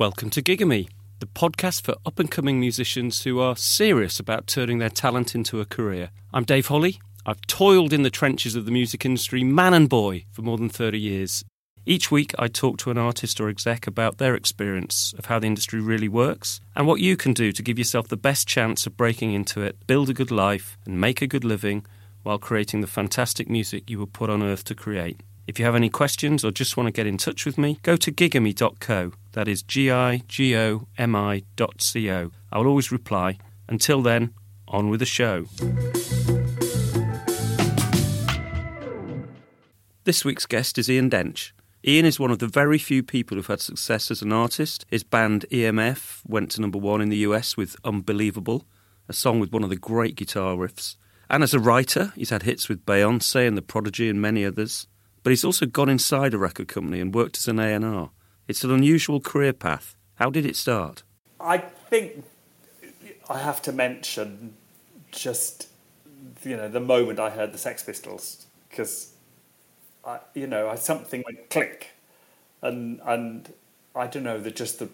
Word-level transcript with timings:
Welcome 0.00 0.30
to 0.30 0.40
Gigamy, 0.40 0.88
the 1.18 1.26
podcast 1.26 1.82
for 1.82 1.94
up 2.06 2.18
and 2.18 2.30
coming 2.30 2.58
musicians 2.58 3.24
who 3.24 3.38
are 3.38 3.54
serious 3.54 4.18
about 4.18 4.46
turning 4.46 4.78
their 4.78 4.88
talent 4.88 5.34
into 5.34 5.60
a 5.60 5.66
career. 5.66 6.08
I'm 6.32 6.44
Dave 6.44 6.68
Holly. 6.68 7.02
I've 7.26 7.42
toiled 7.42 7.92
in 7.92 8.02
the 8.02 8.08
trenches 8.08 8.56
of 8.56 8.64
the 8.64 8.70
music 8.70 9.04
industry, 9.04 9.44
man 9.44 9.74
and 9.74 9.90
boy, 9.90 10.24
for 10.32 10.40
more 10.40 10.56
than 10.56 10.70
30 10.70 10.98
years. 10.98 11.44
Each 11.84 12.10
week, 12.10 12.32
I 12.38 12.48
talk 12.48 12.78
to 12.78 12.90
an 12.90 12.96
artist 12.96 13.42
or 13.42 13.50
exec 13.50 13.86
about 13.86 14.16
their 14.16 14.34
experience 14.34 15.14
of 15.18 15.26
how 15.26 15.38
the 15.38 15.48
industry 15.48 15.82
really 15.82 16.08
works 16.08 16.62
and 16.74 16.86
what 16.86 17.02
you 17.02 17.18
can 17.18 17.34
do 17.34 17.52
to 17.52 17.62
give 17.62 17.76
yourself 17.76 18.08
the 18.08 18.16
best 18.16 18.48
chance 18.48 18.86
of 18.86 18.96
breaking 18.96 19.34
into 19.34 19.60
it, 19.60 19.86
build 19.86 20.08
a 20.08 20.14
good 20.14 20.30
life, 20.30 20.78
and 20.86 20.98
make 20.98 21.20
a 21.20 21.26
good 21.26 21.44
living 21.44 21.84
while 22.22 22.38
creating 22.38 22.80
the 22.80 22.86
fantastic 22.86 23.50
music 23.50 23.90
you 23.90 23.98
were 23.98 24.06
put 24.06 24.30
on 24.30 24.42
earth 24.42 24.64
to 24.64 24.74
create. 24.74 25.20
If 25.50 25.58
you 25.58 25.64
have 25.64 25.74
any 25.74 25.88
questions 25.88 26.44
or 26.44 26.52
just 26.52 26.76
want 26.76 26.86
to 26.86 26.92
get 26.92 27.08
in 27.08 27.16
touch 27.18 27.44
with 27.44 27.58
me, 27.58 27.80
go 27.82 27.96
to 27.96 28.12
gigamy.co. 28.12 29.10
That 29.32 29.48
is 29.48 29.64
G 29.64 29.90
I 29.90 30.18
G 30.28 30.56
O 30.56 30.86
M 30.96 31.16
I 31.16 31.42
dot. 31.56 31.84
I 31.96 32.28
will 32.52 32.68
always 32.68 32.92
reply. 32.92 33.36
Until 33.68 34.00
then, 34.00 34.32
on 34.68 34.90
with 34.90 35.00
the 35.00 35.06
show. 35.06 35.46
This 40.04 40.24
week's 40.24 40.46
guest 40.46 40.78
is 40.78 40.88
Ian 40.88 41.10
Dench. 41.10 41.50
Ian 41.84 42.06
is 42.06 42.20
one 42.20 42.30
of 42.30 42.38
the 42.38 42.46
very 42.46 42.78
few 42.78 43.02
people 43.02 43.36
who've 43.36 43.44
had 43.48 43.60
success 43.60 44.12
as 44.12 44.22
an 44.22 44.32
artist. 44.32 44.86
His 44.88 45.02
band 45.02 45.46
EMF 45.50 46.20
went 46.28 46.52
to 46.52 46.60
number 46.60 46.78
one 46.78 47.00
in 47.00 47.08
the 47.08 47.26
US 47.26 47.56
with 47.56 47.74
Unbelievable, 47.82 48.68
a 49.08 49.12
song 49.12 49.40
with 49.40 49.50
one 49.50 49.64
of 49.64 49.70
the 49.70 49.74
great 49.74 50.14
guitar 50.14 50.54
riffs. 50.54 50.94
And 51.28 51.42
as 51.42 51.54
a 51.54 51.58
writer, 51.58 52.12
he's 52.14 52.30
had 52.30 52.44
hits 52.44 52.68
with 52.68 52.86
Beyonce 52.86 53.48
and 53.48 53.56
The 53.56 53.62
Prodigy 53.62 54.08
and 54.08 54.22
many 54.22 54.44
others 54.44 54.86
but 55.22 55.30
he's 55.30 55.44
also 55.44 55.66
gone 55.66 55.88
inside 55.88 56.34
a 56.34 56.38
record 56.38 56.68
company 56.68 57.00
and 57.00 57.14
worked 57.14 57.36
as 57.38 57.48
an 57.48 57.58
A&R. 57.58 58.10
It's 58.48 58.64
an 58.64 58.70
unusual 58.70 59.20
career 59.20 59.52
path. 59.52 59.96
How 60.16 60.30
did 60.30 60.44
it 60.44 60.56
start? 60.56 61.02
I 61.40 61.58
think 61.58 62.24
I 63.28 63.38
have 63.38 63.62
to 63.62 63.72
mention 63.72 64.54
just 65.10 65.68
you 66.44 66.56
know 66.56 66.68
the 66.68 66.80
moment 66.80 67.18
I 67.18 67.30
heard 67.30 67.52
the 67.52 67.58
Sex 67.58 67.82
Pistols 67.82 68.46
because 68.68 69.12
I 70.04 70.18
you 70.34 70.46
know 70.46 70.68
I 70.68 70.74
something 70.74 71.22
went 71.24 71.50
click 71.50 71.90
and 72.62 73.00
and 73.04 73.52
I 73.94 74.06
don't 74.06 74.22
know 74.22 74.38
that 74.38 74.56
just 74.56 74.78
the 74.78 74.88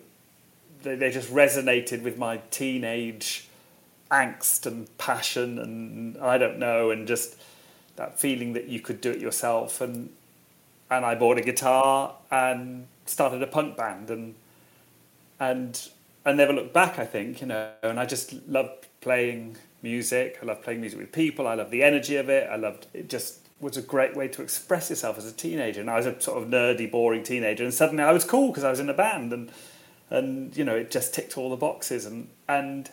they, 0.83 0.95
they 0.97 1.11
just 1.11 1.33
resonated 1.33 2.03
with 2.03 2.19
my 2.19 2.39
teenage 2.51 3.49
angst 4.11 4.67
and 4.67 4.97
passion 4.99 5.59
and 5.59 6.19
I 6.19 6.39
don't 6.39 6.59
know 6.59 6.91
and 6.91 7.09
just 7.09 7.37
that 7.97 8.21
feeling 8.21 8.53
that 8.53 8.67
you 8.67 8.81
could 8.81 9.01
do 9.01 9.11
it 9.11 9.21
yourself 9.21 9.81
and 9.81 10.11
and 10.91 11.05
I 11.05 11.15
bought 11.15 11.39
a 11.39 11.42
guitar 11.42 12.15
and 12.31 12.87
started 13.06 13.42
a 13.42 13.47
punk 13.47 13.77
band 13.77 14.11
and 14.11 14.34
and 15.39 15.89
I 16.25 16.33
never 16.33 16.53
looked 16.53 16.73
back 16.73 16.98
I 16.98 17.05
think 17.05 17.41
you 17.41 17.47
know 17.47 17.70
and 17.83 17.98
I 17.98 18.06
just 18.06 18.33
loved 18.48 18.87
playing 19.01 19.57
music. 19.83 20.39
I 20.42 20.47
loved 20.47 20.62
playing 20.62 20.81
music 20.81 20.98
with 20.98 21.12
people. 21.12 21.47
I 21.47 21.55
loved 21.55 21.70
the 21.70 21.83
energy 21.83 22.17
of 22.17 22.29
it. 22.29 22.48
I 22.51 22.57
loved 22.57 22.87
it 22.92 23.09
just 23.09 23.41
was 23.61 23.77
a 23.77 23.83
great 23.83 24.14
way 24.14 24.29
to 24.29 24.42
express 24.42 24.91
yourself 24.91 25.17
as 25.17 25.27
a 25.27 25.33
teenager. 25.33 25.81
And 25.81 25.89
I 25.89 25.97
was 25.97 26.07
a 26.07 26.20
sort 26.20 26.42
of 26.42 26.48
nerdy 26.48 26.91
boring 26.91 27.23
teenager. 27.23 27.64
And 27.64 27.73
suddenly 27.73 28.03
I 28.03 28.12
was 28.12 28.25
cool 28.25 28.48
because 28.48 28.64
I 28.64 28.70
was 28.70 28.81
in 28.81 28.91
a 28.91 28.95
band 28.95 29.33
and 29.33 29.51
and 30.11 30.57
you 30.57 30.64
know 30.64 30.77
it 30.77 30.91
just 30.91 31.14
ticked 31.14 31.39
all 31.39 31.51
the 31.51 31.57
boxes. 31.57 32.05
And 32.05 32.29
and 32.48 32.91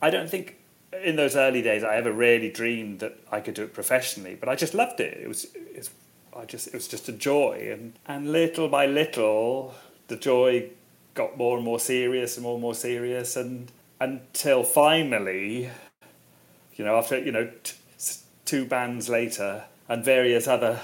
I 0.00 0.10
don't 0.10 0.28
think 0.28 0.56
in 1.02 1.16
those 1.16 1.36
early 1.36 1.62
days, 1.62 1.82
I 1.82 1.96
ever 1.96 2.12
really 2.12 2.50
dreamed 2.50 3.00
that 3.00 3.18
I 3.30 3.40
could 3.40 3.54
do 3.54 3.62
it 3.64 3.72
professionally, 3.72 4.36
but 4.38 4.48
I 4.48 4.54
just 4.54 4.74
loved 4.74 5.00
it. 5.00 5.18
It 5.18 5.26
was, 5.26 5.46
it's, 5.54 5.90
I 6.36 6.44
just, 6.44 6.68
it 6.68 6.74
was 6.74 6.88
just 6.88 7.08
a 7.08 7.12
joy, 7.12 7.68
and 7.72 7.92
and 8.06 8.32
little 8.32 8.68
by 8.68 8.86
little, 8.86 9.74
the 10.08 10.16
joy 10.16 10.70
got 11.14 11.36
more 11.36 11.56
and 11.56 11.64
more 11.64 11.78
serious 11.78 12.36
and 12.36 12.44
more 12.44 12.54
and 12.54 12.62
more 12.62 12.74
serious, 12.74 13.36
and 13.36 13.70
until 14.00 14.62
finally, 14.64 15.70
you 16.74 16.84
know, 16.84 16.96
after 16.96 17.18
you 17.18 17.32
know, 17.32 17.50
t- 17.62 17.76
two 18.44 18.64
bands 18.64 19.08
later 19.08 19.64
and 19.88 20.04
various 20.04 20.48
other, 20.48 20.80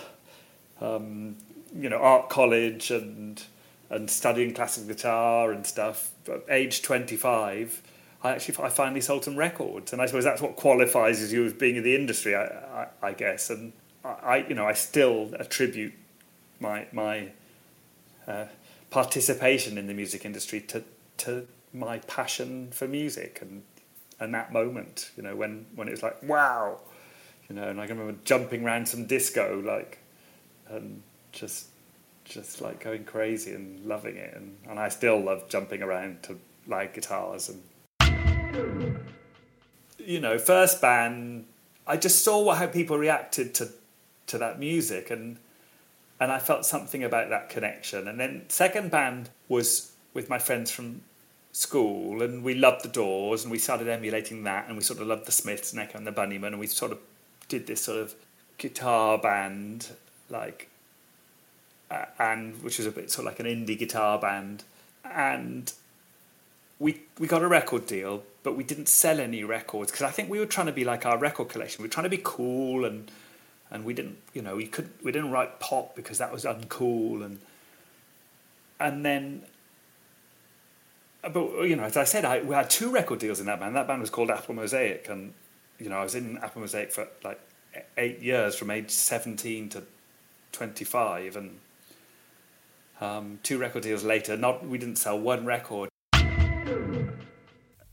um, 0.80 1.36
you 1.74 1.88
know, 1.88 1.98
art 1.98 2.28
college 2.28 2.90
and 2.90 3.42
and 3.90 4.10
studying 4.10 4.52
classical 4.52 4.88
guitar 4.88 5.50
and 5.52 5.66
stuff. 5.66 6.10
At 6.28 6.44
age 6.50 6.82
twenty 6.82 7.16
five 7.16 7.82
I 8.22 8.30
actually 8.32 8.62
I 8.64 8.68
finally 8.68 9.00
sold 9.00 9.24
some 9.24 9.36
records, 9.36 9.92
and 9.92 10.02
I 10.02 10.06
suppose 10.06 10.24
that's 10.24 10.42
what 10.42 10.56
qualifies 10.56 11.22
as 11.22 11.32
you 11.32 11.44
as 11.44 11.52
being 11.52 11.76
in 11.76 11.84
the 11.84 11.94
industry, 11.94 12.34
I, 12.34 12.44
I, 12.44 12.86
I 13.02 13.12
guess. 13.12 13.48
And 13.48 13.72
I, 14.22 14.46
you 14.48 14.54
know, 14.54 14.66
I 14.66 14.72
still 14.72 15.34
attribute 15.38 15.92
my 16.60 16.86
my 16.92 17.32
uh, 18.26 18.46
participation 18.90 19.78
in 19.78 19.86
the 19.86 19.94
music 19.94 20.24
industry 20.24 20.60
to 20.62 20.84
to 21.18 21.46
my 21.72 21.98
passion 22.00 22.70
for 22.72 22.88
music 22.88 23.38
and 23.42 23.62
and 24.20 24.34
that 24.34 24.52
moment, 24.52 25.10
you 25.16 25.22
know, 25.22 25.36
when 25.36 25.66
when 25.74 25.88
it 25.88 25.92
was 25.92 26.02
like 26.02 26.22
wow, 26.22 26.80
you 27.48 27.56
know, 27.56 27.68
and 27.68 27.80
I 27.80 27.86
can 27.86 27.98
remember 27.98 28.20
jumping 28.24 28.64
around 28.64 28.88
some 28.88 29.06
disco 29.06 29.62
like 29.64 29.98
and 30.68 31.02
just 31.32 31.68
just 32.24 32.60
like 32.60 32.80
going 32.80 33.04
crazy 33.04 33.52
and 33.52 33.84
loving 33.84 34.16
it, 34.16 34.34
and 34.34 34.56
and 34.68 34.78
I 34.78 34.88
still 34.88 35.20
love 35.20 35.48
jumping 35.48 35.82
around 35.82 36.22
to 36.24 36.38
like 36.66 36.94
guitars 36.94 37.48
and 37.48 37.62
you 39.98 40.20
know, 40.20 40.38
first 40.38 40.80
band, 40.80 41.44
I 41.86 41.98
just 41.98 42.24
saw 42.24 42.54
how 42.54 42.66
people 42.66 42.96
reacted 42.96 43.54
to 43.56 43.68
to 44.28 44.38
that 44.38 44.58
music, 44.58 45.10
and 45.10 45.38
and 46.20 46.32
I 46.32 46.38
felt 46.38 46.66
something 46.66 47.04
about 47.04 47.30
that 47.30 47.48
connection. 47.48 48.08
And 48.08 48.18
then 48.18 48.44
second 48.48 48.90
band 48.90 49.30
was 49.48 49.92
with 50.14 50.28
my 50.28 50.38
friends 50.38 50.70
from 50.70 51.02
school, 51.52 52.22
and 52.22 52.42
we 52.42 52.54
loved 52.54 52.84
the 52.84 52.88
Doors, 52.88 53.44
and 53.44 53.52
we 53.52 53.58
started 53.58 53.88
emulating 53.88 54.44
that, 54.44 54.66
and 54.68 54.76
we 54.76 54.82
sort 54.82 55.00
of 55.00 55.06
loved 55.06 55.26
the 55.26 55.32
Smiths 55.32 55.72
and 55.72 55.80
Echo 55.80 55.98
and 55.98 56.06
the 56.06 56.12
Bunnymen, 56.12 56.48
and 56.48 56.58
we 56.58 56.66
sort 56.66 56.92
of 56.92 56.98
did 57.48 57.66
this 57.66 57.82
sort 57.82 57.98
of 57.98 58.14
guitar 58.58 59.18
band, 59.18 59.88
like, 60.28 60.68
uh, 61.90 62.04
and 62.18 62.62
which 62.62 62.78
was 62.78 62.86
a 62.86 62.90
bit 62.90 63.10
sort 63.10 63.26
of 63.26 63.32
like 63.32 63.40
an 63.40 63.46
indie 63.46 63.78
guitar 63.78 64.18
band, 64.18 64.64
and 65.04 65.72
we 66.78 67.00
we 67.18 67.26
got 67.26 67.42
a 67.42 67.48
record 67.48 67.86
deal, 67.86 68.22
but 68.42 68.56
we 68.56 68.64
didn't 68.64 68.88
sell 68.88 69.20
any 69.20 69.44
records 69.44 69.90
because 69.90 70.04
I 70.04 70.10
think 70.10 70.30
we 70.30 70.38
were 70.38 70.46
trying 70.46 70.66
to 70.66 70.72
be 70.72 70.84
like 70.84 71.06
our 71.06 71.18
record 71.18 71.48
collection. 71.48 71.82
We 71.82 71.88
were 71.88 71.92
trying 71.92 72.04
to 72.04 72.10
be 72.10 72.20
cool 72.22 72.84
and 72.84 73.10
and 73.70 73.84
we 73.84 73.94
didn't 73.94 74.18
you 74.32 74.42
know 74.42 74.56
we 74.56 74.66
could 74.66 74.90
we 75.02 75.12
didn't 75.12 75.30
write 75.30 75.60
pop 75.60 75.94
because 75.94 76.18
that 76.18 76.32
was 76.32 76.44
uncool 76.44 77.24
and 77.24 77.38
and 78.80 79.04
then 79.04 79.42
but 81.22 81.62
you 81.62 81.76
know 81.76 81.84
as 81.84 81.96
I 81.96 82.04
said 82.04 82.24
I, 82.24 82.42
we 82.42 82.54
had 82.54 82.70
two 82.70 82.90
record 82.90 83.18
deals 83.18 83.40
in 83.40 83.46
that 83.46 83.60
band. 83.60 83.74
That 83.76 83.86
band 83.86 84.00
was 84.00 84.10
called 84.10 84.30
Apple 84.30 84.54
Mosaic 84.54 85.08
and 85.08 85.34
you 85.78 85.88
know 85.88 85.96
I 85.96 86.04
was 86.04 86.14
in 86.14 86.38
Apple 86.38 86.60
Mosaic 86.62 86.92
for 86.92 87.08
like 87.24 87.40
eight 87.96 88.20
years 88.20 88.56
from 88.56 88.70
age 88.70 88.90
seventeen 88.90 89.68
to 89.70 89.82
twenty 90.52 90.84
five 90.84 91.36
and. 91.36 91.60
Um, 93.00 93.38
two 93.44 93.58
record 93.58 93.84
deals 93.84 94.02
later, 94.02 94.36
not 94.36 94.66
we 94.66 94.76
didn't 94.76 94.96
sell 94.96 95.16
one 95.16 95.46
record 95.46 95.87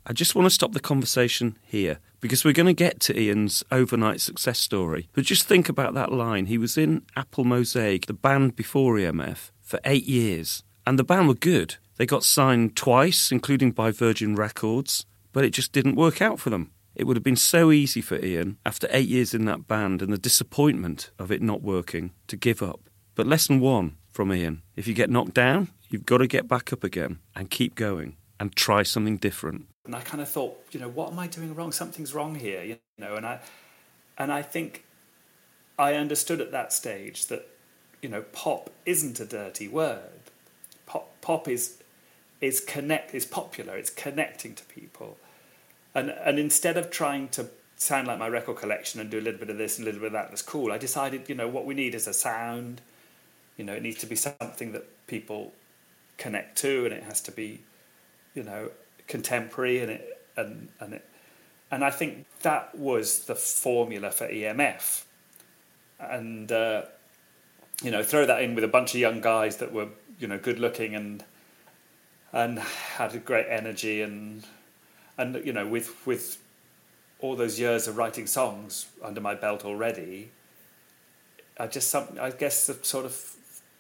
I 0.07 0.13
just 0.13 0.35
want 0.35 0.45
to 0.45 0.51
stop 0.51 0.73
the 0.73 0.79
conversation 0.79 1.57
here 1.63 1.97
because 2.21 2.45
we're 2.45 2.53
going 2.53 2.67
to 2.67 2.73
get 2.73 2.99
to 3.01 3.19
Ian's 3.19 3.63
overnight 3.71 4.21
success 4.21 4.59
story. 4.59 5.09
But 5.13 5.25
just 5.25 5.47
think 5.47 5.67
about 5.67 5.95
that 5.95 6.11
line. 6.11 6.45
He 6.45 6.59
was 6.59 6.77
in 6.77 7.01
Apple 7.15 7.43
Mosaic, 7.43 8.05
the 8.05 8.13
band 8.13 8.55
before 8.55 8.97
EMF, 8.97 9.49
for 9.61 9.79
eight 9.83 10.05
years. 10.05 10.63
And 10.85 10.99
the 10.99 11.03
band 11.03 11.27
were 11.27 11.33
good. 11.33 11.77
They 11.97 12.05
got 12.05 12.23
signed 12.23 12.75
twice, 12.75 13.31
including 13.31 13.71
by 13.71 13.89
Virgin 13.89 14.35
Records, 14.35 15.07
but 15.33 15.43
it 15.43 15.49
just 15.49 15.71
didn't 15.71 15.95
work 15.95 16.21
out 16.21 16.39
for 16.39 16.51
them. 16.51 16.71
It 16.93 17.05
would 17.05 17.17
have 17.17 17.23
been 17.23 17.35
so 17.35 17.71
easy 17.71 18.01
for 18.01 18.23
Ian, 18.23 18.57
after 18.63 18.87
eight 18.91 19.09
years 19.09 19.33
in 19.33 19.45
that 19.45 19.67
band 19.67 20.03
and 20.03 20.13
the 20.13 20.19
disappointment 20.19 21.09
of 21.17 21.31
it 21.31 21.41
not 21.41 21.63
working, 21.63 22.11
to 22.27 22.37
give 22.37 22.61
up. 22.61 22.89
But 23.15 23.25
lesson 23.25 23.59
one 23.59 23.97
from 24.11 24.31
Ian 24.31 24.61
if 24.75 24.87
you 24.87 24.93
get 24.93 25.09
knocked 25.09 25.33
down, 25.33 25.69
you've 25.89 26.05
got 26.05 26.19
to 26.19 26.27
get 26.27 26.47
back 26.47 26.71
up 26.71 26.83
again 26.83 27.19
and 27.35 27.49
keep 27.49 27.73
going 27.73 28.17
and 28.39 28.55
try 28.55 28.83
something 28.83 29.17
different. 29.17 29.65
And 29.85 29.95
I 29.95 30.01
kind 30.01 30.21
of 30.21 30.27
thought, 30.27 30.57
you 30.71 30.79
know, 30.79 30.89
what 30.89 31.11
am 31.11 31.19
I 31.19 31.27
doing 31.27 31.53
wrong? 31.53 31.71
Something's 31.71 32.13
wrong 32.13 32.35
here, 32.35 32.63
you 32.63 32.77
know. 32.97 33.15
And 33.15 33.25
I, 33.25 33.39
and 34.17 34.31
I 34.31 34.41
think 34.41 34.83
I 35.77 35.93
understood 35.93 36.41
at 36.41 36.51
that 36.51 36.73
stage 36.73 37.27
that, 37.27 37.47
you 38.01 38.09
know, 38.09 38.21
pop 38.21 38.69
isn't 38.85 39.19
a 39.19 39.25
dirty 39.25 39.67
word. 39.67 40.31
Pop, 40.85 41.21
pop 41.21 41.47
is 41.47 41.77
is 42.41 42.59
connect 42.59 43.13
is 43.13 43.25
popular. 43.25 43.75
It's 43.77 43.89
connecting 43.89 44.55
to 44.55 44.63
people, 44.65 45.17
and 45.93 46.09
and 46.09 46.37
instead 46.37 46.77
of 46.77 46.91
trying 46.91 47.29
to 47.29 47.49
sound 47.77 48.07
like 48.07 48.19
my 48.19 48.27
record 48.27 48.57
collection 48.57 49.01
and 49.01 49.09
do 49.09 49.19
a 49.19 49.21
little 49.21 49.39
bit 49.39 49.49
of 49.49 49.57
this 49.57 49.77
and 49.77 49.85
a 49.85 49.87
little 49.87 50.01
bit 50.01 50.07
of 50.07 50.13
that 50.13 50.29
that's 50.29 50.41
cool, 50.41 50.71
I 50.71 50.77
decided, 50.77 51.27
you 51.27 51.35
know, 51.35 51.47
what 51.47 51.65
we 51.65 51.73
need 51.73 51.95
is 51.95 52.07
a 52.07 52.13
sound. 52.13 52.81
You 53.57 53.65
know, 53.65 53.73
it 53.73 53.81
needs 53.81 53.99
to 53.99 54.05
be 54.05 54.15
something 54.15 54.73
that 54.73 55.07
people 55.07 55.53
connect 56.17 56.57
to, 56.59 56.85
and 56.85 56.93
it 56.93 57.03
has 57.03 57.21
to 57.21 57.31
be, 57.31 57.61
you 58.33 58.43
know, 58.43 58.69
contemporary 59.07 59.79
and 59.79 59.91
it 59.91 60.21
and 60.35 60.69
and 60.79 60.93
it 60.93 61.05
and 61.71 61.83
I 61.83 61.89
think 61.89 62.25
that 62.41 62.75
was 62.77 63.25
the 63.25 63.35
formula 63.35 64.11
for 64.11 64.27
EMF. 64.27 65.03
And 65.99 66.51
uh, 66.51 66.83
you 67.83 67.91
know, 67.91 68.03
throw 68.03 68.25
that 68.25 68.41
in 68.41 68.55
with 68.55 68.63
a 68.63 68.69
bunch 68.69 68.93
of 68.93 68.99
young 68.99 69.21
guys 69.21 69.57
that 69.57 69.73
were 69.73 69.89
you 70.19 70.27
know 70.27 70.37
good 70.37 70.59
looking 70.59 70.95
and 70.95 71.23
and 72.31 72.59
had 72.59 73.15
a 73.15 73.17
great 73.17 73.47
energy 73.49 74.01
and 74.01 74.45
and 75.17 75.35
you 75.45 75.53
know 75.53 75.67
with 75.67 76.05
with 76.05 76.41
all 77.19 77.35
those 77.35 77.59
years 77.59 77.87
of 77.87 77.97
writing 77.97 78.27
songs 78.27 78.87
under 79.03 79.21
my 79.21 79.33
belt 79.33 79.65
already, 79.65 80.31
I 81.59 81.67
just 81.67 81.89
some 81.89 82.07
I 82.21 82.29
guess 82.29 82.67
the 82.67 82.77
sort 82.83 83.05
of 83.05 83.35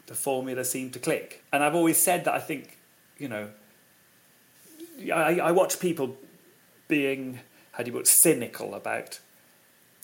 the 0.07 0.15
formula 0.15 0.63
seemed 0.63 0.93
to 0.93 0.99
click. 0.99 1.43
And 1.51 1.63
I've 1.63 1.75
always 1.75 1.97
said 1.97 2.25
that 2.25 2.33
I 2.33 2.39
think, 2.39 2.77
you 3.17 3.27
know, 3.27 3.49
I, 5.13 5.39
I 5.39 5.51
watch 5.51 5.79
people 5.79 6.17
being 6.87 7.39
how 7.71 7.83
do 7.83 7.91
you 7.91 7.97
put 7.97 8.07
cynical 8.07 8.73
about 8.73 9.19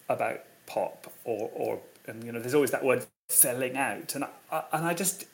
about 0.09 0.41
pop 0.65 1.11
or 1.23 1.49
or 1.53 1.79
and 2.07 2.23
you 2.23 2.31
know 2.31 2.39
there's 2.39 2.53
always 2.53 2.71
that 2.71 2.83
word 2.83 3.05
selling 3.29 3.77
out 3.77 4.15
and 4.15 4.25
I, 4.51 4.63
and 4.73 4.85
I 4.85 4.93
just 4.93 5.25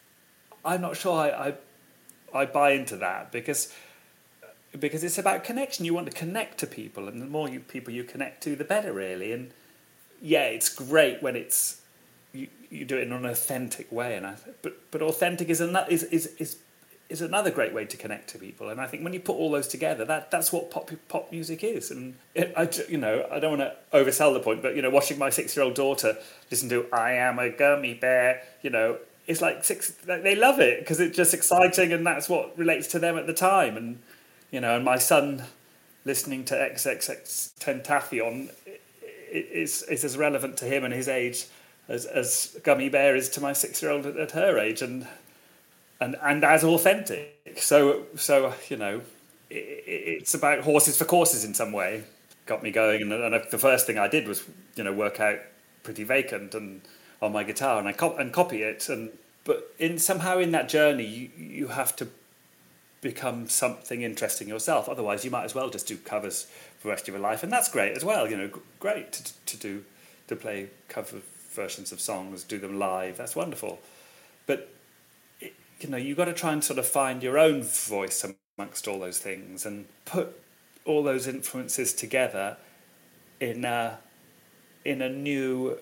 I'm 0.63 0.81
not 0.81 0.97
sure 0.97 1.19
I, 1.19 1.49
I 1.49 1.53
I 2.33 2.45
buy 2.45 2.71
into 2.71 2.97
that 2.97 3.31
because 3.31 3.73
because 4.79 5.03
it's 5.03 5.17
about 5.17 5.43
connection. 5.43 5.85
You 5.85 5.93
want 5.93 6.07
to 6.07 6.13
connect 6.13 6.57
to 6.59 6.67
people, 6.67 7.07
and 7.07 7.21
the 7.21 7.25
more 7.25 7.49
you, 7.49 7.59
people 7.59 7.93
you 7.93 8.03
connect 8.03 8.43
to, 8.43 8.55
the 8.55 8.63
better, 8.63 8.93
really. 8.93 9.31
And 9.31 9.51
yeah, 10.21 10.45
it's 10.45 10.69
great 10.69 11.21
when 11.21 11.35
it's 11.35 11.81
you, 12.33 12.47
you 12.69 12.85
do 12.85 12.97
it 12.97 13.03
in 13.03 13.13
an 13.13 13.25
authentic 13.25 13.91
way, 13.91 14.15
and 14.15 14.25
I, 14.25 14.35
but 14.61 14.91
but 14.91 15.01
authentic 15.01 15.49
is 15.49 15.61
is, 15.61 16.03
is 16.03 16.27
is 16.37 16.57
is 17.09 17.21
another 17.21 17.51
great 17.51 17.73
way 17.73 17.85
to 17.85 17.97
connect 17.97 18.29
to 18.29 18.37
people. 18.37 18.69
And 18.69 18.81
I 18.81 18.87
think 18.87 19.03
when 19.03 19.13
you 19.13 19.19
put 19.19 19.35
all 19.35 19.51
those 19.51 19.67
together, 19.67 20.03
that 20.05 20.31
that's 20.31 20.51
what 20.51 20.69
pop 20.69 20.91
pop 21.07 21.31
music 21.31 21.63
is. 21.63 21.91
And 21.91 22.15
it, 22.35 22.53
I 22.55 22.69
you 22.89 22.97
know 22.97 23.25
I 23.31 23.39
don't 23.39 23.57
want 23.57 23.71
to 23.71 23.75
oversell 23.97 24.33
the 24.33 24.39
point, 24.39 24.61
but 24.61 24.75
you 24.75 24.81
know 24.81 24.89
watching 24.89 25.17
my 25.17 25.29
six 25.29 25.55
year 25.55 25.63
old 25.63 25.75
daughter 25.75 26.17
listen 26.51 26.69
to 26.69 26.85
"I 26.91 27.13
Am 27.13 27.39
a 27.39 27.49
Gummy 27.49 27.93
Bear," 27.93 28.41
you 28.61 28.69
know. 28.69 28.97
It's 29.25 29.41
like 29.41 29.65
six. 29.65 29.91
They 29.91 30.35
love 30.35 30.61
it 30.61 30.79
because 30.79 31.01
it's 31.01 31.17
just 31.17 31.33
exciting, 31.33 31.91
and 31.91 32.07
that's 32.07 32.29
what 32.29 32.57
relates 32.57 32.87
to 32.89 32.99
them 32.99 33.17
at 33.17 33.27
the 33.27 33.33
time. 33.33 33.75
And 33.75 33.99
you 34.51 34.61
know, 34.61 34.77
and 34.77 34.85
my 34.85 34.97
son 34.97 35.43
listening 36.05 36.45
to 36.45 36.55
XXXTentacion 36.55 38.51
is 39.29 39.83
is 39.83 40.05
as 40.05 40.17
relevant 40.17 40.55
to 40.57 40.65
him 40.65 40.85
and 40.85 40.93
his 40.93 41.09
age 41.09 41.47
as, 41.89 42.05
as 42.05 42.57
Gummy 42.63 42.89
Bear 42.89 43.15
is 43.15 43.29
to 43.29 43.41
my 43.41 43.53
six 43.53 43.81
year 43.81 43.91
old 43.91 44.05
at, 44.05 44.17
at, 44.17 44.31
her 44.31 44.57
age, 44.57 44.81
and 44.81 45.07
and 45.99 46.15
and 46.21 46.43
as 46.43 46.63
authentic. 46.63 47.57
So 47.57 48.05
so 48.15 48.53
you 48.69 48.77
know, 48.77 49.01
it, 49.49 49.83
it's 49.85 50.33
about 50.33 50.61
horses 50.61 50.97
for 50.97 51.05
courses 51.05 51.43
in 51.43 51.53
some 51.53 51.71
way. 51.71 52.03
Got 52.45 52.63
me 52.63 52.71
going, 52.71 53.01
and, 53.01 53.11
and 53.11 53.33
the 53.51 53.57
first 53.57 53.85
thing 53.85 53.97
I 53.97 54.07
did 54.07 54.27
was 54.27 54.43
you 54.75 54.83
know 54.83 54.93
work 54.93 55.19
out 55.19 55.39
pretty 55.83 56.03
vacant 56.03 56.53
and 56.55 56.81
on 57.21 57.31
my 57.31 57.43
guitar, 57.43 57.79
and 57.79 57.87
I 57.87 57.93
cop- 57.93 58.19
and 58.19 58.31
copy 58.31 58.63
it, 58.63 58.89
and 58.89 59.11
but 59.43 59.73
in 59.79 59.97
somehow 59.97 60.37
in 60.39 60.51
that 60.51 60.69
journey 60.69 61.05
you 61.05 61.29
you 61.37 61.67
have 61.67 61.95
to 61.97 62.07
become 63.01 63.47
something 63.47 64.01
interesting 64.01 64.47
yourself. 64.47 64.89
Otherwise, 64.89 65.23
you 65.23 65.31
might 65.31 65.43
as 65.45 65.55
well 65.55 65.69
just 65.69 65.87
do 65.87 65.97
covers 65.97 66.47
for 66.79 66.87
the 66.87 66.89
rest 66.89 67.07
of 67.07 67.13
your 67.13 67.21
life, 67.21 67.43
and 67.43 67.51
that's 67.51 67.69
great 67.69 67.95
as 67.95 68.03
well. 68.03 68.29
You 68.29 68.37
know, 68.37 68.49
great 68.79 69.11
to, 69.13 69.33
to 69.45 69.57
do 69.57 69.83
to 70.27 70.35
play 70.35 70.69
cover 70.89 71.17
versions 71.51 71.91
of 71.91 71.99
songs, 71.99 72.43
do 72.43 72.59
them 72.59 72.77
live. 72.77 73.17
That's 73.17 73.35
wonderful. 73.35 73.79
But 74.45 74.69
you 75.79 75.89
know, 75.89 75.97
you've 75.97 76.17
got 76.17 76.25
to 76.25 76.33
try 76.33 76.53
and 76.53 76.63
sort 76.63 76.79
of 76.79 76.87
find 76.87 77.21
your 77.21 77.37
own 77.37 77.63
voice 77.63 78.25
amongst 78.57 78.87
all 78.87 78.99
those 78.99 79.19
things 79.19 79.65
and 79.65 79.85
put 80.05 80.41
all 80.85 81.03
those 81.03 81.27
influences 81.27 81.93
together 81.93 82.57
in 83.39 83.65
a, 83.65 83.99
in 84.83 85.01
a 85.01 85.09
new 85.09 85.77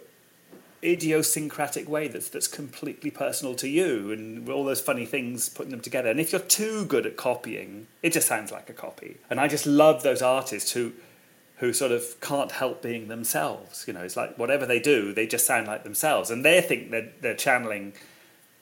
idiosyncratic 0.86 1.89
way 1.89 2.07
that's 2.07 2.30
that's 2.30 2.47
completely 2.47 3.09
personal 3.09 3.56
to 3.56 3.68
you 3.68 4.12
and 4.12 4.47
all 4.50 4.63
those 4.63 4.81
funny 4.81 5.06
things 5.06 5.50
putting 5.50 5.71
them 5.71 5.81
together. 5.81 6.09
And 6.09 6.19
if 6.19 6.31
you're 6.31 6.41
too 6.41 6.86
good 6.86 7.06
at 7.06 7.18
copying 7.18 7.88
it 8.03 8.13
just 8.13 8.27
sounds 8.27 8.51
like 8.51 8.69
a 8.69 8.74
copy. 8.74 9.18
And 9.30 9.39
i 9.39 9.48
just 9.48 9.65
love 9.65 10.03
those 10.03 10.21
artists 10.21 10.74
who 10.74 10.94
who 11.57 11.74
sort 11.74 11.91
of 11.91 12.19
can't 12.21 12.51
help 12.51 12.81
being 12.83 13.07
themselves 13.07 13.86
you 13.88 13.94
know? 13.94 14.01
It's 14.01 14.18
like 14.18 14.38
whatever 14.38 14.65
they 14.65 14.80
do 14.80 15.12
they 15.12 15.25
just 15.25 15.48
sound 15.48 15.65
like 15.65 15.83
themselves. 15.83 16.30
And 16.30 16.45
they 16.45 16.62
think 16.62 16.91
that 16.91 17.21
they're 17.21 17.36
channeling 17.36 17.94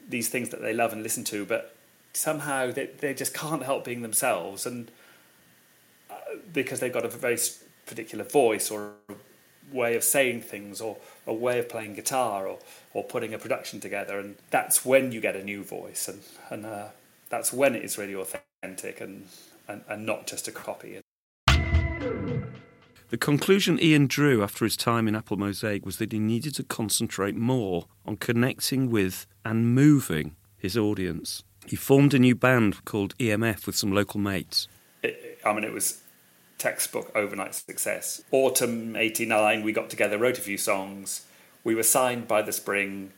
these 0.08 0.30
things 0.30 0.50
that 0.50 0.62
they 0.62 0.74
love 0.74 0.94
and 0.94 1.04
listen 1.04 1.24
to 1.24 1.46
but 1.46 1.76
somehow 2.14 2.72
they, 2.72 2.88
they 3.00 3.14
just 3.14 3.34
can't 3.34 3.64
help 3.64 3.86
being 3.86 4.02
themselves 4.02 4.66
and 4.66 4.92
uh, 6.10 6.16
because 6.52 6.80
they've 6.80 6.94
got 6.94 7.06
a 7.06 7.10
very 7.10 7.38
particular 7.86 8.24
voice 8.24 8.70
or 8.72 8.94
way 9.72 9.96
of 9.96 10.04
saying 10.04 10.42
things 10.42 10.82
or 10.82 10.98
a 11.26 11.34
way 11.34 11.60
of 11.60 11.70
playing 11.70 11.96
guitar 11.96 12.48
or, 12.48 12.60
or 12.94 13.04
putting 13.04 13.34
a 13.34 13.40
production 13.40 13.80
together. 13.80 14.20
And 14.20 14.36
that's 14.52 14.86
when 14.86 15.12
you 15.12 15.22
get 15.22 15.36
a 15.36 15.44
new 15.44 15.64
voice. 15.64 16.08
And, 16.08 16.22
and 16.50 16.66
uh, 16.66 16.88
that's 17.30 17.52
when 17.52 17.76
it 17.76 17.84
is 17.84 17.98
really 17.98 18.16
authentic 18.16 19.02
and, 19.02 19.28
and, 19.68 19.84
and 19.88 20.06
not 20.06 20.28
just 20.28 20.48
a 20.48 20.52
copy. 20.52 21.00
The 23.14 23.20
conclusion 23.20 23.80
Ian 23.80 24.08
drew 24.08 24.42
after 24.42 24.66
his 24.66 24.76
time 24.76 25.08
in 25.08 25.16
Apple 25.16 25.38
Mosaic 25.38 25.86
was 25.86 25.98
that 25.98 26.12
he 26.12 26.18
needed 26.18 26.56
to 26.56 26.64
concentrate 26.64 27.36
more 27.36 27.86
on 28.08 28.18
connecting 28.18 28.90
with 28.90 29.28
and 29.46 29.76
moving 29.76 30.36
his 30.58 30.76
audience. 30.76 31.44
He 31.68 31.76
formed 31.76 32.16
a 32.16 32.18
new 32.18 32.34
band 32.34 32.84
called 32.86 33.16
EMF 33.20 33.68
with 33.68 33.76
some 33.76 33.92
local 33.92 34.20
mates. 34.20 34.68
It, 35.04 35.38
I 35.46 35.54
mean, 35.54 35.64
it 35.64 35.72
was 35.72 36.02
textbook 36.58 37.12
overnight 37.14 37.54
success. 37.54 38.24
Autumn 38.32 38.96
89, 38.96 39.62
we 39.62 39.74
got 39.74 39.92
together, 39.92 40.18
wrote 40.18 40.40
a 40.40 40.42
few 40.42 40.58
songs. 40.58 41.28
We 41.64 41.76
were 41.76 41.84
signed 41.84 42.28
by 42.28 42.42
the 42.42 42.52
spring. 42.52 43.14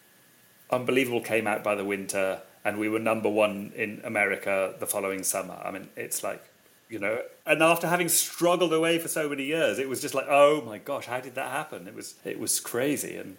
Unbelievable 0.70 1.22
came 1.22 1.48
out 1.48 1.64
by 1.64 1.74
the 1.74 1.86
winter, 1.86 2.42
and 2.66 2.80
we 2.80 2.90
were 2.90 3.00
number 3.00 3.30
one 3.30 3.72
in 3.74 4.02
America 4.04 4.76
the 4.78 4.88
following 4.88 5.24
summer. 5.24 5.58
I 5.64 5.72
mean, 5.72 5.88
it's 5.96 6.22
like, 6.22 6.44
you 6.90 7.00
know, 7.00 7.22
and 7.46 7.62
after 7.64 7.88
having 7.88 8.10
struggled 8.10 8.74
away 8.74 9.00
for 9.00 9.08
so 9.08 9.28
many 9.28 9.44
years, 9.44 9.80
it 9.80 9.90
was 9.90 10.02
just 10.02 10.14
like, 10.14 10.28
oh 10.30 10.62
my 10.62 10.78
gosh, 10.78 11.06
how 11.06 11.20
did 11.20 11.36
that 11.36 11.52
happen? 11.52 11.88
It 11.88 11.96
was, 11.96 12.16
it 12.24 12.40
was 12.40 12.60
crazy 12.60 13.18
and, 13.18 13.38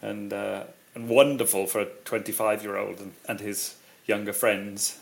and, 0.00 0.32
uh, 0.32 0.64
and 0.94 1.08
wonderful 1.08 1.66
for 1.66 1.80
a 1.80 1.86
25 1.86 2.62
year 2.62 2.76
old 2.76 2.98
and, 2.98 3.12
and 3.28 3.40
his 3.40 3.76
younger 4.06 4.32
friends. 4.32 4.98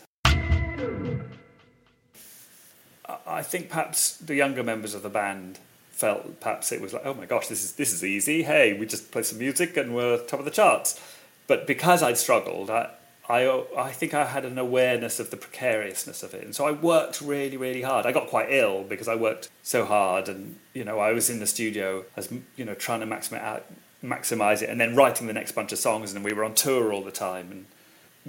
I 3.25 3.41
think 3.41 3.69
perhaps 3.69 4.17
the 4.17 4.35
younger 4.35 4.63
members 4.63 4.93
of 4.93 5.03
the 5.03 5.09
band 5.09 5.59
felt 5.89 6.39
perhaps 6.39 6.71
it 6.71 6.81
was 6.81 6.93
like, 6.93 7.05
oh 7.05 7.13
my 7.13 7.25
gosh, 7.25 7.47
this 7.47 7.63
is 7.63 7.73
this 7.73 7.93
is 7.93 8.03
easy. 8.03 8.43
Hey, 8.43 8.73
we 8.73 8.85
just 8.85 9.11
play 9.11 9.23
some 9.23 9.39
music 9.39 9.77
and 9.77 9.95
we're 9.95 10.17
top 10.17 10.39
of 10.39 10.45
the 10.45 10.51
charts. 10.51 10.99
But 11.47 11.67
because 11.67 12.01
I'd 12.01 12.17
struggled, 12.17 12.69
I, 12.69 12.89
I, 13.31 13.63
I 13.77 13.91
think 13.91 14.13
I 14.13 14.25
had 14.25 14.45
an 14.45 14.57
awareness 14.57 15.19
of 15.19 15.31
the 15.31 15.37
precariousness 15.37 16.23
of 16.23 16.33
it, 16.33 16.43
and 16.43 16.55
so 16.55 16.65
I 16.65 16.71
worked 16.71 17.21
really, 17.21 17.57
really 17.57 17.81
hard. 17.81 18.05
I 18.05 18.11
got 18.11 18.27
quite 18.27 18.47
ill 18.49 18.83
because 18.83 19.07
I 19.07 19.15
worked 19.15 19.49
so 19.63 19.85
hard, 19.85 20.27
and 20.27 20.57
you 20.73 20.83
know, 20.83 20.99
I 20.99 21.11
was 21.13 21.29
in 21.29 21.39
the 21.39 21.47
studio 21.47 22.05
as 22.17 22.31
you 22.55 22.65
know, 22.65 22.73
trying 22.73 22.99
to 22.99 23.05
maximize 23.05 23.41
out, 23.41 23.65
maximize 24.03 24.61
it, 24.61 24.69
and 24.69 24.79
then 24.81 24.95
writing 24.95 25.27
the 25.27 25.33
next 25.33 25.53
bunch 25.53 25.71
of 25.71 25.79
songs, 25.79 26.13
and 26.13 26.25
we 26.25 26.33
were 26.33 26.43
on 26.43 26.55
tour 26.55 26.91
all 26.91 27.03
the 27.03 27.11
time, 27.11 27.51
and 27.51 27.65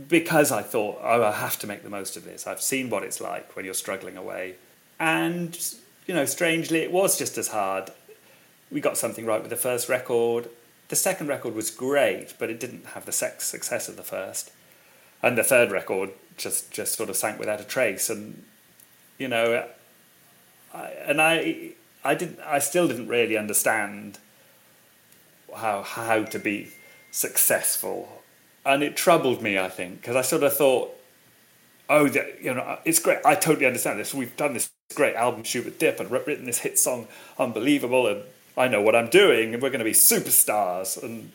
because 0.08 0.50
I 0.50 0.62
thought, 0.62 0.98
oh, 1.02 1.24
I 1.24 1.32
have 1.32 1.58
to 1.60 1.66
make 1.66 1.82
the 1.82 1.90
most 1.90 2.16
of 2.16 2.24
this. 2.24 2.46
I've 2.46 2.62
seen 2.62 2.88
what 2.88 3.02
it's 3.02 3.20
like 3.20 3.54
when 3.54 3.64
you're 3.64 3.74
struggling 3.74 4.16
away 4.16 4.54
and, 4.98 5.58
you 6.06 6.14
know, 6.14 6.24
strangely, 6.24 6.78
it 6.78 6.92
was 6.92 7.18
just 7.18 7.36
as 7.36 7.48
hard. 7.48 7.90
We 8.70 8.80
got 8.80 8.96
something 8.96 9.26
right 9.26 9.40
with 9.40 9.50
the 9.50 9.56
first 9.56 9.88
record. 9.88 10.48
The 10.88 10.96
second 10.96 11.26
record 11.26 11.54
was 11.54 11.70
great, 11.70 12.34
but 12.38 12.50
it 12.50 12.60
didn't 12.60 12.86
have 12.86 13.04
the 13.04 13.12
sex 13.12 13.46
success 13.46 13.88
of 13.88 13.96
the 13.96 14.02
first. 14.02 14.50
And 15.22 15.38
the 15.38 15.44
third 15.44 15.70
record 15.70 16.10
just, 16.36 16.72
just 16.72 16.94
sort 16.94 17.08
of 17.08 17.16
sank 17.16 17.38
without 17.38 17.60
a 17.60 17.64
trace. 17.64 18.10
And, 18.10 18.42
you 19.18 19.28
know, 19.28 19.66
I, 20.74 20.84
and 21.06 21.20
I, 21.20 21.72
I 22.04 22.14
didn't, 22.14 22.40
I 22.40 22.58
still 22.58 22.88
didn't 22.88 23.08
really 23.08 23.36
understand 23.36 24.18
how, 25.54 25.82
how 25.82 26.24
to 26.24 26.38
be 26.38 26.70
successful. 27.10 28.22
And 28.64 28.82
it 28.82 28.96
troubled 28.96 29.42
me, 29.42 29.58
I 29.58 29.68
think, 29.68 30.00
because 30.00 30.16
I 30.16 30.22
sort 30.22 30.42
of 30.42 30.56
thought, 30.56 30.92
oh, 31.88 32.06
you 32.40 32.54
know, 32.54 32.78
it's 32.84 32.98
great. 32.98 33.18
I 33.24 33.34
totally 33.34 33.66
understand 33.66 33.98
this. 33.98 34.14
We've 34.14 34.36
done 34.36 34.54
this 34.54 34.70
great 34.94 35.14
album 35.14 35.42
with 35.42 35.78
Dip 35.78 36.00
and 36.00 36.10
written 36.10 36.46
this 36.46 36.58
hit 36.58 36.78
song, 36.78 37.06
unbelievable, 37.38 38.06
and 38.06 38.22
I 38.56 38.68
know 38.68 38.82
what 38.82 38.94
I'm 38.94 39.08
doing, 39.08 39.54
and 39.54 39.62
we're 39.62 39.70
going 39.70 39.80
to 39.80 39.84
be 39.84 39.92
superstars. 39.92 41.02
And 41.02 41.32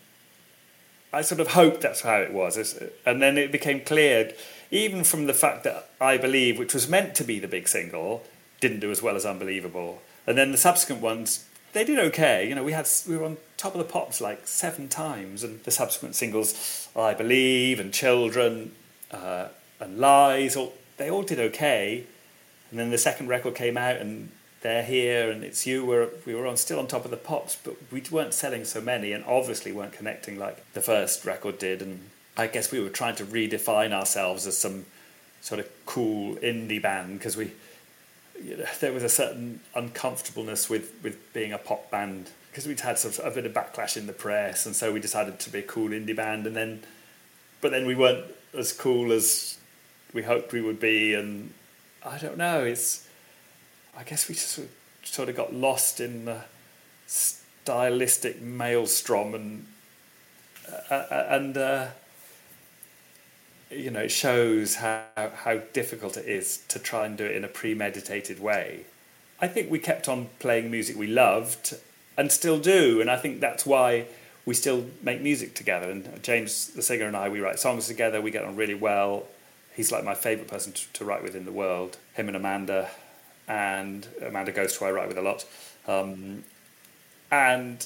I 1.13 1.21
sort 1.21 1.39
of 1.39 1.49
hoped 1.49 1.81
that's 1.81 2.01
how 2.01 2.17
it 2.17 2.33
was. 2.33 2.57
And 3.05 3.21
then 3.21 3.37
it 3.37 3.51
became 3.51 3.81
clear, 3.81 4.33
even 4.71 5.03
from 5.03 5.27
the 5.27 5.33
fact 5.33 5.63
that 5.63 5.89
I 6.01 6.17
Believe, 6.17 6.59
which 6.59 6.73
was 6.73 6.89
meant 6.89 7.15
to 7.15 7.23
be 7.23 7.39
the 7.39 7.47
big 7.47 7.67
single, 7.67 8.23
didn't 8.59 8.79
do 8.79 8.91
as 8.91 9.01
well 9.01 9.15
as 9.15 9.25
Unbelievable. 9.25 10.01
And 10.25 10.37
then 10.37 10.51
the 10.51 10.57
subsequent 10.57 11.01
ones, 11.01 11.45
they 11.73 11.85
did 11.85 11.99
okay. 11.99 12.47
You 12.47 12.55
know, 12.55 12.63
we 12.63 12.73
had 12.73 12.87
we 13.07 13.15
were 13.15 13.23
on 13.23 13.37
top 13.55 13.73
of 13.73 13.79
the 13.79 13.91
pops 13.91 14.19
like 14.19 14.47
seven 14.47 14.89
times, 14.89 15.43
and 15.43 15.63
the 15.63 15.71
subsequent 15.71 16.15
singles, 16.15 16.89
I 16.95 17.13
Believe 17.13 17.79
and 17.79 17.93
Children 17.93 18.73
uh, 19.11 19.47
and 19.79 19.97
Lies, 19.97 20.55
all, 20.55 20.73
they 20.97 21.09
all 21.09 21.23
did 21.23 21.39
okay. 21.39 22.05
And 22.69 22.79
then 22.79 22.89
the 22.89 22.97
second 22.97 23.29
record 23.29 23.55
came 23.55 23.77
out, 23.77 23.97
and 23.97 24.29
they're 24.61 24.83
here, 24.83 25.29
and 25.29 25.43
it's 25.43 25.67
you. 25.67 25.85
We're, 25.85 26.09
we 26.25 26.33
were 26.35 26.47
on 26.47 26.57
still 26.57 26.79
on 26.79 26.87
top 26.87 27.05
of 27.05 27.11
the 27.11 27.17
pops, 27.17 27.55
but 27.55 27.75
we 27.91 28.03
weren't 28.11 28.33
selling 28.33 28.65
so 28.65 28.81
many, 28.81 29.11
and 29.11 29.23
obviously 29.25 29.71
weren't 29.71 29.93
connecting 29.93 30.37
like 30.37 30.73
the 30.73 30.81
first 30.81 31.25
record 31.25 31.59
did. 31.59 31.81
And 31.81 32.09
I 32.35 32.47
guess 32.47 32.71
we 32.71 32.79
were 32.79 32.89
trying 32.89 33.15
to 33.15 33.25
redefine 33.25 33.91
ourselves 33.91 34.47
as 34.47 34.57
some 34.57 34.85
sort 35.41 35.59
of 35.59 35.69
cool 35.85 36.35
indie 36.37 36.81
band 36.81 37.19
because 37.19 37.37
we 37.37 37.51
you 38.43 38.57
know, 38.57 38.65
there 38.79 38.91
was 38.91 39.03
a 39.03 39.09
certain 39.09 39.61
uncomfortableness 39.75 40.69
with 40.69 40.93
with 41.03 41.33
being 41.33 41.53
a 41.53 41.57
pop 41.57 41.89
band 41.89 42.29
because 42.49 42.67
we'd 42.67 42.79
had 42.79 42.97
a 43.23 43.31
bit 43.31 43.45
of 43.45 43.53
backlash 43.53 43.97
in 43.97 44.07
the 44.07 44.13
press, 44.13 44.65
and 44.65 44.75
so 44.75 44.91
we 44.91 44.99
decided 44.99 45.39
to 45.39 45.49
be 45.49 45.59
a 45.59 45.63
cool 45.63 45.89
indie 45.89 46.15
band, 46.15 46.47
and 46.47 46.55
then 46.55 46.81
but 47.61 47.71
then 47.71 47.85
we 47.85 47.95
weren't 47.95 48.25
as 48.57 48.73
cool 48.73 49.11
as 49.11 49.57
we 50.13 50.23
hoped 50.23 50.53
we 50.53 50.61
would 50.61 50.79
be, 50.79 51.13
and 51.13 51.53
I 52.03 52.17
don't 52.17 52.37
know. 52.37 52.63
It's 52.63 53.06
I 53.97 54.03
guess 54.03 54.29
we 54.29 54.35
sort 54.35 54.67
of, 54.67 54.73
sort 55.03 55.29
of 55.29 55.35
got 55.35 55.53
lost 55.53 55.99
in 55.99 56.25
the 56.25 56.41
stylistic 57.07 58.41
maelstrom, 58.41 59.33
and 59.33 59.67
uh, 60.89 60.93
uh 60.93 61.27
and. 61.29 61.57
Uh, 61.57 61.87
you 63.69 63.91
know, 63.91 64.01
it 64.01 64.11
shows 64.11 64.75
how, 64.75 65.03
how 65.17 65.57
difficult 65.73 66.17
it 66.17 66.25
is 66.25 66.63
to 66.69 66.79
try 66.79 67.05
and 67.05 67.17
do 67.17 67.25
it 67.25 67.35
in 67.35 67.43
a 67.43 67.47
premeditated 67.47 68.39
way. 68.39 68.85
I 69.39 69.47
think 69.47 69.69
we 69.69 69.79
kept 69.79 70.07
on 70.07 70.29
playing 70.39 70.71
music 70.71 70.95
we 70.95 71.07
loved 71.07 71.75
and 72.17 72.31
still 72.31 72.59
do, 72.59 73.01
and 73.01 73.11
I 73.11 73.17
think 73.17 73.39
that's 73.39 73.65
why 73.65 74.05
we 74.45 74.53
still 74.53 74.85
make 75.03 75.21
music 75.21 75.53
together. 75.53 75.91
And 75.91 76.23
James, 76.23 76.69
the 76.69 76.81
singer, 76.81 77.05
and 77.05 77.15
I, 77.15 77.29
we 77.29 77.41
write 77.41 77.59
songs 77.59 77.87
together. 77.87 78.21
We 78.21 78.31
get 78.31 78.45
on 78.45 78.55
really 78.55 78.73
well. 78.73 79.25
He's 79.75 79.91
like 79.91 80.03
my 80.03 80.15
favourite 80.15 80.49
person 80.49 80.73
to, 80.73 80.93
to, 80.93 81.05
write 81.05 81.21
with 81.21 81.35
in 81.35 81.45
the 81.45 81.51
world. 81.51 81.97
Him 82.13 82.27
and 82.29 82.37
Amanda, 82.37 82.89
and 83.47 84.07
Amanda 84.21 84.51
goes 84.51 84.77
to 84.77 84.85
I 84.85 84.91
write 84.91 85.07
with 85.07 85.17
a 85.17 85.21
lot. 85.21 85.45
Um, 85.87 86.43
and 87.31 87.85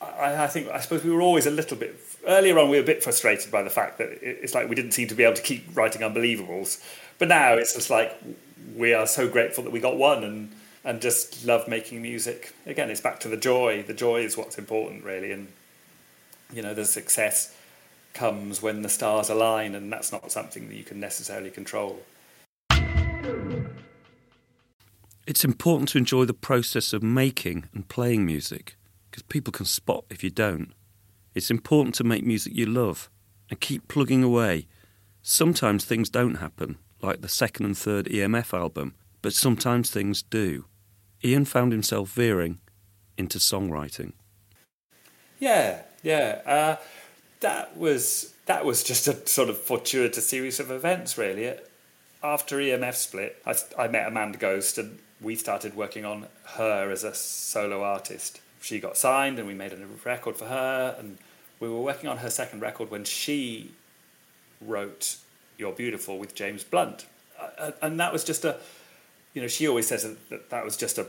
I, 0.00 0.44
I, 0.44 0.46
think 0.46 0.68
I 0.68 0.80
suppose 0.80 1.04
we 1.04 1.10
were 1.10 1.22
always 1.22 1.46
a 1.46 1.50
little 1.50 1.76
bit 1.76 1.98
earlier 2.26 2.58
on. 2.58 2.70
We 2.70 2.76
were 2.76 2.82
a 2.82 2.86
bit 2.86 3.02
frustrated 3.02 3.50
by 3.50 3.62
the 3.62 3.70
fact 3.70 3.98
that 3.98 4.18
it's 4.22 4.54
like 4.54 4.68
we 4.68 4.74
didn't 4.74 4.92
seem 4.92 5.08
to 5.08 5.14
be 5.14 5.24
able 5.24 5.36
to 5.36 5.42
keep 5.42 5.76
writing 5.76 6.02
unbelievables, 6.02 6.82
but 7.18 7.28
now 7.28 7.54
it's 7.54 7.74
just 7.74 7.90
like 7.90 8.16
we 8.76 8.94
are 8.94 9.06
so 9.06 9.28
grateful 9.28 9.64
that 9.64 9.70
we 9.70 9.80
got 9.80 9.96
one 9.96 10.24
and 10.24 10.52
and 10.84 11.00
just 11.00 11.44
love 11.44 11.68
making 11.68 12.00
music. 12.00 12.54
Again, 12.64 12.90
it's 12.90 13.00
back 13.00 13.20
to 13.20 13.28
the 13.28 13.36
joy. 13.36 13.82
The 13.82 13.94
joy 13.94 14.22
is 14.22 14.36
what's 14.36 14.58
important, 14.58 15.04
really, 15.04 15.32
and 15.32 15.48
you 16.52 16.62
know 16.62 16.74
the 16.74 16.84
success 16.84 17.54
comes 18.14 18.62
when 18.62 18.82
the 18.82 18.88
stars 18.88 19.28
align, 19.28 19.74
and 19.74 19.92
that's 19.92 20.12
not 20.12 20.30
something 20.30 20.68
that 20.68 20.76
you 20.76 20.84
can 20.84 21.00
necessarily 21.00 21.50
control. 21.50 22.00
It's 25.28 25.44
important 25.44 25.90
to 25.90 25.98
enjoy 25.98 26.24
the 26.24 26.32
process 26.32 26.94
of 26.94 27.02
making 27.02 27.68
and 27.74 27.86
playing 27.86 28.24
music 28.24 28.78
because 29.10 29.24
people 29.24 29.52
can 29.52 29.66
spot 29.66 30.06
if 30.08 30.24
you 30.24 30.30
don't. 30.30 30.72
It's 31.34 31.50
important 31.50 31.94
to 31.96 32.04
make 32.04 32.24
music 32.24 32.54
you 32.56 32.64
love 32.64 33.10
and 33.50 33.60
keep 33.60 33.88
plugging 33.88 34.24
away. 34.24 34.68
Sometimes 35.20 35.84
things 35.84 36.08
don't 36.08 36.36
happen, 36.36 36.78
like 37.02 37.20
the 37.20 37.28
second 37.28 37.66
and 37.66 37.76
third 37.76 38.06
EMF 38.06 38.58
album, 38.58 38.94
but 39.20 39.34
sometimes 39.34 39.90
things 39.90 40.22
do. 40.22 40.64
Ian 41.22 41.44
found 41.44 41.72
himself 41.72 42.08
veering 42.08 42.60
into 43.18 43.36
songwriting. 43.36 44.12
Yeah, 45.38 45.82
yeah. 46.02 46.40
Uh, 46.46 46.76
that 47.40 47.76
was 47.76 48.32
that 48.46 48.64
was 48.64 48.82
just 48.82 49.06
a 49.06 49.26
sort 49.28 49.50
of 49.50 49.58
fortuitous 49.58 50.26
series 50.26 50.58
of 50.58 50.70
events, 50.70 51.18
really. 51.18 51.52
After 52.22 52.56
EMF 52.56 52.94
split, 52.94 53.42
I, 53.44 53.54
I 53.78 53.88
met 53.88 54.08
Amanda 54.08 54.38
Ghost, 54.38 54.78
and 54.78 54.98
we 55.20 55.34
started 55.34 55.74
working 55.74 56.04
on 56.04 56.26
her 56.44 56.90
as 56.90 57.04
a 57.04 57.14
solo 57.14 57.82
artist 57.82 58.40
she 58.60 58.80
got 58.80 58.96
signed 58.96 59.38
and 59.38 59.46
we 59.46 59.54
made 59.54 59.72
a 59.72 59.78
record 60.04 60.36
for 60.36 60.46
her 60.46 60.96
and 60.98 61.18
we 61.60 61.68
were 61.68 61.80
working 61.80 62.08
on 62.08 62.18
her 62.18 62.30
second 62.30 62.60
record 62.60 62.90
when 62.90 63.04
she 63.04 63.72
wrote 64.60 65.16
You're 65.56 65.72
Beautiful 65.72 66.18
with 66.18 66.34
James 66.34 66.64
Blunt. 66.64 67.06
And 67.80 67.98
that 68.00 68.12
was 68.12 68.24
just 68.24 68.44
a, 68.44 68.58
you 69.34 69.42
know, 69.42 69.48
she 69.48 69.68
always 69.68 69.86
says 69.86 70.08
that 70.30 70.50
that 70.50 70.64
was 70.64 70.76
just 70.76 70.98
a 70.98 71.06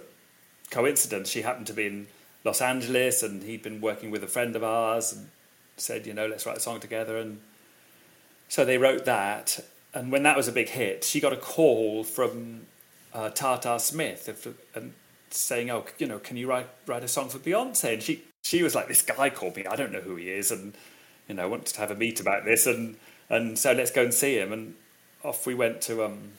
coincidence. 0.69 1.29
She 1.29 1.41
happened 1.41 1.67
to 1.67 1.73
be 1.73 1.87
in 1.87 2.07
Los 2.43 2.61
Angeles 2.61 3.23
and 3.23 3.43
he'd 3.43 3.63
been 3.63 3.81
working 3.81 4.11
with 4.11 4.23
a 4.23 4.27
friend 4.27 4.55
of 4.55 4.63
ours 4.63 5.13
and 5.13 5.29
said, 5.77 6.05
you 6.05 6.13
know, 6.13 6.27
let's 6.27 6.45
write 6.45 6.57
a 6.57 6.61
song 6.61 6.79
together. 6.79 7.17
And 7.17 7.39
so 8.47 8.65
they 8.65 8.77
wrote 8.77 9.05
that. 9.05 9.59
And 9.93 10.11
when 10.11 10.23
that 10.23 10.37
was 10.37 10.47
a 10.47 10.51
big 10.51 10.69
hit, 10.69 11.03
she 11.03 11.19
got 11.19 11.33
a 11.33 11.37
call 11.37 12.03
from 12.03 12.67
uh, 13.13 13.29
Tata 13.29 13.79
Smith. 13.79 14.55
And 14.75 14.93
saying, 15.33 15.69
"Oh, 15.69 15.85
you 15.97 16.07
know, 16.07 16.19
can 16.19 16.37
you 16.37 16.47
write 16.47 16.69
write 16.85 17.03
a 17.03 17.07
song 17.07 17.29
for 17.29 17.39
Beyonce?" 17.39 17.93
And 17.93 18.03
she 18.03 18.23
she 18.43 18.63
was 18.63 18.75
like, 18.75 18.87
"This 18.87 19.01
guy 19.01 19.29
called 19.29 19.55
me. 19.55 19.65
I 19.65 19.75
don't 19.75 19.91
know 19.91 20.01
who 20.01 20.15
he 20.15 20.29
is, 20.29 20.51
and 20.51 20.75
you 21.27 21.35
know, 21.35 21.43
I 21.43 21.45
want 21.45 21.65
to 21.67 21.79
have 21.79 21.91
a 21.91 21.95
meet 21.95 22.19
about 22.19 22.45
this, 22.45 22.65
and 22.65 22.97
and 23.29 23.57
so 23.57 23.73
let's 23.73 23.91
go 23.91 24.03
and 24.03 24.13
see 24.13 24.37
him." 24.37 24.53
And 24.53 24.75
off 25.23 25.45
we 25.45 25.55
went 25.55 25.81
to 25.81 26.03
um, 26.03 26.31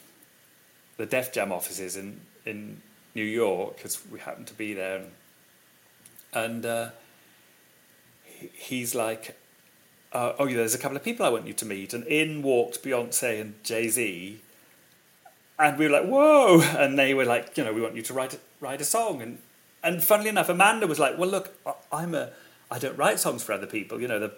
the 0.97 1.07
Def 1.07 1.33
Jam 1.33 1.53
offices 1.53 1.97
in 1.97 2.23
in 2.45 2.83
New 3.15 3.25
York 3.25 3.77
because 3.77 4.00
we 4.11 4.21
happened 4.21 4.47
to 4.49 4.55
be 4.55 4.75
there, 4.75 4.99
and, 4.99 5.11
and 6.33 6.67
uh, 6.67 6.91
he's 8.53 8.95
like. 8.95 9.37
Uh, 10.12 10.33
oh, 10.41 10.47
yeah, 10.49 10.57
there's 10.57 10.75
a 10.75 10.79
couple 10.79 10.97
of 10.97 11.05
people 11.05 11.25
I 11.25 11.29
want 11.29 11.47
you 11.47 11.53
to 11.53 11.65
meet. 11.65 11.95
And 11.95 12.05
in 12.09 12.43
walked 12.43 12.83
Beyonce 12.83 13.41
and 13.41 13.55
Jay 13.62 13.89
Z, 13.89 14.41
and 15.61 15.79
we 15.79 15.87
were 15.87 15.93
like, 15.93 16.07
"Whoa!" 16.07 16.61
And 16.79 16.99
they 16.99 17.14
were 17.14 17.25
like, 17.25 17.57
"You 17.57 17.64
know, 17.64 17.73
we 17.73 17.81
want 17.81 17.95
you 17.95 18.02
to 18.02 18.14
write 18.14 18.38
write 18.61 18.81
a 18.81 18.85
song. 18.85 19.23
And 19.23 19.38
and 19.83 20.02
funnily 20.02 20.29
enough, 20.29 20.49
Amanda 20.49 20.87
was 20.87 20.99
like, 20.99 21.19
"Well, 21.19 21.29
look, 21.29 21.55
I'm 21.93 22.14
a 22.14 22.31
I 22.71 22.79
don't 22.79 22.97
write 22.97 23.21
songs 23.21 23.43
for 23.43 23.52
other 23.52 23.67
people. 23.67 24.00
You 24.00 24.09
know, 24.09 24.19
the 24.19 24.33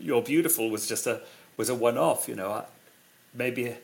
You're 0.00 0.22
Beautiful 0.22 0.70
was 0.70 0.86
just 0.86 1.06
a 1.06 1.20
was 1.56 1.68
a 1.68 1.74
one 1.74 1.98
off. 1.98 2.28
You 2.28 2.34
know, 2.34 2.50
I, 2.50 2.64
maybe." 3.34 3.74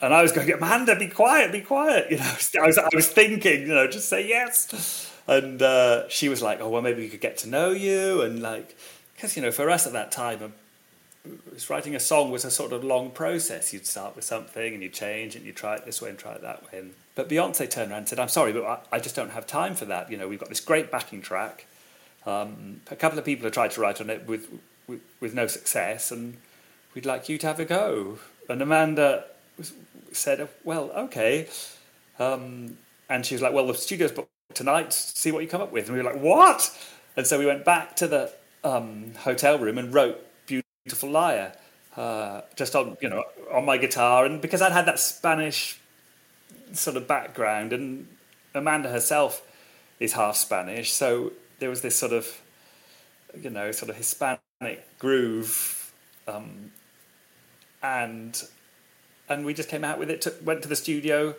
And 0.00 0.14
I 0.14 0.22
was 0.22 0.30
going, 0.30 0.48
Amanda, 0.52 0.94
be 0.94 1.08
quiet, 1.08 1.50
be 1.50 1.60
quiet. 1.60 2.08
You 2.08 2.18
know, 2.18 2.24
I 2.62 2.66
was, 2.66 2.78
I 2.78 2.88
was 2.94 3.08
thinking, 3.08 3.62
you 3.62 3.74
know, 3.74 3.88
just 3.88 4.08
say 4.08 4.28
yes. 4.28 5.10
And 5.26 5.60
uh, 5.60 6.08
she 6.08 6.28
was 6.28 6.40
like, 6.40 6.60
oh, 6.60 6.68
well, 6.68 6.82
maybe 6.82 7.02
we 7.02 7.08
could 7.08 7.20
get 7.20 7.36
to 7.38 7.48
know 7.48 7.70
you. 7.70 8.22
And 8.22 8.40
like, 8.40 8.76
because, 9.16 9.36
you 9.36 9.42
know, 9.42 9.50
for 9.50 9.68
us 9.68 9.88
at 9.88 9.92
that 9.94 10.12
time, 10.12 10.54
writing 11.68 11.94
a 11.94 12.00
song 12.00 12.30
was 12.30 12.44
a 12.44 12.50
sort 12.50 12.72
of 12.72 12.84
long 12.84 13.10
process. 13.10 13.72
You'd 13.72 13.86
start 13.86 14.16
with 14.16 14.24
something 14.24 14.74
and 14.74 14.82
you'd 14.82 14.94
change 14.94 15.36
and 15.36 15.44
you'd 15.44 15.56
try 15.56 15.76
it 15.76 15.84
this 15.84 16.00
way 16.00 16.10
and 16.10 16.18
try 16.18 16.32
it 16.32 16.42
that 16.42 16.62
way. 16.64 16.78
And, 16.78 16.94
but 17.14 17.28
Beyonce 17.28 17.68
turned 17.68 17.90
around 17.90 18.00
and 18.00 18.08
said, 18.08 18.18
I'm 18.18 18.28
sorry, 18.28 18.52
but 18.52 18.64
I, 18.64 18.78
I, 18.92 19.00
just 19.00 19.16
don't 19.16 19.30
have 19.30 19.46
time 19.46 19.74
for 19.74 19.84
that. 19.86 20.10
You 20.10 20.16
know, 20.16 20.28
we've 20.28 20.38
got 20.38 20.48
this 20.48 20.60
great 20.60 20.90
backing 20.90 21.22
track. 21.22 21.66
Um, 22.26 22.82
a 22.90 22.96
couple 22.96 23.18
of 23.18 23.24
people 23.24 23.44
have 23.44 23.52
tried 23.52 23.70
to 23.72 23.80
write 23.80 24.00
on 24.00 24.10
it 24.10 24.26
with, 24.26 24.48
with, 24.86 25.00
with, 25.20 25.34
no 25.34 25.46
success, 25.46 26.10
and 26.10 26.36
we'd 26.94 27.06
like 27.06 27.28
you 27.28 27.38
to 27.38 27.46
have 27.46 27.60
a 27.60 27.64
go. 27.64 28.18
And 28.48 28.60
Amanda 28.60 29.24
was, 29.56 29.72
said, 30.12 30.46
Well, 30.64 30.90
okay. 30.90 31.48
Um, 32.18 32.76
and 33.08 33.24
she 33.24 33.34
was 33.34 33.42
like, 33.42 33.52
Well, 33.52 33.66
the 33.66 33.74
studio's 33.74 34.12
booked 34.12 34.30
tonight, 34.52 34.92
see 34.92 35.32
what 35.32 35.42
you 35.42 35.48
come 35.48 35.62
up 35.62 35.72
with. 35.72 35.88
And 35.88 35.96
we 35.96 36.02
were 36.02 36.10
like, 36.10 36.20
What? 36.20 36.76
And 37.16 37.26
so 37.26 37.38
we 37.38 37.46
went 37.46 37.64
back 37.64 37.96
to 37.96 38.06
the 38.06 38.32
um, 38.62 39.14
hotel 39.20 39.58
room 39.58 39.78
and 39.78 39.94
wrote 39.94 40.24
Beautiful 40.88 41.10
Liar, 41.10 41.52
uh, 41.98 42.40
just 42.56 42.74
on 42.74 42.96
you 43.02 43.10
know 43.10 43.22
on 43.52 43.66
my 43.66 43.76
guitar, 43.76 44.24
and 44.24 44.40
because 44.40 44.62
I'd 44.62 44.72
had 44.72 44.86
that 44.86 44.98
Spanish 44.98 45.78
sort 46.72 46.96
of 46.96 47.06
background, 47.06 47.74
and 47.74 48.08
Amanda 48.54 48.88
herself 48.88 49.42
is 50.00 50.14
half 50.14 50.34
Spanish, 50.36 50.90
so 50.90 51.32
there 51.58 51.68
was 51.68 51.82
this 51.82 51.94
sort 51.94 52.14
of 52.14 52.40
you 53.38 53.50
know 53.50 53.70
sort 53.70 53.90
of 53.90 53.96
Hispanic 53.96 54.98
groove, 54.98 55.92
um, 56.26 56.72
and 57.82 58.42
and 59.28 59.44
we 59.44 59.52
just 59.52 59.68
came 59.68 59.84
out 59.84 59.98
with 59.98 60.08
it. 60.08 60.26
Went 60.42 60.62
to 60.62 60.68
the 60.68 60.76
studio, 60.76 61.34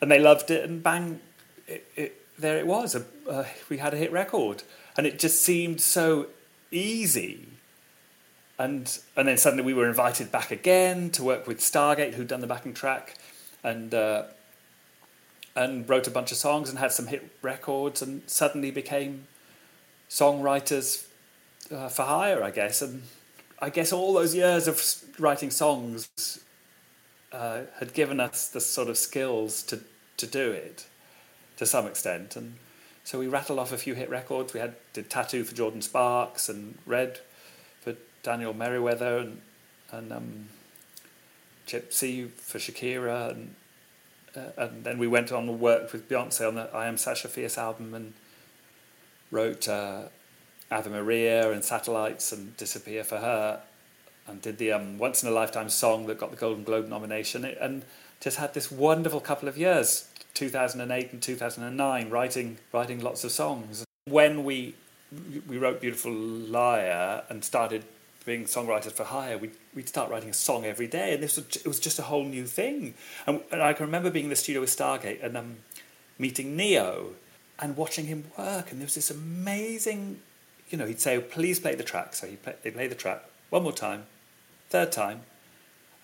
and 0.00 0.08
they 0.12 0.20
loved 0.20 0.52
it, 0.52 0.62
and 0.62 0.80
bang, 0.80 1.18
it, 1.66 1.84
it, 1.96 2.26
there 2.38 2.56
it 2.56 2.68
was. 2.68 2.94
Uh, 2.94 3.44
we 3.68 3.78
had 3.78 3.94
a 3.94 3.96
hit 3.96 4.12
record, 4.12 4.62
and 4.96 5.08
it 5.08 5.18
just 5.18 5.42
seemed 5.42 5.80
so 5.80 6.28
easy 6.70 7.48
and 8.58 8.98
and 9.16 9.28
then 9.28 9.36
suddenly 9.36 9.64
we 9.64 9.74
were 9.74 9.88
invited 9.88 10.32
back 10.32 10.50
again 10.50 11.10
to 11.10 11.22
work 11.22 11.46
with 11.46 11.60
Stargate, 11.60 12.14
who'd 12.14 12.28
done 12.28 12.40
the 12.40 12.46
backing 12.46 12.74
track, 12.74 13.16
and 13.62 13.94
uh, 13.94 14.24
and 15.54 15.88
wrote 15.88 16.06
a 16.06 16.10
bunch 16.10 16.32
of 16.32 16.38
songs 16.38 16.68
and 16.68 16.78
had 16.78 16.92
some 16.92 17.06
hit 17.06 17.30
records, 17.42 18.02
and 18.02 18.22
suddenly 18.26 18.70
became 18.70 19.26
songwriters 20.08 21.06
uh, 21.70 21.88
for 21.88 22.02
hire, 22.02 22.42
I 22.42 22.50
guess. 22.50 22.80
And 22.80 23.02
I 23.60 23.70
guess 23.70 23.92
all 23.92 24.14
those 24.14 24.34
years 24.34 24.68
of 24.68 24.82
writing 25.18 25.50
songs 25.50 26.08
uh, 27.32 27.62
had 27.78 27.92
given 27.92 28.20
us 28.20 28.48
the 28.48 28.60
sort 28.60 28.88
of 28.88 28.96
skills 28.96 29.62
to 29.64 29.80
to 30.16 30.26
do 30.26 30.50
it 30.50 30.86
to 31.58 31.66
some 31.66 31.86
extent, 31.86 32.36
and 32.36 32.54
so 33.04 33.18
we 33.18 33.28
rattled 33.28 33.58
off 33.58 33.70
a 33.72 33.78
few 33.78 33.94
hit 33.94 34.08
records. 34.08 34.54
We 34.54 34.60
had 34.60 34.76
did 34.94 35.10
Tattoo 35.10 35.44
for 35.44 35.54
Jordin 35.54 35.82
Sparks 35.82 36.48
and 36.48 36.78
Red 36.86 37.20
Daniel 38.26 38.52
Merriweather 38.52 39.18
and 39.18 39.40
and 39.92 40.12
um, 40.12 40.48
Gypsy 41.66 42.28
for 42.28 42.58
Shakira, 42.58 43.30
and 43.30 43.54
uh, 44.36 44.64
and 44.64 44.82
then 44.82 44.98
we 44.98 45.06
went 45.06 45.30
on 45.30 45.48
and 45.48 45.60
worked 45.60 45.92
with 45.92 46.08
Beyonce 46.08 46.46
on 46.46 46.56
the 46.56 46.68
I 46.74 46.86
Am 46.86 46.96
Sasha 46.96 47.28
Fierce 47.28 47.56
album 47.56 47.94
and 47.94 48.14
wrote 49.30 49.68
uh, 49.68 50.02
Ave 50.72 50.90
Maria 50.90 51.52
and 51.52 51.64
Satellites 51.64 52.32
and 52.32 52.56
Disappear 52.56 53.04
for 53.04 53.18
her, 53.18 53.60
and 54.26 54.42
did 54.42 54.58
the 54.58 54.72
um, 54.72 54.98
Once 54.98 55.22
in 55.22 55.28
a 55.28 55.32
Lifetime 55.32 55.68
song 55.68 56.06
that 56.06 56.18
got 56.18 56.32
the 56.32 56.36
Golden 56.36 56.64
Globe 56.64 56.88
nomination, 56.88 57.44
and 57.44 57.84
just 58.20 58.38
had 58.38 58.54
this 58.54 58.72
wonderful 58.72 59.20
couple 59.20 59.48
of 59.48 59.56
years, 59.56 60.08
2008 60.34 61.12
and 61.12 61.22
2009, 61.22 62.10
writing 62.10 62.58
writing 62.72 63.00
lots 63.00 63.22
of 63.22 63.30
songs. 63.30 63.84
When 64.06 64.42
we 64.42 64.74
we 65.46 65.58
wrote 65.58 65.80
Beautiful 65.80 66.12
Liar 66.12 67.22
and 67.28 67.44
started 67.44 67.84
being 68.26 68.44
songwriters 68.44 68.92
for 68.92 69.04
hire, 69.04 69.38
we'd, 69.38 69.52
we'd 69.74 69.88
start 69.88 70.10
writing 70.10 70.28
a 70.28 70.34
song 70.34 70.66
every 70.66 70.88
day, 70.88 71.14
and 71.14 71.22
this 71.22 71.36
was, 71.36 71.46
it 71.56 71.66
was 71.66 71.78
just 71.78 71.98
a 72.00 72.02
whole 72.02 72.24
new 72.24 72.44
thing. 72.44 72.92
And, 73.26 73.40
and 73.52 73.62
I 73.62 73.72
can 73.72 73.86
remember 73.86 74.10
being 74.10 74.24
in 74.24 74.30
the 74.30 74.36
studio 74.36 74.60
with 74.60 74.76
Stargate 74.76 75.24
and 75.24 75.36
um, 75.36 75.56
meeting 76.18 76.56
Ne-Yo 76.56 77.12
and 77.60 77.76
watching 77.76 78.06
him 78.06 78.24
work, 78.36 78.72
and 78.72 78.80
there 78.80 78.86
was 78.86 78.96
this 78.96 79.10
amazing, 79.10 80.20
you 80.68 80.76
know, 80.76 80.86
he'd 80.86 81.00
say, 81.00 81.18
"Please 81.20 81.60
play 81.60 81.74
the 81.76 81.84
track." 81.84 82.14
So 82.14 82.26
he'd 82.26 82.42
play, 82.42 82.54
he'd 82.62 82.74
play 82.74 82.88
the 82.88 82.94
track 82.94 83.22
one 83.48 83.62
more 83.62 83.72
time, 83.72 84.06
third 84.68 84.92
time, 84.92 85.20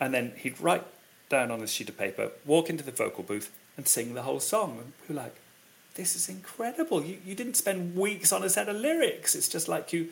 and 0.00 0.14
then 0.14 0.32
he'd 0.36 0.58
write 0.60 0.84
down 1.28 1.50
on 1.50 1.60
a 1.60 1.66
sheet 1.66 1.88
of 1.88 1.98
paper, 1.98 2.30
walk 2.46 2.70
into 2.70 2.84
the 2.84 2.92
vocal 2.92 3.24
booth, 3.24 3.50
and 3.76 3.86
sing 3.86 4.14
the 4.14 4.22
whole 4.22 4.40
song. 4.40 4.78
And 4.78 4.92
we 5.08 5.14
were 5.14 5.20
like, 5.20 5.34
"This 5.94 6.14
is 6.14 6.28
incredible! 6.28 7.04
You 7.04 7.18
you 7.26 7.34
didn't 7.34 7.56
spend 7.56 7.96
weeks 7.96 8.32
on 8.32 8.42
a 8.44 8.48
set 8.48 8.68
of 8.68 8.76
lyrics. 8.76 9.34
It's 9.34 9.48
just 9.48 9.68
like 9.68 9.92
you." 9.92 10.08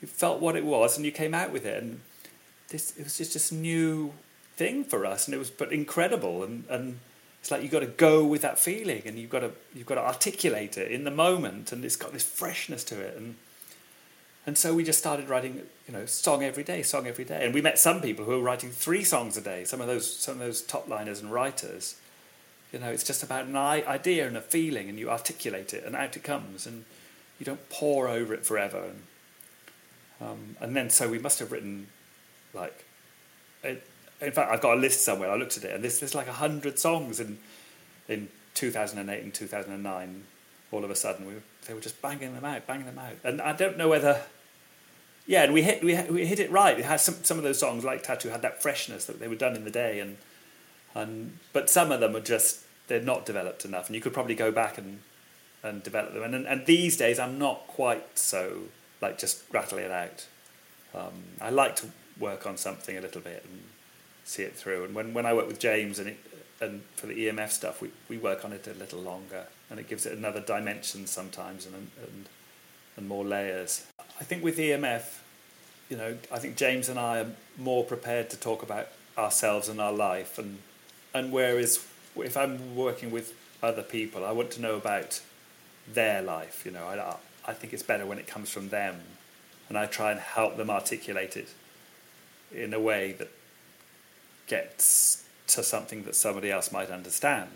You 0.00 0.08
felt 0.08 0.40
what 0.40 0.56
it 0.56 0.64
was 0.64 0.96
and 0.96 1.04
you 1.04 1.12
came 1.12 1.34
out 1.34 1.52
with 1.52 1.66
it. 1.66 1.82
And 1.82 2.00
this 2.68 2.96
it 2.96 3.04
was 3.04 3.18
just 3.18 3.34
this 3.34 3.52
new 3.52 4.12
thing 4.56 4.84
for 4.84 5.06
us 5.06 5.26
and 5.26 5.34
it 5.34 5.38
was 5.38 5.50
but 5.50 5.72
incredible. 5.72 6.42
And 6.42 6.64
and 6.68 6.98
it's 7.40 7.50
like 7.50 7.62
you've 7.62 7.72
got 7.72 7.80
to 7.80 7.86
go 7.86 8.24
with 8.24 8.42
that 8.42 8.58
feeling 8.58 9.02
and 9.06 9.18
you've 9.18 9.30
got 9.30 9.40
to 9.40 9.52
you've 9.74 9.86
got 9.86 9.96
to 9.96 10.06
articulate 10.06 10.78
it 10.78 10.90
in 10.90 11.04
the 11.04 11.10
moment 11.10 11.72
and 11.72 11.84
it's 11.84 11.96
got 11.96 12.12
this 12.12 12.24
freshness 12.24 12.84
to 12.84 13.00
it. 13.00 13.16
And 13.16 13.36
and 14.46 14.56
so 14.56 14.74
we 14.74 14.84
just 14.84 14.98
started 14.98 15.28
writing 15.28 15.62
you 15.86 15.92
know 15.92 16.06
song 16.06 16.42
every 16.42 16.64
day 16.64 16.82
song 16.82 17.06
every 17.06 17.24
day. 17.24 17.44
And 17.44 17.54
we 17.54 17.60
met 17.60 17.78
some 17.78 18.00
people 18.00 18.24
who 18.24 18.32
were 18.32 18.42
writing 18.42 18.70
three 18.70 19.04
songs 19.04 19.36
a 19.36 19.40
day 19.40 19.64
some 19.64 19.80
of 19.80 19.86
those 19.86 20.16
some 20.16 20.34
of 20.34 20.40
those 20.40 20.62
top 20.62 20.88
liners 20.88 21.20
and 21.20 21.32
writers. 21.32 21.96
You 22.72 22.78
know 22.78 22.90
it's 22.90 23.04
just 23.04 23.22
about 23.22 23.46
an 23.46 23.56
idea 23.56 24.26
and 24.26 24.36
a 24.36 24.40
feeling 24.40 24.88
and 24.88 24.98
you 24.98 25.10
articulate 25.10 25.74
it 25.74 25.84
and 25.84 25.96
out 25.96 26.16
it 26.16 26.22
comes 26.22 26.66
and 26.66 26.84
you 27.38 27.46
don't 27.46 27.68
pour 27.70 28.08
over 28.08 28.34
it 28.34 28.44
forever. 28.44 28.84
And 28.84 29.02
um, 30.20 30.56
and 30.60 30.76
then 30.76 30.90
so 30.90 31.08
we 31.08 31.18
must 31.18 31.38
have 31.38 31.52
written 31.52 31.86
like, 32.52 32.84
it, 33.62 33.86
in 34.20 34.32
fact, 34.32 34.52
I've 34.52 34.60
got 34.60 34.76
a 34.76 34.80
list 34.80 35.02
somewhere. 35.04 35.30
I 35.30 35.36
looked 35.36 35.56
at 35.56 35.64
it, 35.64 35.74
and 35.74 35.82
there's, 35.82 36.00
there's 36.00 36.14
like 36.14 36.28
hundred 36.28 36.78
songs 36.78 37.20
in 37.20 37.38
in 38.08 38.28
2008 38.54 39.22
and 39.22 39.32
2009. 39.32 40.24
All 40.72 40.84
of 40.84 40.90
a 40.90 40.94
sudden, 40.94 41.26
we 41.26 41.34
they 41.66 41.74
were 41.74 41.80
just 41.80 42.00
banging 42.02 42.34
them 42.34 42.44
out, 42.44 42.66
banging 42.66 42.86
them 42.86 42.98
out, 42.98 43.16
and 43.24 43.40
I 43.40 43.52
don't 43.52 43.76
know 43.76 43.88
whether. 43.88 44.22
Yeah, 45.26 45.44
and 45.44 45.52
we 45.52 45.62
hit 45.62 45.82
we, 45.82 46.00
we 46.10 46.26
hit 46.26 46.40
it 46.40 46.50
right. 46.50 46.78
It 46.78 46.84
had 46.84 47.00
some 47.00 47.16
some 47.22 47.38
of 47.38 47.44
those 47.44 47.58
songs 47.58 47.84
like 47.84 48.02
Tattoo 48.02 48.28
had 48.28 48.42
that 48.42 48.62
freshness 48.62 49.04
that 49.06 49.20
they 49.20 49.28
were 49.28 49.36
done 49.36 49.56
in 49.56 49.64
the 49.64 49.70
day, 49.70 50.00
and 50.00 50.18
and 50.94 51.38
but 51.52 51.70
some 51.70 51.92
of 51.92 52.00
them 52.00 52.14
are 52.14 52.20
just 52.20 52.64
they're 52.88 53.00
not 53.00 53.24
developed 53.24 53.64
enough, 53.64 53.86
and 53.86 53.94
you 53.94 54.02
could 54.02 54.12
probably 54.12 54.34
go 54.34 54.52
back 54.52 54.76
and 54.76 55.00
and 55.62 55.82
develop 55.82 56.12
them. 56.12 56.22
And 56.22 56.46
and 56.46 56.66
these 56.66 56.96
days, 56.96 57.18
I'm 57.18 57.38
not 57.38 57.66
quite 57.66 58.18
so 58.18 58.64
like 59.00 59.18
just 59.18 59.42
rattle 59.52 59.78
it 59.78 59.90
out. 59.90 60.26
Um, 60.94 61.12
I 61.40 61.50
like 61.50 61.76
to 61.76 61.86
work 62.18 62.46
on 62.46 62.56
something 62.56 62.96
a 62.96 63.00
little 63.00 63.20
bit 63.20 63.44
and 63.48 63.62
see 64.24 64.42
it 64.42 64.54
through. 64.54 64.84
And 64.84 64.94
when, 64.94 65.14
when 65.14 65.26
I 65.26 65.34
work 65.34 65.46
with 65.46 65.58
James 65.58 65.98
and 65.98 66.08
it, 66.08 66.18
and 66.60 66.82
for 66.94 67.06
the 67.06 67.14
EMF 67.14 67.50
stuff, 67.50 67.80
we, 67.80 67.90
we 68.08 68.18
work 68.18 68.44
on 68.44 68.52
it 68.52 68.66
a 68.66 68.74
little 68.74 69.00
longer, 69.00 69.46
and 69.70 69.80
it 69.80 69.88
gives 69.88 70.04
it 70.04 70.16
another 70.16 70.40
dimension 70.40 71.06
sometimes 71.06 71.66
and 71.66 71.74
and 71.74 72.28
and 72.96 73.08
more 73.08 73.24
layers. 73.24 73.86
I 74.20 74.24
think 74.24 74.44
with 74.44 74.58
EMF, 74.58 75.20
you 75.88 75.96
know, 75.96 76.18
I 76.30 76.38
think 76.38 76.56
James 76.56 76.88
and 76.90 76.98
I 76.98 77.20
are 77.20 77.26
more 77.56 77.82
prepared 77.84 78.28
to 78.30 78.36
talk 78.36 78.62
about 78.62 78.88
ourselves 79.16 79.68
and 79.68 79.80
our 79.80 79.92
life, 79.92 80.38
and 80.38 80.58
and 81.14 81.32
whereas 81.32 81.86
if 82.16 82.36
I'm 82.36 82.76
working 82.76 83.10
with 83.10 83.34
other 83.62 83.82
people, 83.82 84.24
I 84.24 84.32
want 84.32 84.50
to 84.52 84.60
know 84.60 84.76
about 84.76 85.20
their 85.88 86.20
life. 86.20 86.66
You 86.66 86.72
know, 86.72 86.84
I, 86.84 87.16
I 87.50 87.52
think 87.52 87.72
it's 87.72 87.82
better 87.82 88.06
when 88.06 88.20
it 88.20 88.28
comes 88.28 88.48
from 88.48 88.68
them, 88.68 89.00
and 89.68 89.76
I 89.76 89.86
try 89.86 90.12
and 90.12 90.20
help 90.20 90.56
them 90.56 90.70
articulate 90.70 91.36
it 91.36 91.48
in 92.54 92.72
a 92.72 92.78
way 92.78 93.12
that 93.18 93.28
gets 94.46 95.24
to 95.48 95.64
something 95.64 96.04
that 96.04 96.14
somebody 96.14 96.52
else 96.52 96.70
might 96.70 96.90
understand. 96.90 97.50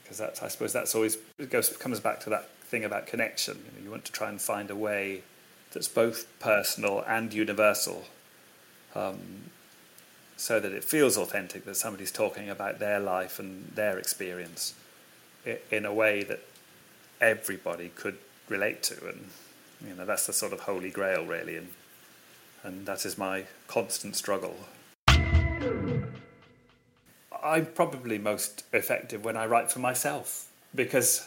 Because 0.00 0.18
that's, 0.18 0.40
I 0.40 0.46
suppose, 0.46 0.72
that's 0.72 0.94
always 0.94 1.18
it 1.36 1.50
goes 1.50 1.68
comes 1.78 1.98
back 1.98 2.20
to 2.20 2.30
that 2.30 2.48
thing 2.60 2.84
about 2.84 3.08
connection. 3.08 3.58
You, 3.58 3.78
know, 3.78 3.84
you 3.86 3.90
want 3.90 4.04
to 4.04 4.12
try 4.12 4.28
and 4.28 4.40
find 4.40 4.70
a 4.70 4.76
way 4.76 5.22
that's 5.72 5.88
both 5.88 6.28
personal 6.38 7.04
and 7.08 7.34
universal, 7.34 8.04
um, 8.94 9.50
so 10.36 10.60
that 10.60 10.70
it 10.70 10.84
feels 10.84 11.16
authentic. 11.16 11.64
That 11.64 11.76
somebody's 11.76 12.12
talking 12.12 12.48
about 12.48 12.78
their 12.78 13.00
life 13.00 13.40
and 13.40 13.72
their 13.74 13.98
experience 13.98 14.74
in 15.72 15.84
a 15.84 15.92
way 15.92 16.22
that 16.22 16.42
everybody 17.20 17.90
could 17.96 18.18
relate 18.50 18.82
to, 18.84 19.08
and 19.08 19.30
you 19.86 19.94
know 19.94 20.04
that's 20.04 20.26
the 20.26 20.32
sort 20.32 20.52
of 20.52 20.60
holy 20.60 20.90
grail, 20.90 21.24
really, 21.24 21.56
and 21.56 21.68
and 22.62 22.86
that 22.86 23.06
is 23.06 23.16
my 23.16 23.44
constant 23.68 24.16
struggle. 24.16 24.56
I'm 27.42 27.66
probably 27.66 28.18
most 28.18 28.64
effective 28.72 29.24
when 29.24 29.36
I 29.36 29.46
write 29.46 29.72
for 29.72 29.78
myself 29.78 30.46
because 30.74 31.26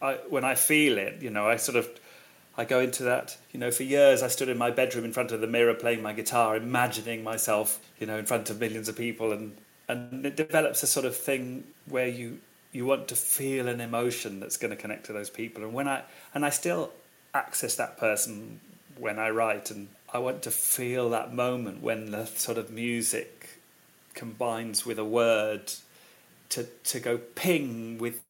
I, 0.00 0.14
when 0.28 0.44
I 0.44 0.54
feel 0.54 0.96
it, 0.96 1.20
you 1.20 1.30
know, 1.30 1.46
I 1.46 1.56
sort 1.56 1.76
of 1.76 1.88
I 2.56 2.64
go 2.64 2.80
into 2.80 3.02
that. 3.04 3.36
You 3.52 3.60
know, 3.60 3.70
for 3.70 3.82
years 3.82 4.22
I 4.22 4.28
stood 4.28 4.48
in 4.48 4.58
my 4.58 4.70
bedroom 4.70 5.04
in 5.04 5.12
front 5.12 5.32
of 5.32 5.40
the 5.40 5.46
mirror 5.46 5.74
playing 5.74 6.02
my 6.02 6.12
guitar, 6.12 6.56
imagining 6.56 7.22
myself, 7.22 7.78
you 7.98 8.06
know, 8.06 8.18
in 8.18 8.24
front 8.24 8.50
of 8.50 8.60
millions 8.60 8.88
of 8.88 8.96
people, 8.96 9.32
and 9.32 9.56
and 9.88 10.24
it 10.24 10.36
develops 10.36 10.82
a 10.82 10.86
sort 10.86 11.04
of 11.04 11.16
thing 11.16 11.64
where 11.86 12.08
you 12.08 12.40
you 12.72 12.86
want 12.86 13.06
to 13.08 13.16
feel 13.16 13.68
an 13.68 13.80
emotion 13.80 14.40
that's 14.40 14.56
going 14.56 14.70
to 14.70 14.76
connect 14.76 15.06
to 15.06 15.12
those 15.12 15.30
people. 15.30 15.62
And 15.62 15.74
when 15.74 15.86
I 15.86 16.02
and 16.34 16.44
I 16.44 16.50
still 16.50 16.90
access 17.34 17.76
that 17.76 17.98
person 17.98 18.60
when 18.98 19.18
I 19.18 19.30
write, 19.30 19.70
and 19.70 19.88
I 20.12 20.18
want 20.18 20.42
to 20.42 20.50
feel 20.50 21.10
that 21.10 21.34
moment 21.34 21.82
when 21.82 22.10
the 22.10 22.26
sort 22.26 22.58
of 22.58 22.70
music 22.70 23.60
combines 24.14 24.84
with 24.84 24.98
a 24.98 25.04
word 25.04 25.72
to 26.50 26.64
to 26.64 27.00
go 27.00 27.18
ping 27.18 27.98
with 27.98 28.20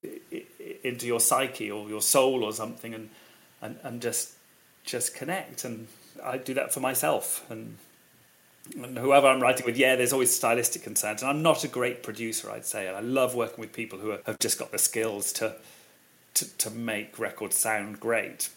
into 0.82 1.06
your 1.06 1.20
psyche 1.20 1.70
or 1.70 1.88
your 1.88 2.02
soul 2.02 2.44
or 2.44 2.52
something, 2.52 2.94
and 2.94 3.10
and 3.60 3.78
and 3.82 4.02
just 4.02 4.32
just 4.84 5.14
connect. 5.14 5.64
And 5.64 5.86
I 6.22 6.36
do 6.38 6.52
that 6.54 6.74
for 6.74 6.80
myself 6.80 7.48
and 7.48 7.78
whoever 8.70 9.26
I'm 9.26 9.40
writing 9.40 9.66
with, 9.66 9.76
yeah, 9.76 9.96
there's 9.96 10.12
always 10.12 10.34
stylistic 10.34 10.82
concerns. 10.82 11.22
And 11.22 11.30
I'm 11.30 11.42
not 11.42 11.64
a 11.64 11.68
great 11.68 12.02
producer, 12.02 12.50
I'd 12.50 12.64
say. 12.64 12.86
And 12.86 12.96
I 12.96 13.00
love 13.00 13.34
working 13.34 13.60
with 13.60 13.72
people 13.72 13.98
who 13.98 14.16
have 14.24 14.38
just 14.38 14.58
got 14.58 14.70
the 14.72 14.78
skills 14.78 15.32
to, 15.34 15.56
to, 16.34 16.58
to 16.58 16.70
make 16.70 17.18
records 17.18 17.56
sound 17.56 18.00
great. 18.00 18.50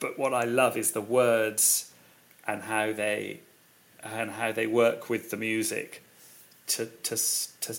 But 0.00 0.18
what 0.18 0.32
I 0.32 0.44
love 0.44 0.76
is 0.76 0.92
the 0.92 1.00
words 1.00 1.90
and 2.46 2.62
how 2.62 2.92
they 2.92 3.40
and 4.02 4.30
how 4.30 4.52
they 4.52 4.66
work 4.66 5.10
with 5.10 5.30
the 5.30 5.36
music 5.36 6.04
to 6.68 6.86
to 7.02 7.16
to 7.60 7.76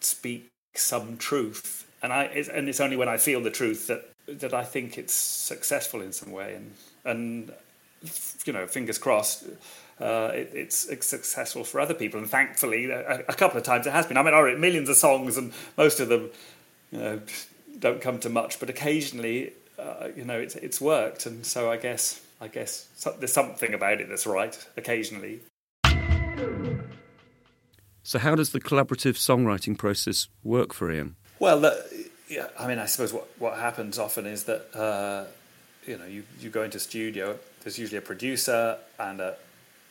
speak 0.00 0.50
some 0.74 1.16
truth. 1.16 1.86
And 2.02 2.12
I 2.12 2.24
it's, 2.24 2.48
and 2.48 2.68
it's 2.68 2.80
only 2.80 2.96
when 2.96 3.08
I 3.08 3.16
feel 3.16 3.40
the 3.42 3.50
truth 3.50 3.86
that 3.86 4.10
that 4.26 4.52
I 4.52 4.64
think 4.64 4.98
it's 4.98 5.14
successful 5.14 6.02
in 6.02 6.12
some 6.12 6.30
way. 6.30 6.54
And 6.54 6.72
and 7.04 7.52
you 8.44 8.52
know, 8.52 8.66
fingers 8.66 8.98
crossed 8.98 9.44
uh, 10.00 10.30
it, 10.34 10.50
it's, 10.52 10.86
it's, 10.86 11.06
successful 11.06 11.64
for 11.64 11.80
other 11.80 11.94
people. 11.94 12.20
And 12.20 12.28
thankfully, 12.28 12.90
a, 12.90 13.20
a, 13.28 13.34
couple 13.34 13.56
of 13.56 13.64
times 13.64 13.86
it 13.86 13.92
has 13.92 14.06
been. 14.06 14.16
I 14.16 14.22
mean, 14.22 14.34
I 14.34 14.40
wrote 14.40 14.58
millions 14.58 14.88
of 14.88 14.96
songs, 14.96 15.36
and 15.38 15.52
most 15.76 16.00
of 16.00 16.08
them, 16.08 16.30
you 16.92 16.98
know, 16.98 17.20
don't 17.78 18.00
come 18.00 18.18
to 18.20 18.28
much. 18.28 18.60
But 18.60 18.68
occasionally, 18.68 19.52
uh, 19.78 20.08
you 20.14 20.24
know, 20.24 20.38
it's 20.38 20.54
it's 20.56 20.80
worked, 20.80 21.24
and 21.24 21.46
so 21.46 21.70
I 21.70 21.78
guess 21.78 22.20
I 22.40 22.48
guess 22.48 22.88
there's 23.18 23.32
something 23.32 23.72
about 23.72 24.00
it 24.00 24.08
that's 24.08 24.26
right. 24.26 24.66
Occasionally. 24.76 25.40
So, 28.02 28.18
how 28.18 28.34
does 28.34 28.50
the 28.52 28.60
collaborative 28.60 29.16
songwriting 29.16 29.78
process 29.78 30.28
work 30.44 30.74
for 30.74 30.92
Ian? 30.92 31.16
Well, 31.38 31.60
the, 31.60 32.10
yeah, 32.28 32.48
I 32.58 32.68
mean, 32.68 32.78
I 32.78 32.86
suppose 32.86 33.14
what 33.14 33.28
what 33.38 33.58
happens 33.58 33.98
often 33.98 34.26
is 34.26 34.44
that. 34.44 34.76
Uh, 34.76 35.24
you 35.86 35.96
know, 35.96 36.04
you, 36.04 36.24
you 36.40 36.50
go 36.50 36.64
into 36.64 36.80
studio. 36.80 37.38
There's 37.62 37.78
usually 37.78 37.98
a 37.98 38.02
producer 38.02 38.76
and 38.98 39.20
a 39.20 39.36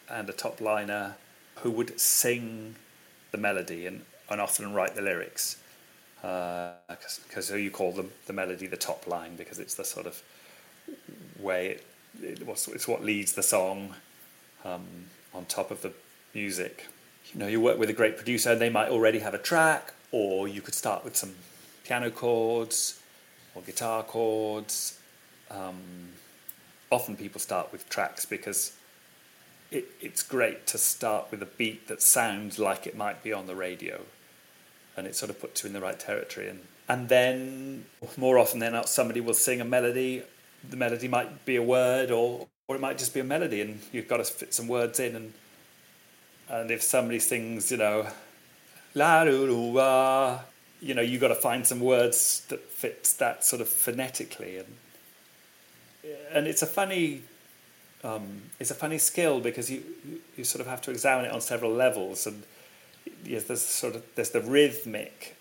and 0.10 0.30
a 0.30 0.34
top 0.34 0.62
liner 0.62 1.16
who 1.58 1.72
would 1.72 2.00
sing 2.00 2.76
the 3.32 3.38
melody 3.38 3.86
and, 3.86 4.02
and 4.30 4.40
often 4.40 4.74
write 4.74 4.96
the 4.96 5.02
lyrics. 5.02 5.58
Because 6.22 7.52
uh, 7.52 7.56
you 7.56 7.70
call 7.70 7.92
them 7.92 8.12
the 8.26 8.34
melody 8.34 8.68
the 8.68 8.78
top 8.78 9.06
line 9.08 9.36
because 9.36 9.60
it's 9.60 9.76
the 9.76 9.86
sort 9.86 10.08
of 10.08 10.22
way 11.40 11.68
it, 11.68 11.84
it 12.22 12.42
it's 12.48 12.88
what 12.88 13.04
leads 13.04 13.34
the 13.34 13.44
song 13.44 13.96
um, 14.64 14.86
on 15.34 15.46
top 15.46 15.72
of 15.72 15.82
the 15.82 15.92
music. 16.34 16.88
You 17.34 17.40
know, 17.40 17.48
you 17.48 17.62
work 17.62 17.78
with 17.78 17.90
a 17.90 17.94
great 17.94 18.16
producer 18.16 18.52
and 18.52 18.62
they 18.62 18.70
might 18.70 18.90
already 18.90 19.20
have 19.20 19.34
a 19.34 19.40
track, 19.40 19.94
or 20.12 20.48
you 20.48 20.62
could 20.62 20.76
start 20.76 21.04
with 21.04 21.16
some 21.16 21.36
piano 21.84 22.10
chords 22.10 23.00
or 23.54 23.62
guitar 23.62 24.04
chords. 24.04 25.00
Um, 25.52 26.10
often 26.92 27.16
people 27.16 27.40
start 27.40 27.72
with 27.72 27.88
tracks 27.90 28.26
because 28.26 28.74
it, 29.72 29.86
it's 30.00 30.24
great 30.24 30.68
to 30.68 30.78
start 30.78 31.32
with 31.32 31.42
a 31.42 31.46
beat 31.46 31.88
that 31.88 32.02
sounds 32.02 32.60
like 32.60 32.88
it 32.88 32.96
might 32.96 33.24
be 33.24 33.34
on 33.34 33.48
the 33.48 33.56
radio, 33.56 34.02
and 34.96 35.08
it 35.08 35.16
sort 35.16 35.30
of 35.30 35.40
puts 35.40 35.64
you 35.64 35.68
in 35.68 35.74
the 35.74 35.82
right 35.82 36.00
territory. 36.00 36.50
And 36.50 36.62
and 36.88 37.10
then 37.10 37.86
more 38.18 38.38
often 38.38 38.60
than 38.60 38.74
not, 38.74 38.90
somebody 38.90 39.22
will 39.22 39.34
sing 39.34 39.60
a 39.60 39.66
melody. 39.66 40.24
The 40.70 40.78
melody 40.78 41.08
might 41.08 41.46
be 41.46 41.56
a 41.56 41.64
word, 41.64 42.12
or 42.12 42.48
or 42.68 42.76
it 42.76 42.82
might 42.82 42.98
just 42.98 43.14
be 43.14 43.20
a 43.20 43.24
melody, 43.24 43.62
and 43.62 43.80
you've 43.92 44.08
got 44.08 44.18
to 44.18 44.24
fit 44.24 44.54
some 44.54 44.68
words 44.68 45.00
in. 45.00 45.16
And 45.16 45.34
and 46.50 46.72
if 46.72 46.84
somebody 46.84 47.20
sings, 47.20 47.72
you 47.72 47.78
know, 47.78 48.08
la 48.94 49.24
you 50.82 50.94
know, 50.94 51.02
you've 51.02 51.22
got 51.22 51.30
to 51.30 51.36
find 51.36 51.66
some 51.66 51.80
words 51.80 52.46
that 52.50 52.70
fits 52.70 53.14
that 53.14 53.44
sort 53.44 53.62
of 53.62 53.68
phonetically, 53.68 54.58
and 54.58 54.76
and 56.32 56.48
it's 56.48 56.62
a 56.62 56.68
funny 56.68 57.24
um, 58.06 58.44
it's 58.60 58.72
a 58.72 58.76
funny 58.76 59.00
skill 59.00 59.40
because 59.40 59.72
you 59.72 59.84
you 60.38 60.44
sort 60.44 60.62
of 60.62 60.68
have 60.68 60.82
to 60.82 60.92
examine 60.92 61.26
it 61.26 61.32
on 61.32 61.42
several 61.42 61.72
levels, 61.72 62.28
and 62.28 62.44
yes, 63.24 63.46
there's 63.46 63.62
sort 63.62 63.96
of 63.96 64.04
there's 64.16 64.30
the 64.30 64.42
rhythmic 64.42 65.36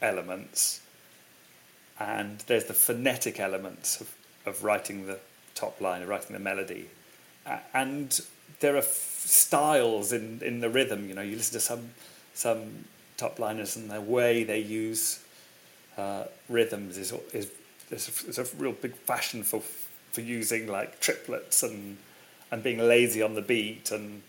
elements, 0.00 0.80
and 2.00 2.40
there's 2.46 2.64
the 2.64 2.74
phonetic 2.74 3.38
elements 3.38 4.00
of, 4.00 4.14
of 4.46 4.64
writing 4.64 5.06
the 5.06 5.18
top 5.54 5.80
line, 5.80 6.02
of 6.02 6.08
writing 6.08 6.32
the 6.32 6.40
melody, 6.40 6.88
and 7.74 8.20
there 8.60 8.74
are 8.74 8.78
f- 8.78 9.22
styles 9.24 10.12
in, 10.12 10.40
in 10.42 10.60
the 10.60 10.70
rhythm. 10.70 11.08
You 11.08 11.14
know, 11.14 11.22
you 11.22 11.36
listen 11.36 11.54
to 11.54 11.60
some 11.60 11.90
some 12.32 12.84
top 13.18 13.38
liners 13.38 13.76
and 13.76 13.90
the 13.90 14.00
way 14.00 14.44
they 14.44 14.60
use 14.60 15.20
uh, 15.98 16.24
rhythms 16.48 16.96
is 16.96 17.12
is 17.34 17.50
there's 17.90 18.08
a, 18.08 18.24
there's 18.24 18.38
a 18.38 18.56
real 18.56 18.72
big 18.72 18.94
fashion 18.94 19.42
for 19.42 19.60
for 20.18 20.24
using 20.24 20.66
like 20.66 20.98
triplets 20.98 21.62
and 21.62 21.96
and 22.50 22.60
being 22.60 22.78
lazy 22.78 23.22
on 23.22 23.34
the 23.34 23.42
beat 23.42 23.92
and 23.92 24.22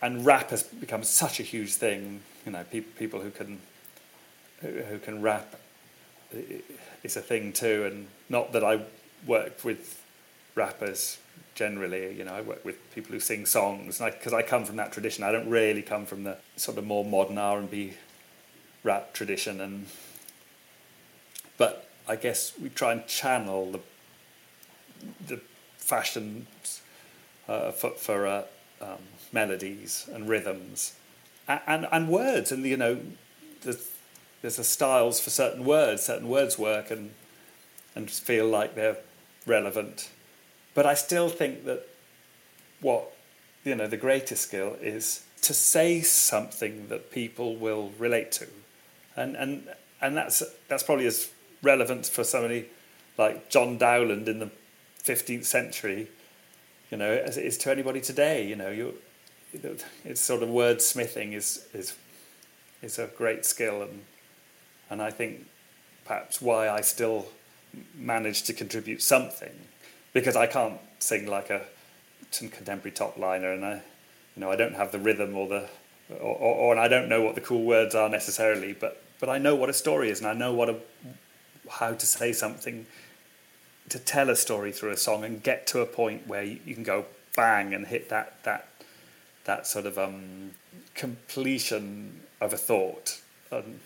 and 0.00 0.24
rap 0.24 0.50
has 0.50 0.62
become 0.62 1.02
such 1.02 1.40
a 1.40 1.42
huge 1.42 1.74
thing. 1.74 2.20
You 2.46 2.52
know, 2.52 2.64
pe- 2.70 2.80
people 2.80 3.20
who 3.20 3.32
can 3.32 3.58
who, 4.60 4.98
can 5.00 5.20
rap 5.20 5.58
is 7.02 7.16
a 7.16 7.20
thing 7.20 7.52
too. 7.52 7.84
And 7.84 8.06
not 8.28 8.52
that 8.52 8.62
I 8.62 8.82
work 9.26 9.64
with 9.64 10.00
rappers 10.54 11.18
generally. 11.56 12.14
You 12.14 12.24
know, 12.24 12.34
I 12.34 12.40
work 12.42 12.64
with 12.64 12.76
people 12.94 13.12
who 13.12 13.18
sing 13.18 13.44
songs, 13.44 13.98
because 13.98 14.32
I, 14.32 14.38
I, 14.38 14.42
come 14.42 14.64
from 14.64 14.76
that 14.76 14.92
tradition. 14.92 15.24
I 15.24 15.32
don't 15.32 15.48
really 15.48 15.82
come 15.82 16.06
from 16.06 16.22
the 16.22 16.36
sort 16.54 16.78
of 16.78 16.84
more 16.84 17.04
modern 17.04 17.38
R 17.38 17.58
and 17.58 17.68
B 17.68 17.94
rap 18.84 19.14
tradition, 19.14 19.60
and 19.60 19.86
but 21.58 21.88
I 22.08 22.14
guess 22.14 22.52
we 22.60 22.68
try 22.68 22.92
and 22.92 23.04
channel 23.08 23.72
the 23.72 23.80
the 25.26 25.40
fashion 25.76 26.46
uh, 27.48 27.72
for, 27.72 27.90
for 27.90 28.26
uh, 28.26 28.44
um, 28.80 28.98
melodies 29.32 30.08
and 30.12 30.28
rhythms. 30.28 30.94
And, 31.48 31.60
and, 31.66 31.86
and 31.90 32.08
words 32.08 32.52
and 32.52 32.64
you 32.64 32.76
know 32.76 33.00
there's, 33.62 33.90
there's 34.42 34.58
a 34.58 34.64
styles 34.64 35.20
for 35.20 35.30
certain 35.30 35.64
words 35.64 36.02
certain 36.02 36.28
words 36.28 36.56
work 36.58 36.90
and 36.90 37.10
and 37.94 38.10
feel 38.10 38.46
like 38.46 38.74
they're 38.74 38.98
relevant. 39.46 40.10
But 40.74 40.86
I 40.86 40.94
still 40.94 41.28
think 41.28 41.64
that 41.64 41.86
what 42.80 43.12
you 43.64 43.74
know 43.74 43.86
the 43.86 43.96
greatest 43.96 44.42
skill 44.42 44.76
is 44.80 45.24
to 45.42 45.54
say 45.54 46.00
something 46.00 46.88
that 46.88 47.10
people 47.10 47.56
will 47.56 47.92
relate 47.98 48.32
to. 48.32 48.46
And 49.16 49.36
and 49.36 49.68
and 50.00 50.16
that's 50.16 50.42
that's 50.68 50.82
probably 50.82 51.06
as 51.06 51.30
relevant 51.62 52.06
for 52.06 52.24
somebody 52.24 52.66
like 53.18 53.50
John 53.50 53.78
Dowland 53.78 54.28
in 54.28 54.38
the 54.38 54.50
15th 55.04 55.44
century, 55.44 56.08
you 56.90 56.96
know, 56.96 57.10
as 57.10 57.36
it 57.36 57.44
is 57.44 57.58
to 57.58 57.70
anybody 57.70 58.00
today. 58.00 58.46
You 58.46 58.56
know, 58.56 58.70
you, 58.70 58.94
it's 59.52 60.20
sort 60.20 60.42
of 60.42 60.48
wordsmithing 60.48 61.32
is 61.32 61.66
is 61.72 61.94
is 62.82 62.98
a 62.98 63.06
great 63.16 63.44
skill, 63.44 63.82
and 63.82 64.04
and 64.90 65.02
I 65.02 65.10
think 65.10 65.46
perhaps 66.04 66.40
why 66.40 66.68
I 66.68 66.80
still 66.80 67.26
manage 67.94 68.42
to 68.44 68.52
contribute 68.52 69.02
something, 69.02 69.52
because 70.12 70.36
I 70.36 70.46
can't 70.46 70.78
sing 70.98 71.26
like 71.26 71.50
a 71.50 71.62
contemporary 72.30 72.92
top 72.92 73.18
liner, 73.18 73.52
and 73.52 73.64
I, 73.64 73.74
you 74.36 74.40
know, 74.40 74.50
I 74.50 74.56
don't 74.56 74.74
have 74.74 74.92
the 74.92 74.98
rhythm 74.98 75.36
or 75.36 75.48
the, 75.48 75.68
or, 76.10 76.36
or, 76.36 76.54
or 76.54 76.72
and 76.72 76.80
I 76.80 76.88
don't 76.88 77.08
know 77.08 77.22
what 77.22 77.34
the 77.34 77.40
cool 77.40 77.64
words 77.64 77.94
are 77.94 78.08
necessarily, 78.08 78.72
but 78.72 79.02
but 79.20 79.28
I 79.28 79.38
know 79.38 79.54
what 79.54 79.70
a 79.70 79.72
story 79.72 80.10
is, 80.10 80.20
and 80.20 80.28
I 80.28 80.34
know 80.34 80.52
what 80.52 80.68
a 80.68 80.76
how 81.70 81.94
to 81.94 82.06
say 82.06 82.32
something 82.32 82.86
to 83.92 83.98
tell 83.98 84.30
a 84.30 84.36
story 84.36 84.72
through 84.72 84.90
a 84.90 84.96
song 84.96 85.22
and 85.22 85.42
get 85.42 85.66
to 85.66 85.80
a 85.80 85.84
point 85.84 86.26
where 86.26 86.42
you, 86.42 86.58
you 86.64 86.74
can 86.74 86.82
go 86.82 87.04
bang 87.36 87.74
and 87.74 87.86
hit 87.86 88.08
that 88.08 88.42
that 88.44 88.66
that 89.44 89.66
sort 89.66 89.84
of 89.84 89.98
um, 89.98 90.52
completion 90.94 92.22
of 92.40 92.54
a 92.54 92.56
thought 92.56 93.20
um, 93.50 93.80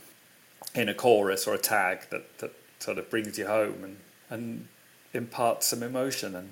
in 0.77 0.89
a 0.89 0.95
chorus 0.95 1.49
or 1.49 1.55
a 1.55 1.59
tag 1.59 2.03
that, 2.11 2.39
that 2.39 2.53
sort 2.79 2.99
of 2.99 3.11
brings 3.11 3.37
you 3.37 3.49
home 3.49 3.83
and, 3.83 3.97
and 4.31 4.69
imparts 5.13 5.67
some 5.67 5.83
emotion 5.83 6.37
and, 6.37 6.51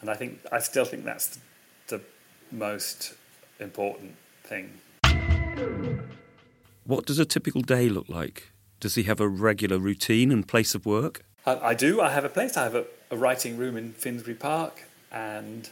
and 0.00 0.08
I 0.08 0.14
think 0.14 0.40
I 0.50 0.60
still 0.60 0.86
think 0.86 1.04
that's 1.04 1.26
the, 1.26 1.98
the 1.98 2.00
most 2.50 3.12
important 3.60 4.16
thing. 4.44 4.80
What 6.84 7.04
does 7.04 7.18
a 7.18 7.26
typical 7.26 7.60
day 7.60 7.90
look 7.90 8.08
like? 8.08 8.50
Does 8.80 8.94
he 8.94 9.02
have 9.02 9.20
a 9.20 9.28
regular 9.28 9.78
routine 9.78 10.32
and 10.32 10.48
place 10.48 10.74
of 10.74 10.86
work? 10.86 11.22
I, 11.46 11.70
I 11.70 11.74
do. 11.74 12.00
I 12.00 12.10
have 12.10 12.24
a 12.24 12.28
place. 12.28 12.56
I 12.56 12.64
have 12.64 12.74
a, 12.74 12.84
a 13.10 13.16
writing 13.16 13.56
room 13.56 13.76
in 13.76 13.92
Finsbury 13.92 14.34
Park, 14.34 14.82
and 15.12 15.68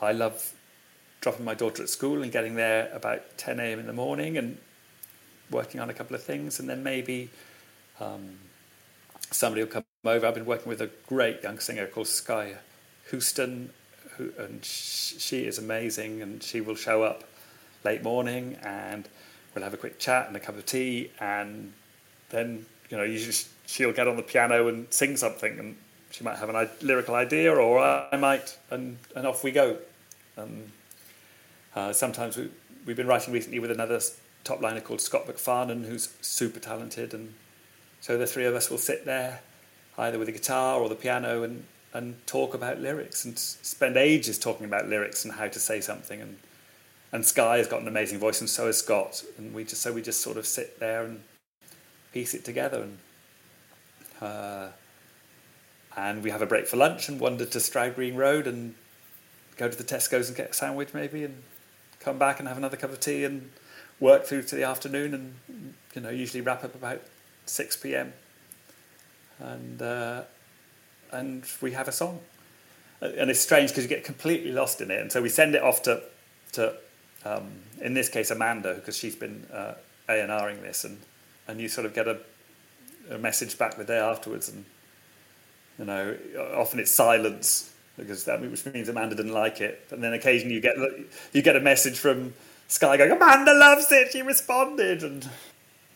I 0.00 0.12
love 0.12 0.52
dropping 1.20 1.44
my 1.44 1.54
daughter 1.54 1.82
at 1.82 1.88
school 1.88 2.22
and 2.22 2.32
getting 2.32 2.54
there 2.54 2.90
about 2.92 3.36
10 3.38 3.60
a.m. 3.60 3.78
in 3.78 3.86
the 3.86 3.92
morning 3.92 4.38
and 4.38 4.58
working 5.50 5.80
on 5.80 5.90
a 5.90 5.94
couple 5.94 6.14
of 6.14 6.22
things, 6.22 6.60
and 6.60 6.68
then 6.68 6.82
maybe 6.82 7.30
um, 7.98 8.38
somebody 9.30 9.62
will 9.62 9.70
come 9.70 9.84
over. 10.04 10.26
I've 10.26 10.34
been 10.34 10.46
working 10.46 10.68
with 10.68 10.80
a 10.80 10.90
great 11.06 11.42
young 11.42 11.58
singer 11.58 11.86
called 11.86 12.06
Sky 12.06 12.54
Houston, 13.10 13.70
who, 14.16 14.32
and 14.38 14.64
she 14.64 15.44
is 15.46 15.58
amazing, 15.58 16.22
and 16.22 16.42
she 16.42 16.60
will 16.60 16.76
show 16.76 17.02
up 17.02 17.24
late 17.84 18.02
morning, 18.02 18.56
and 18.62 19.08
we'll 19.54 19.64
have 19.64 19.74
a 19.74 19.78
quick 19.78 19.98
chat 19.98 20.28
and 20.28 20.36
a 20.36 20.40
cup 20.40 20.56
of 20.56 20.66
tea, 20.66 21.10
and 21.20 21.72
then 22.30 22.64
you 22.90 22.96
know 22.96 23.02
you 23.02 23.18
just 23.18 23.48
she'll 23.70 23.92
get 23.92 24.08
on 24.08 24.16
the 24.16 24.22
piano 24.22 24.66
and 24.68 24.92
sing 24.92 25.16
something, 25.16 25.58
and 25.58 25.76
she 26.10 26.24
might 26.24 26.36
have 26.36 26.48
a 26.48 26.70
lyrical 26.82 27.14
idea, 27.14 27.54
or 27.54 27.78
I 27.78 28.16
might, 28.16 28.58
and, 28.70 28.98
and 29.14 29.26
off 29.26 29.44
we 29.44 29.52
go. 29.52 29.78
Um, 30.36 30.64
uh, 31.76 31.92
sometimes 31.92 32.36
we, 32.36 32.50
we've 32.84 32.96
been 32.96 33.06
writing 33.06 33.32
recently 33.32 33.60
with 33.60 33.70
another 33.70 34.00
top 34.42 34.60
liner 34.60 34.80
called 34.80 35.00
Scott 35.00 35.26
McFarnon, 35.26 35.86
who's 35.86 36.12
super 36.20 36.58
talented, 36.58 37.14
and 37.14 37.34
so 38.00 38.18
the 38.18 38.26
three 38.26 38.44
of 38.44 38.54
us 38.54 38.70
will 38.70 38.78
sit 38.78 39.04
there, 39.04 39.40
either 39.96 40.18
with 40.18 40.26
the 40.26 40.32
guitar 40.32 40.80
or 40.80 40.88
the 40.88 40.94
piano, 40.94 41.42
and 41.42 41.64
and 41.92 42.24
talk 42.24 42.54
about 42.54 42.80
lyrics 42.80 43.24
and 43.24 43.36
spend 43.36 43.96
ages 43.96 44.38
talking 44.38 44.64
about 44.64 44.88
lyrics 44.88 45.24
and 45.24 45.34
how 45.34 45.48
to 45.48 45.58
say 45.58 45.80
something. 45.80 46.20
And 46.20 46.38
and 47.12 47.26
Sky 47.26 47.58
has 47.58 47.66
got 47.66 47.82
an 47.82 47.88
amazing 47.88 48.18
voice, 48.18 48.40
and 48.40 48.48
so 48.48 48.66
has 48.66 48.78
Scott. 48.78 49.24
And 49.38 49.52
we 49.52 49.64
just 49.64 49.82
so 49.82 49.92
we 49.92 50.02
just 50.02 50.20
sort 50.20 50.36
of 50.36 50.46
sit 50.46 50.80
there 50.80 51.04
and 51.04 51.20
piece 52.12 52.34
it 52.34 52.44
together. 52.44 52.82
And 52.82 52.98
uh, 54.20 54.68
and 55.96 56.22
we 56.22 56.30
have 56.30 56.42
a 56.42 56.46
break 56.46 56.66
for 56.66 56.76
lunch 56.76 57.08
and 57.08 57.20
wander 57.20 57.44
to 57.44 57.60
Stroud 57.60 57.94
Green 57.94 58.14
Road 58.16 58.46
and 58.46 58.74
go 59.56 59.68
to 59.68 59.76
the 59.76 59.84
Tesco's 59.84 60.28
and 60.28 60.36
get 60.36 60.50
a 60.50 60.54
sandwich 60.54 60.94
maybe 60.94 61.24
and 61.24 61.42
come 61.98 62.18
back 62.18 62.38
and 62.38 62.48
have 62.48 62.56
another 62.56 62.76
cup 62.76 62.90
of 62.90 63.00
tea 63.00 63.24
and 63.24 63.50
work 63.98 64.24
through 64.24 64.42
to 64.42 64.56
the 64.56 64.64
afternoon 64.64 65.12
and 65.14 65.74
you 65.94 66.00
know 66.00 66.08
usually 66.08 66.40
wrap 66.40 66.64
up 66.64 66.74
about 66.74 67.02
6 67.46 67.76
p.m. 67.78 68.12
and 69.38 69.82
uh, 69.82 70.22
and 71.12 71.44
we 71.60 71.72
have 71.72 71.88
a 71.88 71.92
song. 71.92 72.20
And 73.00 73.30
it's 73.30 73.40
strange 73.40 73.70
because 73.70 73.84
you 73.84 73.88
get 73.88 74.04
completely 74.04 74.52
lost 74.52 74.80
in 74.80 74.90
it. 74.90 75.00
And 75.00 75.10
so 75.10 75.22
we 75.22 75.28
send 75.28 75.54
it 75.54 75.62
off 75.62 75.82
to 75.82 76.02
to 76.52 76.74
um, 77.24 77.50
in 77.80 77.94
this 77.94 78.08
case 78.08 78.30
Amanda 78.30 78.74
because 78.74 78.96
she's 78.96 79.16
been 79.16 79.46
uh, 79.52 79.74
A&Ring 80.08 80.62
this. 80.62 80.84
And 80.84 80.98
and 81.48 81.60
you 81.60 81.68
sort 81.68 81.86
of 81.86 81.94
get 81.94 82.06
a 82.06 82.18
a 83.10 83.18
message 83.18 83.58
back 83.58 83.76
the 83.76 83.84
day 83.84 83.98
afterwards, 83.98 84.48
and 84.48 84.64
you 85.78 85.84
know, 85.84 86.16
often 86.54 86.78
it's 86.80 86.90
silence 86.90 87.72
because 87.96 88.24
that 88.24 88.40
which 88.40 88.64
means 88.66 88.88
Amanda 88.88 89.14
didn't 89.14 89.32
like 89.32 89.60
it, 89.60 89.86
and 89.90 90.02
then 90.02 90.12
occasionally 90.12 90.54
you 90.54 90.60
get 90.60 90.76
you 91.32 91.42
get 91.42 91.56
a 91.56 91.60
message 91.60 91.98
from 91.98 92.34
Sky 92.68 92.96
going, 92.96 93.10
Amanda 93.10 93.52
loves 93.52 93.90
it, 93.90 94.12
she 94.12 94.22
responded, 94.22 95.02
and 95.02 95.28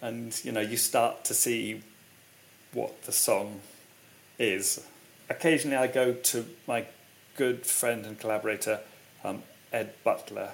and 0.03 0.44
you 0.44 0.53
know 0.53 0.61
you 0.61 0.77
start 0.77 1.24
to 1.27 1.35
see 1.35 1.83
what 2.72 3.03
the 3.05 3.12
song 3.12 3.61
is. 4.38 4.85
Occasionally, 5.31 5.77
I 5.77 5.87
go 5.87 6.12
to 6.12 6.46
my 6.66 6.87
good 7.37 7.64
friend 7.64 8.05
and 8.05 8.18
collaborator 8.18 8.81
um, 9.22 9.42
Ed 9.72 9.94
Butler, 10.05 10.50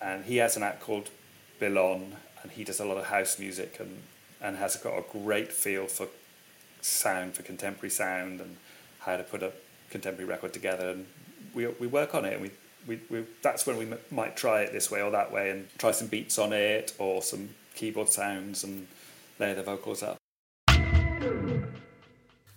and 0.00 0.24
he 0.24 0.36
has 0.36 0.56
an 0.56 0.62
act 0.62 0.80
called 0.80 1.10
Bilon, 1.58 2.16
and 2.42 2.52
he 2.52 2.62
does 2.62 2.78
a 2.78 2.84
lot 2.84 2.98
of 2.98 3.06
house 3.06 3.38
music 3.38 3.78
and 3.80 4.02
and 4.40 4.56
has 4.56 4.76
got 4.76 4.98
a 4.98 5.04
great 5.12 5.52
feel 5.52 5.86
for 5.86 6.08
sound, 6.80 7.34
for 7.34 7.42
contemporary 7.42 7.90
sound, 7.90 8.40
and 8.40 8.56
how 9.00 9.16
to 9.16 9.22
put 9.22 9.42
a 9.42 9.52
contemporary 9.90 10.28
record 10.28 10.52
together. 10.52 10.90
And 10.90 11.06
we 11.54 11.66
we 11.66 11.86
work 11.86 12.14
on 12.14 12.24
it, 12.24 12.34
and 12.34 12.42
we 12.42 12.50
we, 12.86 13.00
we, 13.10 13.24
that's 13.42 13.66
when 13.66 13.78
we 13.78 13.86
m- 13.86 13.98
might 14.10 14.36
try 14.36 14.60
it 14.60 14.72
this 14.72 14.90
way 14.90 15.02
or 15.02 15.10
that 15.10 15.32
way 15.32 15.50
and 15.50 15.68
try 15.78 15.90
some 15.90 16.08
beats 16.08 16.38
on 16.38 16.52
it 16.52 16.94
or 16.98 17.22
some 17.22 17.50
keyboard 17.74 18.08
sounds 18.08 18.62
and 18.64 18.86
layer 19.38 19.54
the 19.54 19.62
vocals 19.62 20.02
up. 20.02 20.16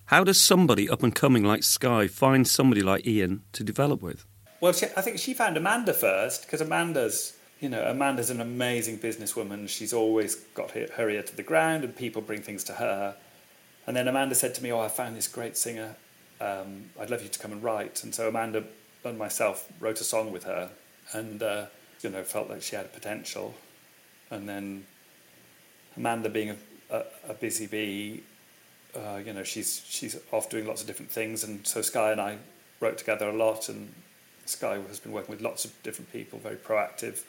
How 0.05 0.23
does 0.23 0.39
somebody 0.39 0.89
up 0.89 1.03
and 1.03 1.13
coming 1.13 1.43
like 1.43 1.63
Sky 1.63 2.07
find 2.07 2.47
somebody 2.47 2.81
like 2.81 3.05
Ian 3.05 3.43
to 3.51 3.63
develop 3.63 4.01
with? 4.01 4.25
Well, 4.61 4.73
she, 4.73 4.85
I 4.95 5.01
think 5.01 5.19
she 5.19 5.33
found 5.33 5.57
Amanda 5.57 5.93
first 5.93 6.43
because 6.43 6.61
Amanda's, 6.61 7.36
you 7.59 7.69
know, 7.69 7.83
Amanda's 7.83 8.29
an 8.29 8.39
amazing 8.39 8.99
businesswoman. 8.99 9.67
She's 9.67 9.93
always 9.93 10.35
got 10.53 10.71
her, 10.71 11.09
ear 11.09 11.23
to 11.23 11.35
the 11.35 11.43
ground, 11.43 11.83
and 11.83 11.95
people 11.95 12.21
bring 12.21 12.41
things 12.41 12.63
to 12.65 12.73
her. 12.73 13.15
And 13.87 13.95
then 13.95 14.07
Amanda 14.07 14.35
said 14.35 14.53
to 14.55 14.63
me, 14.63 14.71
"Oh, 14.71 14.79
I 14.79 14.89
found 14.89 15.15
this 15.15 15.27
great 15.27 15.57
singer. 15.57 15.95
Um, 16.39 16.89
I'd 16.99 17.09
love 17.09 17.23
you 17.23 17.29
to 17.29 17.39
come 17.39 17.51
and 17.51 17.63
write." 17.63 18.03
And 18.03 18.13
so 18.13 18.27
Amanda 18.27 18.63
and 19.03 19.17
myself 19.17 19.67
wrote 19.79 20.01
a 20.01 20.03
song 20.03 20.31
with 20.31 20.43
her, 20.43 20.69
and 21.13 21.41
uh, 21.41 21.65
you 22.01 22.09
know, 22.09 22.23
felt 22.23 22.49
like 22.49 22.61
she 22.61 22.75
had 22.75 22.93
potential. 22.93 23.55
And 24.29 24.47
then 24.47 24.85
Amanda, 25.95 26.29
being 26.29 26.51
a, 26.51 26.57
a, 26.91 27.03
a 27.29 27.33
busy 27.33 27.65
bee, 27.65 28.23
uh, 28.95 29.19
you 29.25 29.33
know, 29.33 29.43
she's 29.43 29.83
she's 29.87 30.17
off 30.31 30.49
doing 30.49 30.67
lots 30.67 30.81
of 30.81 30.87
different 30.87 31.11
things, 31.11 31.43
and 31.43 31.65
so 31.65 31.81
Sky 31.81 32.11
and 32.11 32.21
I 32.21 32.37
wrote 32.79 32.97
together 32.97 33.29
a 33.29 33.33
lot, 33.33 33.69
and 33.69 33.93
Sky 34.45 34.79
has 34.87 34.99
been 34.99 35.11
working 35.11 35.31
with 35.31 35.41
lots 35.41 35.65
of 35.65 35.71
different 35.83 36.11
people, 36.11 36.39
very 36.39 36.55
proactive, 36.55 37.23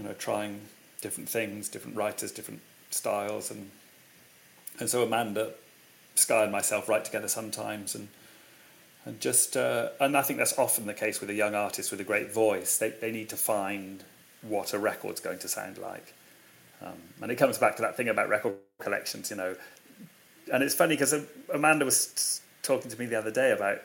you 0.00 0.08
know, 0.08 0.14
trying 0.14 0.62
different 1.02 1.28
things, 1.28 1.68
different 1.68 1.96
writers, 1.96 2.32
different 2.32 2.62
styles, 2.90 3.50
and 3.50 3.70
and 4.78 4.88
so 4.88 5.02
Amanda, 5.02 5.52
Sky, 6.14 6.44
and 6.44 6.52
myself 6.52 6.88
write 6.88 7.04
together 7.04 7.28
sometimes, 7.28 7.94
and 7.94 8.08
and 9.04 9.20
just 9.20 9.56
uh, 9.56 9.90
and 10.00 10.16
I 10.16 10.22
think 10.22 10.38
that's 10.38 10.58
often 10.58 10.86
the 10.86 10.94
case 10.94 11.20
with 11.20 11.28
a 11.28 11.34
young 11.34 11.54
artist 11.54 11.90
with 11.90 12.00
a 12.00 12.04
great 12.04 12.32
voice. 12.32 12.78
They 12.78 12.90
they 12.90 13.12
need 13.12 13.28
to 13.28 13.36
find 13.36 14.02
what 14.40 14.72
a 14.72 14.78
record's 14.78 15.20
going 15.20 15.38
to 15.40 15.48
sound 15.48 15.76
like, 15.76 16.14
um, 16.80 16.94
and 17.20 17.30
it 17.30 17.36
comes 17.36 17.58
back 17.58 17.76
to 17.76 17.82
that 17.82 17.96
thing 17.96 18.08
about 18.08 18.30
record 18.30 18.54
collections, 18.78 19.30
you 19.30 19.36
know. 19.36 19.54
And 20.50 20.62
it's 20.62 20.74
funny 20.74 20.94
because 20.94 21.14
Amanda 21.52 21.84
was 21.84 22.40
talking 22.62 22.90
to 22.90 22.98
me 22.98 23.04
the 23.04 23.18
other 23.18 23.30
day 23.30 23.52
about 23.52 23.82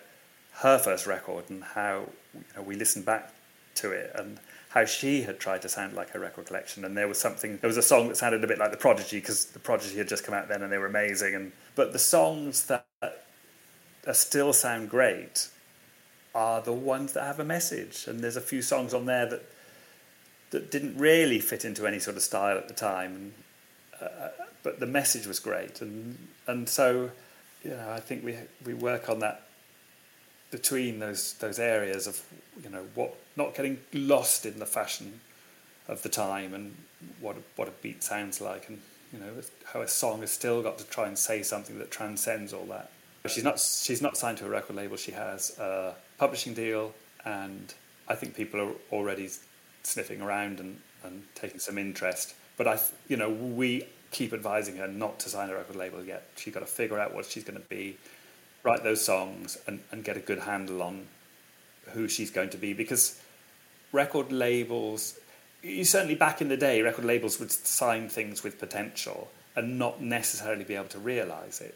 her 0.59 0.79
first 0.79 1.05
record 1.05 1.49
and 1.49 1.61
how 1.61 2.07
you 2.33 2.43
know, 2.55 2.61
we 2.61 2.75
listened 2.75 3.05
back 3.05 3.33
to 3.75 3.91
it 3.91 4.11
and 4.15 4.39
how 4.75 4.83
she 4.83 5.21
had 5.21 5.39
tried 5.39 5.61
to 5.61 5.69
sound 5.69 5.95
like 5.95 6.09
her 6.09 6.19
record 6.19 6.45
collection. 6.45 6.83
And 6.83 6.95
there 6.97 7.07
was 7.07 7.17
something 7.17 7.57
there 7.61 7.69
was 7.69 7.77
a 7.77 7.81
song 7.81 8.09
that 8.09 8.17
sounded 8.17 8.43
a 8.43 8.47
bit 8.47 8.59
like 8.59 8.71
the 8.71 8.77
prodigy 8.77 9.19
because 9.21 9.45
the 9.45 9.59
prodigy 9.59 9.97
had 9.97 10.09
just 10.09 10.25
come 10.25 10.35
out 10.35 10.49
then 10.49 10.61
and 10.61 10.71
they 10.71 10.77
were 10.77 10.85
amazing. 10.85 11.33
And 11.33 11.53
but 11.75 11.93
the 11.93 11.99
songs 11.99 12.65
that 12.65 12.85
still 14.11 14.51
sound 14.51 14.89
great 14.89 15.47
are 16.35 16.61
the 16.61 16.73
ones 16.73 17.13
that 17.13 17.23
have 17.23 17.39
a 17.39 17.45
message. 17.45 18.05
And 18.05 18.19
there's 18.19 18.35
a 18.35 18.41
few 18.41 18.61
songs 18.61 18.93
on 18.93 19.05
there 19.05 19.25
that 19.25 19.43
that 20.51 20.69
didn't 20.69 20.97
really 20.97 21.39
fit 21.39 21.63
into 21.63 21.87
any 21.87 21.99
sort 21.99 22.17
of 22.17 22.23
style 22.23 22.57
at 22.57 22.67
the 22.67 22.73
time. 22.73 23.15
And, 23.15 23.33
uh, 24.01 24.27
but 24.61 24.81
the 24.81 24.85
message 24.85 25.25
was 25.25 25.39
great. 25.39 25.81
And 25.81 26.17
and 26.47 26.67
so 26.67 27.11
you 27.63 27.71
know 27.71 27.91
I 27.91 28.01
think 28.01 28.25
we 28.25 28.35
we 28.65 28.73
work 28.73 29.07
on 29.07 29.19
that 29.19 29.44
between 30.55 30.99
those 30.99 31.33
those 31.33 31.59
areas 31.59 32.07
of 32.07 32.15
you 32.63 32.69
know 32.69 32.85
what 32.95 33.13
not 33.35 33.53
getting 33.53 33.77
lost 33.91 34.45
in 34.45 34.57
the 34.57 34.65
fashion 34.65 35.19
of 35.89 36.01
the 36.01 36.07
time 36.07 36.53
and 36.53 36.73
what 37.19 37.35
what 37.57 37.67
a 37.67 37.71
beat 37.81 38.01
sounds 38.01 38.39
like 38.39 38.69
and 38.69 38.79
you 39.11 39.19
know 39.19 39.33
how 39.65 39.81
a 39.81 39.87
song 39.87 40.21
has 40.21 40.31
still 40.31 40.63
got 40.63 40.77
to 40.77 40.85
try 40.85 41.07
and 41.07 41.17
say 41.17 41.43
something 41.43 41.77
that 41.79 41.91
transcends 41.91 42.53
all 42.53 42.65
that. 42.65 42.89
She's 43.27 43.43
not 43.43 43.59
she's 43.59 44.01
not 44.01 44.15
signed 44.15 44.37
to 44.37 44.45
a 44.45 44.49
record 44.49 44.77
label. 44.77 44.95
She 44.95 45.11
has 45.11 45.57
a 45.59 45.95
publishing 46.17 46.53
deal, 46.53 46.93
and 47.25 47.73
I 48.07 48.15
think 48.15 48.33
people 48.35 48.61
are 48.61 48.71
already 48.93 49.29
sniffing 49.83 50.21
around 50.21 50.59
and, 50.59 50.79
and 51.03 51.23
taking 51.33 51.59
some 51.59 51.77
interest. 51.77 52.33
But 52.55 52.67
I 52.67 52.79
you 53.09 53.17
know 53.17 53.29
we 53.29 53.87
keep 54.11 54.31
advising 54.31 54.77
her 54.77 54.87
not 54.87 55.19
to 55.19 55.29
sign 55.29 55.49
a 55.49 55.55
record 55.55 55.75
label 55.75 56.01
yet. 56.03 56.23
She's 56.37 56.53
got 56.53 56.61
to 56.61 56.65
figure 56.81 56.99
out 56.99 57.13
what 57.13 57.25
she's 57.25 57.43
going 57.43 57.59
to 57.59 57.67
be 57.67 57.97
write 58.65 58.83
those 58.83 59.03
songs 59.05 59.57
and, 59.67 59.79
and 59.91 60.03
get 60.03 60.17
a 60.17 60.19
good 60.19 60.39
handle 60.39 60.81
on 60.81 61.05
who 61.93 62.07
she's 62.07 62.31
going 62.31 62.49
to 62.49 62.57
be 62.57 62.73
because 62.73 63.21
record 63.91 64.31
labels 64.31 65.17
you 65.61 65.85
certainly 65.85 66.15
back 66.15 66.41
in 66.41 66.49
the 66.49 66.57
day 66.57 66.81
record 66.81 67.05
labels 67.05 67.39
would 67.39 67.51
sign 67.51 68.09
things 68.09 68.43
with 68.43 68.59
potential 68.59 69.29
and 69.55 69.79
not 69.79 70.01
necessarily 70.01 70.63
be 70.63 70.75
able 70.75 70.89
to 70.89 70.99
realize 70.99 71.61
it. 71.61 71.75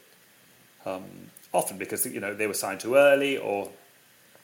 Um, 0.85 1.05
often 1.53 1.77
because 1.77 2.05
you 2.05 2.19
know 2.19 2.33
they 2.33 2.47
were 2.47 2.53
signed 2.53 2.79
too 2.79 2.95
early 2.95 3.37
or 3.37 3.69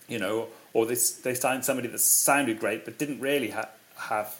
you 0.07 0.19
know 0.19 0.47
or 0.73 0.85
they, 0.85 0.95
they 1.23 1.33
signed 1.33 1.63
somebody 1.63 1.87
that 1.87 1.99
sounded 1.99 2.59
great 2.59 2.85
but 2.85 2.97
didn't 2.97 3.19
really 3.19 3.51
ha- 3.51 3.69
have 3.95 4.35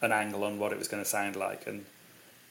an 0.00 0.12
angle 0.12 0.44
on 0.44 0.58
what 0.58 0.72
it 0.72 0.78
was 0.78 0.88
going 0.88 1.02
to 1.02 1.08
sound 1.08 1.36
like. 1.36 1.66
And 1.66 1.84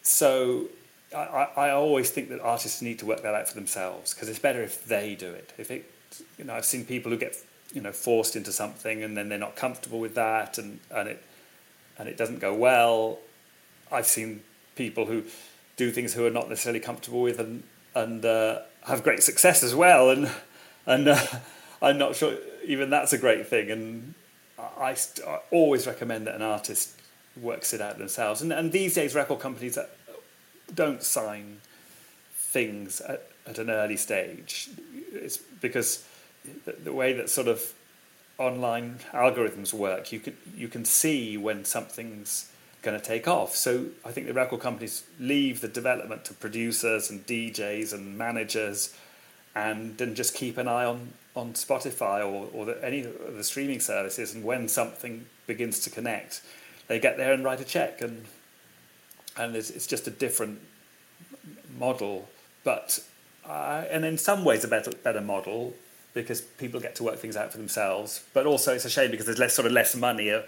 so 0.02 0.68
I, 1.14 1.50
I 1.58 1.70
always 1.72 2.10
think 2.10 2.30
that 2.30 2.40
artists 2.40 2.82
need 2.82 3.00
to 3.00 3.06
work 3.06 3.22
that 3.24 3.34
out 3.34 3.48
for 3.48 3.56
themselves 3.56 4.14
because 4.14 4.30
it's 4.30 4.40
better 4.40 4.62
if 4.62 4.86
they 4.86 5.16
do 5.16 5.30
it. 5.32 5.54
If 5.58 5.70
it, 5.70 5.92
you 6.38 6.46
know, 6.46 6.54
I've 6.54 6.66
seen 6.66 6.86
people 6.86 7.12
who 7.12 7.18
get 7.18 7.36
you 7.74 7.82
know 7.82 7.92
forced 7.92 8.36
into 8.36 8.52
something 8.52 9.04
and 9.04 9.16
then 9.16 9.30
they're 9.30 9.38
not 9.38 9.56
comfortable 9.56 10.00
with 10.00 10.16
that 10.16 10.58
and, 10.58 10.80
and 10.90 11.10
it 11.10 11.24
and 11.98 12.08
it 12.08 12.18
doesn't 12.18 12.40
go 12.40 12.54
well. 12.54 13.20
I've 13.92 14.08
seen 14.08 14.44
people 14.76 15.06
who 15.06 15.24
do 15.78 15.92
things 15.92 16.14
who 16.14 16.26
are 16.26 16.32
not 16.32 16.50
necessarily 16.50 16.80
comfortable 16.80 17.22
with 17.22 17.40
and 17.40 17.64
and 17.94 18.26
uh, 18.26 18.60
have 18.88 19.04
great 19.04 19.22
success 19.22 19.64
as 19.64 19.76
well. 19.76 20.10
And 20.10 20.32
and 20.86 21.08
uh, 21.10 21.26
I'm 21.82 21.98
not 21.98 22.16
sure 22.16 22.36
even 22.66 22.90
that's 22.90 23.14
a 23.14 23.18
great 23.18 23.48
thing. 23.48 23.70
And 23.70 24.14
I, 24.58 24.96
I 25.28 25.40
always 25.52 25.88
recommend 25.88 26.28
that 26.28 26.36
an 26.36 26.42
artist 26.42 27.00
works 27.40 27.74
it 27.74 27.82
out 27.82 27.98
themselves. 27.98 28.42
And 28.42 28.54
and 28.54 28.72
these 28.72 28.94
days, 28.94 29.14
record 29.14 29.40
companies 29.40 29.78
don't 30.74 31.04
sign 31.04 31.62
things 32.34 33.02
at, 33.02 33.28
at 33.48 33.58
an 33.58 33.70
early 33.70 33.98
stage. 33.98 34.70
It's 35.14 35.38
because 35.38 36.06
the, 36.66 36.74
the, 36.74 36.94
way 36.94 37.14
that 37.14 37.30
sort 37.30 37.48
of 37.48 37.74
online 38.38 39.00
algorithms 39.12 39.74
work, 39.74 40.12
you 40.12 40.20
can 40.20 40.36
you 40.56 40.68
can 40.68 40.86
see 40.86 41.38
when 41.38 41.64
something's 41.64 42.52
going 42.82 43.00
to 43.00 43.06
take 43.06 43.28
off. 43.28 43.56
So 43.56 43.86
I 44.04 44.12
think 44.12 44.28
the 44.28 44.34
record 44.34 44.60
companies 44.60 45.04
leave 45.20 45.62
the 45.62 45.68
development 45.68 46.26
to 46.26 46.34
producers 46.34 47.10
and 47.10 47.26
DJs 47.26 47.94
and 47.94 48.18
managers, 48.18 48.96
and 49.56 49.98
then 49.98 50.16
just 50.16 50.34
keep 50.34 50.58
an 50.58 50.68
eye 50.68 50.86
on 50.86 51.14
on 51.36 51.54
Spotify 51.54 52.20
or 52.20 52.50
or 52.54 52.66
the, 52.66 52.84
any 52.84 53.02
of 53.04 53.36
the 53.36 53.44
streaming 53.44 53.80
services. 53.80 54.34
And 54.34 54.44
when 54.44 54.68
something 54.68 55.26
begins 55.48 55.80
to 55.82 55.90
connect, 55.90 56.42
they 56.88 57.00
get 57.00 57.18
there 57.18 57.34
and 57.34 57.44
write 57.44 57.62
a 57.62 57.66
check 57.66 58.02
and 58.02 58.26
and 59.38 59.56
it's, 59.56 59.70
it's 59.70 59.88
just 59.88 60.08
a 60.08 60.12
different 60.12 60.60
model, 61.78 62.28
but 62.64 63.00
uh, 63.46 63.86
and 63.90 64.06
in 64.06 64.18
some 64.18 64.46
ways 64.46 64.64
a 64.64 64.68
better 64.68 64.92
better 65.04 65.22
model 65.22 65.74
because 66.14 66.42
people 66.42 66.80
get 66.80 66.96
to 66.96 67.04
work 67.04 67.18
things 67.18 67.38
out 67.38 67.52
for 67.52 67.58
themselves. 67.58 68.24
But 68.34 68.46
also 68.46 68.74
it's 68.74 68.86
a 68.86 68.90
shame 68.90 69.12
because 69.12 69.26
there's 69.26 69.40
less 69.40 69.54
sort 69.54 69.66
of 69.66 69.72
less 69.72 69.96
money 69.96 70.32
uh, 70.32 70.42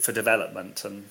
for 0.00 0.12
development 0.12 0.84
and 0.84 1.06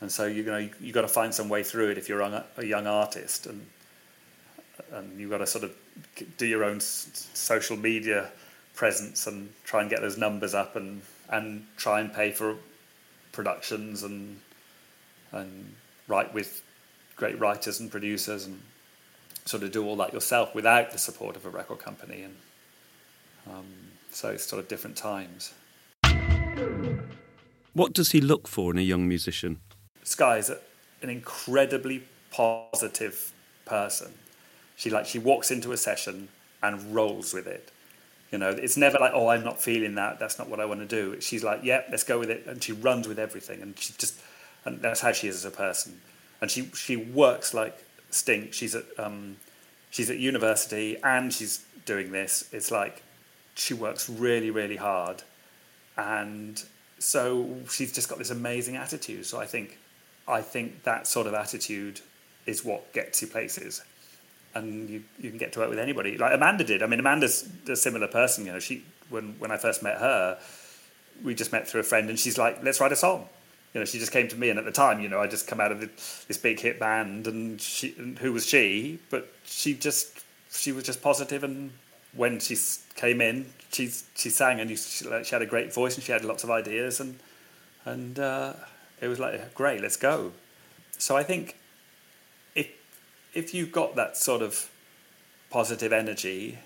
and 0.00 0.10
so 0.10 0.26
you 0.26 0.42
know 0.42 0.68
you, 0.80 0.92
got 0.92 1.02
to 1.02 1.08
find 1.08 1.32
some 1.32 1.48
way 1.48 1.62
through 1.62 1.90
it 1.90 1.98
if 1.98 2.08
you're 2.08 2.20
a 2.20 2.44
young 2.64 2.86
artist 2.86 3.46
and 3.46 3.64
and 4.92 5.18
you've 5.18 5.30
got 5.30 5.38
to 5.38 5.46
sort 5.46 5.64
of 5.64 5.72
do 6.36 6.46
your 6.46 6.64
own 6.64 6.80
social 6.80 7.76
media 7.76 8.30
presence 8.74 9.26
and 9.26 9.50
try 9.64 9.80
and 9.80 9.90
get 9.90 10.00
those 10.00 10.18
numbers 10.18 10.54
up 10.54 10.76
and 10.76 11.02
and 11.30 11.64
try 11.76 12.00
and 12.00 12.12
pay 12.12 12.30
for 12.32 12.56
productions 13.30 14.02
and 14.02 14.40
and 15.30 15.74
write 16.08 16.32
with 16.34 16.62
great 17.16 17.38
writers 17.38 17.80
and 17.80 17.90
producers 17.90 18.46
and 18.46 18.60
sort 19.44 19.62
of 19.62 19.72
do 19.72 19.84
all 19.84 19.96
that 19.96 20.12
yourself 20.12 20.54
without 20.54 20.90
the 20.90 20.98
support 20.98 21.36
of 21.36 21.44
a 21.46 21.50
record 21.50 21.78
company. 21.78 22.22
And 22.22 22.36
um, 23.50 23.66
so 24.10 24.30
it's 24.30 24.44
sort 24.44 24.60
of 24.60 24.68
different 24.68 24.96
times. 24.96 25.52
What 27.74 27.92
does 27.92 28.12
he 28.12 28.20
look 28.20 28.46
for 28.46 28.70
in 28.70 28.78
a 28.78 28.82
young 28.82 29.08
musician? 29.08 29.60
Sky 30.04 30.38
is 30.38 30.50
a, 30.50 30.58
an 31.00 31.10
incredibly 31.10 32.04
positive 32.30 33.32
person. 33.64 34.12
She 34.76 34.90
like 34.90 35.06
she 35.06 35.18
walks 35.18 35.50
into 35.50 35.72
a 35.72 35.76
session 35.76 36.28
and 36.62 36.94
rolls 36.94 37.32
with 37.32 37.46
it. 37.46 37.70
You 38.30 38.38
know, 38.38 38.48
it's 38.48 38.78
never 38.78 38.98
like, 38.98 39.12
oh, 39.14 39.28
I'm 39.28 39.44
not 39.44 39.60
feeling 39.60 39.94
that. 39.96 40.18
That's 40.18 40.38
not 40.38 40.48
what 40.48 40.58
I 40.58 40.64
want 40.64 40.80
to 40.80 40.86
do. 40.86 41.20
She's 41.20 41.44
like, 41.44 41.60
yeah, 41.62 41.82
let's 41.90 42.02
go 42.02 42.18
with 42.18 42.30
it, 42.30 42.46
and 42.46 42.62
she 42.64 42.72
runs 42.72 43.06
with 43.06 43.18
everything, 43.18 43.60
and 43.60 43.78
she 43.78 43.92
just 43.98 44.18
and 44.64 44.80
that's 44.80 45.00
how 45.00 45.12
she 45.12 45.28
is 45.28 45.36
as 45.36 45.44
a 45.44 45.50
person. 45.50 46.00
And 46.40 46.50
she 46.50 46.70
she 46.74 46.96
works 46.96 47.54
like 47.54 47.84
stink. 48.10 48.52
She's 48.52 48.74
at 48.74 48.84
um, 48.98 49.36
she's 49.90 50.10
at 50.10 50.18
university 50.18 50.96
and 51.02 51.32
she's 51.32 51.64
doing 51.84 52.12
this. 52.12 52.48
It's 52.52 52.70
like 52.70 53.02
she 53.54 53.74
works 53.74 54.08
really 54.08 54.50
really 54.50 54.76
hard, 54.76 55.22
and 55.96 56.62
so 56.98 57.58
she's 57.70 57.92
just 57.92 58.08
got 58.08 58.18
this 58.18 58.30
amazing 58.30 58.76
attitude. 58.76 59.26
So 59.26 59.38
I 59.38 59.46
think 59.46 59.78
I 60.26 60.40
think 60.40 60.84
that 60.84 61.06
sort 61.06 61.26
of 61.26 61.34
attitude 61.34 62.00
is 62.46 62.64
what 62.64 62.92
gets 62.92 63.22
you 63.22 63.28
places. 63.28 63.82
And 64.54 64.90
you, 64.90 65.02
you 65.18 65.30
can 65.30 65.38
get 65.38 65.54
to 65.54 65.60
work 65.60 65.70
with 65.70 65.78
anybody, 65.78 66.18
like 66.18 66.34
Amanda 66.34 66.62
did. 66.62 66.82
I 66.82 66.86
mean, 66.86 67.00
Amanda's 67.00 67.48
a 67.68 67.74
similar 67.74 68.06
person. 68.06 68.44
You 68.44 68.52
know, 68.52 68.58
she 68.58 68.84
when 69.08 69.36
when 69.38 69.50
I 69.50 69.56
first 69.56 69.82
met 69.82 69.96
her, 69.96 70.38
we 71.24 71.34
just 71.34 71.52
met 71.52 71.66
through 71.66 71.80
a 71.80 71.84
friend, 71.84 72.10
and 72.10 72.18
she's 72.18 72.36
like, 72.36 72.62
let's 72.62 72.78
write 72.78 72.92
a 72.92 72.96
song. 72.96 73.28
You 73.74 73.80
know, 73.80 73.84
she 73.86 73.98
just 73.98 74.12
came 74.12 74.28
to 74.28 74.36
me, 74.36 74.50
and 74.50 74.58
at 74.58 74.64
the 74.64 74.72
time, 74.72 75.00
you 75.00 75.08
know, 75.08 75.20
I 75.20 75.26
just 75.26 75.46
come 75.46 75.60
out 75.60 75.72
of 75.72 75.80
the, 75.80 75.86
this 76.28 76.36
big 76.36 76.60
hit 76.60 76.78
band, 76.78 77.26
and 77.26 77.60
she, 77.60 77.94
and 77.96 78.18
who 78.18 78.32
was 78.32 78.46
she? 78.46 78.98
But 79.08 79.32
she 79.44 79.74
just, 79.74 80.20
she 80.50 80.72
was 80.72 80.84
just 80.84 81.00
positive, 81.00 81.42
and 81.42 81.72
when 82.14 82.38
she 82.38 82.56
came 82.96 83.20
in, 83.20 83.46
she 83.72 83.90
she 84.14 84.28
sang, 84.28 84.60
and 84.60 84.68
she, 84.70 84.76
she 84.76 85.30
had 85.30 85.42
a 85.42 85.46
great 85.46 85.72
voice, 85.72 85.94
and 85.94 86.04
she 86.04 86.12
had 86.12 86.24
lots 86.24 86.44
of 86.44 86.50
ideas, 86.50 87.00
and 87.00 87.18
and 87.84 88.18
uh, 88.18 88.52
it 89.00 89.08
was 89.08 89.18
like, 89.18 89.54
great, 89.54 89.80
let's 89.80 89.96
go. 89.96 90.32
So 90.98 91.16
I 91.16 91.22
think 91.22 91.56
if 92.54 92.68
if 93.34 93.54
you've 93.54 93.72
got 93.72 93.96
that 93.96 94.16
sort 94.16 94.42
of 94.42 94.70
positive 95.50 95.92
energy, 95.92 96.58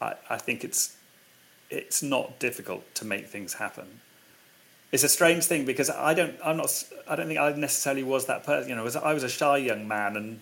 I, 0.00 0.14
I 0.30 0.36
think 0.36 0.64
it's 0.64 0.96
it's 1.70 2.02
not 2.02 2.38
difficult 2.38 2.94
to 2.96 3.04
make 3.04 3.26
things 3.26 3.54
happen. 3.54 4.00
It's 4.94 5.02
a 5.02 5.08
strange 5.08 5.46
thing 5.46 5.64
because 5.64 5.90
I 5.90 6.14
don't 6.14 6.36
I'm 6.44 6.56
not 6.56 6.84
I 7.08 7.16
don't 7.16 7.26
think 7.26 7.40
I 7.40 7.50
necessarily 7.50 8.04
was 8.04 8.26
that 8.26 8.44
person. 8.44 8.68
You 8.68 8.76
know, 8.76 8.88
I 9.02 9.12
was 9.12 9.24
a 9.24 9.28
shy 9.28 9.56
young 9.56 9.88
man, 9.88 10.16
and 10.16 10.40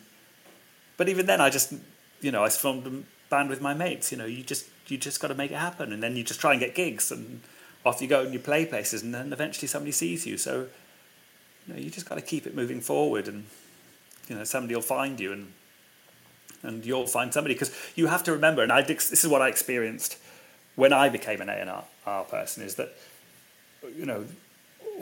but 0.98 1.08
even 1.08 1.24
then 1.24 1.40
I 1.40 1.48
just 1.48 1.72
you 2.20 2.30
know 2.30 2.44
I 2.44 2.50
formed 2.50 2.86
a 2.86 3.02
band 3.30 3.48
with 3.48 3.62
my 3.62 3.72
mates. 3.72 4.12
You 4.12 4.18
know, 4.18 4.26
you 4.26 4.42
just 4.42 4.66
you 4.88 4.98
just 4.98 5.20
got 5.22 5.28
to 5.28 5.34
make 5.34 5.52
it 5.52 5.56
happen, 5.56 5.90
and 5.90 6.02
then 6.02 6.16
you 6.16 6.22
just 6.22 6.38
try 6.38 6.50
and 6.50 6.60
get 6.60 6.74
gigs, 6.74 7.10
and 7.10 7.40
off 7.86 8.02
you 8.02 8.08
go 8.08 8.24
and 8.24 8.34
you 8.34 8.38
play 8.38 8.66
places, 8.66 9.02
and 9.02 9.14
then 9.14 9.32
eventually 9.32 9.68
somebody 9.68 9.90
sees 9.90 10.26
you. 10.26 10.36
So 10.36 10.66
you 11.66 11.72
know, 11.72 11.80
you 11.80 11.88
just 11.88 12.06
got 12.06 12.16
to 12.16 12.20
keep 12.20 12.46
it 12.46 12.54
moving 12.54 12.82
forward, 12.82 13.28
and 13.28 13.46
you 14.28 14.36
know 14.36 14.44
somebody 14.44 14.74
will 14.74 14.82
find 14.82 15.18
you, 15.18 15.32
and 15.32 15.52
and 16.62 16.84
you'll 16.84 17.06
find 17.06 17.32
somebody 17.32 17.54
because 17.54 17.74
you 17.94 18.08
have 18.08 18.22
to 18.24 18.32
remember. 18.32 18.62
And 18.62 18.70
I 18.70 18.82
this 18.82 19.24
is 19.24 19.30
what 19.30 19.40
I 19.40 19.48
experienced 19.48 20.18
when 20.76 20.92
I 20.92 21.08
became 21.08 21.40
an 21.40 21.48
A 21.48 21.54
and 21.54 21.70
R 22.04 22.24
person 22.24 22.62
is 22.62 22.74
that 22.74 22.94
you 23.96 24.04
know 24.04 24.26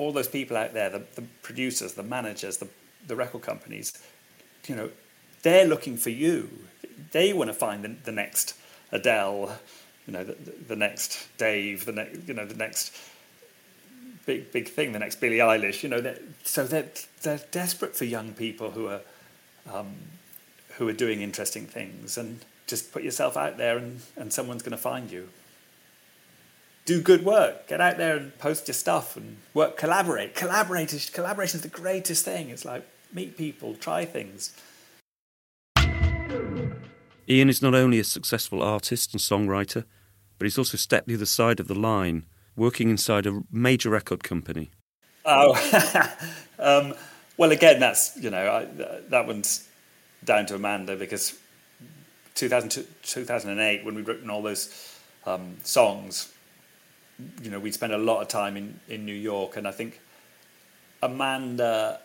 all 0.01 0.13
those 0.13 0.29
people 0.29 0.57
out 0.57 0.73
there, 0.73 0.89
the, 0.89 1.03
the 1.15 1.23
producers, 1.43 1.95
the 1.95 2.03
managers, 2.03 2.57
the 2.57 2.69
the 3.07 3.17
record 3.17 3.43
companies, 3.43 3.93
you 4.67 4.77
know, 4.77 4.91
they're 5.43 5.67
looking 5.67 5.97
for 5.97 6.11
you. 6.11 6.49
They 7.13 7.33
want 7.33 7.49
to 7.49 7.55
find 7.55 7.83
the, 7.85 7.89
the 8.05 8.13
next 8.13 8.55
Adele, 8.93 9.59
you 10.07 10.13
know, 10.13 10.25
the, 10.25 10.37
the 10.69 10.77
next 10.77 11.29
Dave, 11.39 11.87
the 11.87 11.93
next, 11.93 12.29
you 12.29 12.35
know, 12.35 12.45
the 12.45 12.57
next 12.57 12.97
big 14.27 14.53
big 14.53 14.69
thing, 14.69 14.93
the 14.93 14.99
next 14.99 15.21
Billie 15.21 15.39
Eilish. 15.39 15.83
You 15.83 15.89
know, 15.89 16.01
they're, 16.01 16.19
so 16.45 16.65
they're 16.65 16.91
they're 17.23 17.41
desperate 17.51 17.97
for 17.97 18.05
young 18.05 18.33
people 18.33 18.71
who 18.73 18.87
are 18.89 19.01
um, 19.73 19.95
who 20.77 20.89
are 20.89 20.93
doing 21.05 21.21
interesting 21.21 21.67
things, 21.67 22.19
and 22.19 22.41
just 22.67 22.93
put 22.93 23.03
yourself 23.03 23.37
out 23.37 23.59
there, 23.59 23.77
and, 23.77 24.01
and 24.17 24.33
someone's 24.33 24.63
going 24.63 24.73
to 24.73 24.79
find 24.79 25.11
you. 25.11 25.29
Do 26.85 27.01
good 27.01 27.25
work. 27.25 27.69
Get 27.69 27.81
out 27.81 27.99
there 27.99 28.17
and 28.17 28.37
post 28.39 28.69
your 28.69 28.75
stuff 28.75 29.17
and 29.17 29.37
work. 29.55 29.77
Collaborate. 29.77 30.35
Collaborate. 30.35 30.93
Is, 30.93 31.11
collaboration 31.11 31.57
is 31.59 31.63
the 31.63 31.69
greatest 31.69 32.25
thing. 32.25 32.51
It's 32.51 32.65
like 32.65 32.87
meet 33.13 33.37
people, 33.37 33.75
try 33.75 34.05
things. 34.05 34.55
Ian 37.29 37.49
is 37.49 37.63
not 37.63 37.75
only 37.75 38.01
a 38.01 38.05
successful 38.05 38.63
artist 38.63 39.13
and 39.13 39.21
songwriter, 39.21 39.85
but 40.39 40.47
he's 40.47 40.59
also 40.59 40.77
stepped 40.77 41.07
the 41.07 41.15
other 41.15 41.27
side 41.27 41.61
of 41.61 41.69
the 41.69 41.75
line 41.75 42.25
working 42.57 42.91
inside 42.91 43.27
a 43.27 43.41
major 43.51 43.91
record 43.91 44.23
company? 44.23 44.71
Oh, 45.25 45.55
um, 46.59 46.95
well, 47.37 47.53
again, 47.53 47.81
that's 47.81 48.17
you 48.17 48.31
know 48.31 48.51
I, 48.51 48.65
that 49.09 49.27
one's 49.27 49.69
down 50.25 50.47
to 50.47 50.55
Amanda 50.55 50.97
because 50.97 51.39
2000, 52.35 52.87
2008 53.03 53.85
when 53.85 53.95
we'd 53.95 54.07
written 54.07 54.31
all 54.31 54.43
those 54.43 54.99
um, 55.27 55.57
songs, 55.63 56.33
you 57.43 57.51
know, 57.51 57.59
we'd 57.59 57.75
spent 57.75 57.93
a 57.93 57.99
lot 57.99 58.21
of 58.23 58.29
time 58.29 58.57
in, 58.57 58.81
in 58.89 59.05
New 59.05 59.15
York, 59.15 59.57
and 59.57 59.67
I 59.67 59.71
think 59.73 60.01
Amanda 61.03 62.01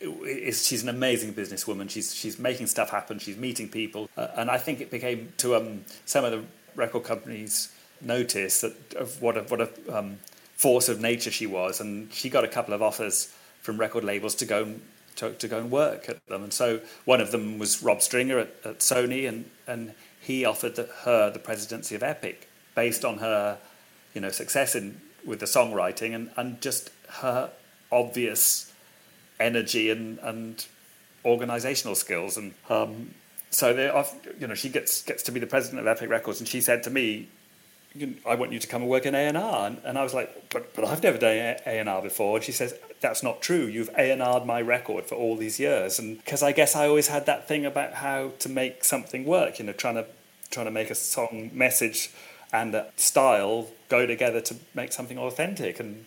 is 0.00 0.66
she's 0.66 0.82
an 0.82 0.88
amazing 0.88 1.34
businesswoman. 1.34 1.88
She's 1.88 2.14
she's 2.14 2.38
making 2.38 2.66
stuff 2.66 2.90
happen. 2.90 3.18
She's 3.18 3.36
meeting 3.36 3.68
people, 3.68 4.08
uh, 4.16 4.28
and 4.36 4.50
I 4.50 4.58
think 4.58 4.80
it 4.80 4.90
became 4.90 5.32
to 5.38 5.56
um, 5.56 5.84
some 6.06 6.24
of 6.24 6.32
the 6.32 6.44
record 6.74 7.04
companies 7.04 7.72
notice 8.00 8.62
that 8.62 8.94
of 8.94 9.22
what 9.22 9.36
a, 9.36 9.42
what 9.42 9.60
a 9.60 9.96
um, 9.96 10.18
force 10.56 10.88
of 10.88 11.00
nature 11.00 11.30
she 11.30 11.46
was, 11.46 11.80
and 11.80 12.12
she 12.12 12.28
got 12.28 12.44
a 12.44 12.48
couple 12.48 12.74
of 12.74 12.82
offers 12.82 13.32
from 13.60 13.78
record 13.78 14.04
labels 14.04 14.34
to 14.36 14.44
go 14.44 14.64
and 14.64 14.80
to, 15.16 15.32
to 15.34 15.48
go 15.48 15.58
and 15.58 15.70
work 15.70 16.08
at 16.08 16.24
them. 16.26 16.42
And 16.42 16.52
so 16.52 16.80
one 17.04 17.20
of 17.20 17.30
them 17.30 17.58
was 17.58 17.82
Rob 17.82 18.02
Stringer 18.02 18.38
at, 18.38 18.54
at 18.64 18.78
Sony, 18.80 19.28
and 19.28 19.50
and 19.66 19.94
he 20.20 20.44
offered 20.44 20.76
the, 20.76 20.88
her 21.04 21.30
the 21.30 21.38
presidency 21.38 21.94
of 21.94 22.02
Epic 22.02 22.48
based 22.74 23.04
on 23.04 23.18
her, 23.18 23.58
you 24.14 24.20
know, 24.20 24.30
success 24.30 24.74
in 24.74 25.00
with 25.24 25.40
the 25.40 25.46
songwriting 25.46 26.14
and, 26.14 26.30
and 26.36 26.60
just 26.60 26.90
her 27.20 27.50
obvious 27.90 28.72
energy 29.38 29.90
and 29.90 30.18
and 30.20 30.66
organizational 31.24 31.94
skills 31.94 32.36
and 32.36 32.54
um, 32.68 33.14
so 33.50 33.72
they 33.72 33.86
you 34.40 34.46
know 34.46 34.54
she 34.54 34.68
gets 34.68 35.02
gets 35.02 35.22
to 35.22 35.30
be 35.30 35.38
the 35.38 35.46
president 35.46 35.80
of 35.80 35.86
Epic 35.86 36.08
Records 36.08 36.40
and 36.40 36.48
she 36.48 36.60
said 36.60 36.82
to 36.82 36.90
me 36.90 37.28
I 38.26 38.36
want 38.36 38.52
you 38.52 38.58
to 38.58 38.66
come 38.66 38.82
and 38.82 38.90
work 38.90 39.04
in 39.04 39.14
A&R. 39.14 39.76
And 39.84 39.98
I 39.98 40.02
was 40.02 40.14
like, 40.14 40.48
but, 40.50 40.74
but 40.74 40.84
I've 40.84 41.02
never 41.02 41.18
done 41.18 41.56
A&R 41.66 42.02
before. 42.02 42.36
And 42.36 42.44
she 42.44 42.52
says, 42.52 42.74
that's 43.00 43.22
not 43.22 43.42
true. 43.42 43.66
You've 43.66 43.90
A&R'd 43.96 44.46
my 44.46 44.62
record 44.62 45.04
for 45.04 45.14
all 45.14 45.36
these 45.36 45.60
years. 45.60 45.98
And 45.98 46.16
because 46.16 46.42
I 46.42 46.52
guess 46.52 46.74
I 46.74 46.86
always 46.86 47.08
had 47.08 47.26
that 47.26 47.46
thing 47.46 47.66
about 47.66 47.94
how 47.94 48.32
to 48.38 48.48
make 48.48 48.84
something 48.84 49.26
work, 49.26 49.58
you 49.58 49.66
know, 49.66 49.72
trying 49.72 49.96
to, 49.96 50.06
trying 50.50 50.66
to 50.66 50.72
make 50.72 50.90
a 50.90 50.94
song 50.94 51.50
message 51.52 52.10
and 52.52 52.84
style 52.96 53.68
go 53.88 54.06
together 54.06 54.40
to 54.40 54.56
make 54.74 54.92
something 54.92 55.18
authentic. 55.18 55.80
And 55.80 56.06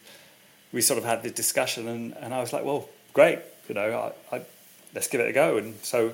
we 0.72 0.82
sort 0.82 0.98
of 0.98 1.06
had 1.06 1.24
the 1.24 1.30
discussion 1.30 1.88
and, 1.88 2.16
and 2.18 2.34
I 2.34 2.42
was 2.42 2.54
like, 2.54 2.64
well, 2.64 2.90
great, 3.14 3.40
you 3.68 3.76
know, 3.76 4.14
I, 4.32 4.36
I, 4.36 4.42
let's 4.94 5.08
give 5.08 5.22
it 5.22 5.30
a 5.30 5.34
go. 5.34 5.58
And 5.58 5.76
so 5.84 6.14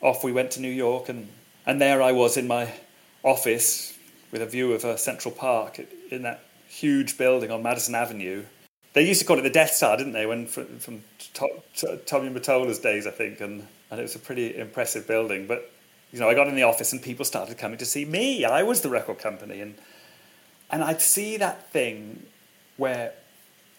off 0.00 0.22
we 0.22 0.32
went 0.32 0.52
to 0.52 0.60
New 0.60 0.70
York 0.70 1.08
and, 1.08 1.28
and 1.64 1.80
there 1.80 2.02
I 2.02 2.12
was 2.12 2.36
in 2.36 2.46
my 2.46 2.72
office 3.22 3.96
with 4.30 4.42
a 4.42 4.46
view 4.46 4.72
of 4.72 4.84
uh, 4.84 4.96
Central 4.96 5.32
Park 5.32 5.80
in 6.10 6.22
that 6.22 6.42
huge 6.68 7.16
building 7.18 7.50
on 7.50 7.62
Madison 7.62 7.94
Avenue. 7.94 8.44
They 8.92 9.06
used 9.06 9.20
to 9.20 9.26
call 9.26 9.38
it 9.38 9.42
the 9.42 9.50
Death 9.50 9.72
Star, 9.72 9.96
didn't 9.96 10.12
they? 10.12 10.26
When 10.26 10.46
from, 10.46 10.78
from 10.78 11.02
Tommy 11.34 12.30
Mottola's 12.30 12.78
days, 12.78 13.06
I 13.06 13.10
think, 13.10 13.40
and, 13.40 13.66
and 13.90 14.00
it 14.00 14.02
was 14.02 14.14
a 14.14 14.18
pretty 14.18 14.56
impressive 14.56 15.06
building. 15.06 15.46
But 15.46 15.70
you 16.12 16.20
know, 16.20 16.28
I 16.28 16.34
got 16.34 16.48
in 16.48 16.56
the 16.56 16.62
office 16.62 16.92
and 16.92 17.02
people 17.02 17.24
started 17.24 17.58
coming 17.58 17.78
to 17.78 17.84
see 17.84 18.04
me. 18.04 18.44
I 18.44 18.62
was 18.62 18.80
the 18.80 18.88
record 18.88 19.18
company, 19.18 19.60
and 19.60 19.74
and 20.70 20.82
I'd 20.82 21.02
see 21.02 21.36
that 21.36 21.70
thing 21.70 22.26
where 22.76 23.12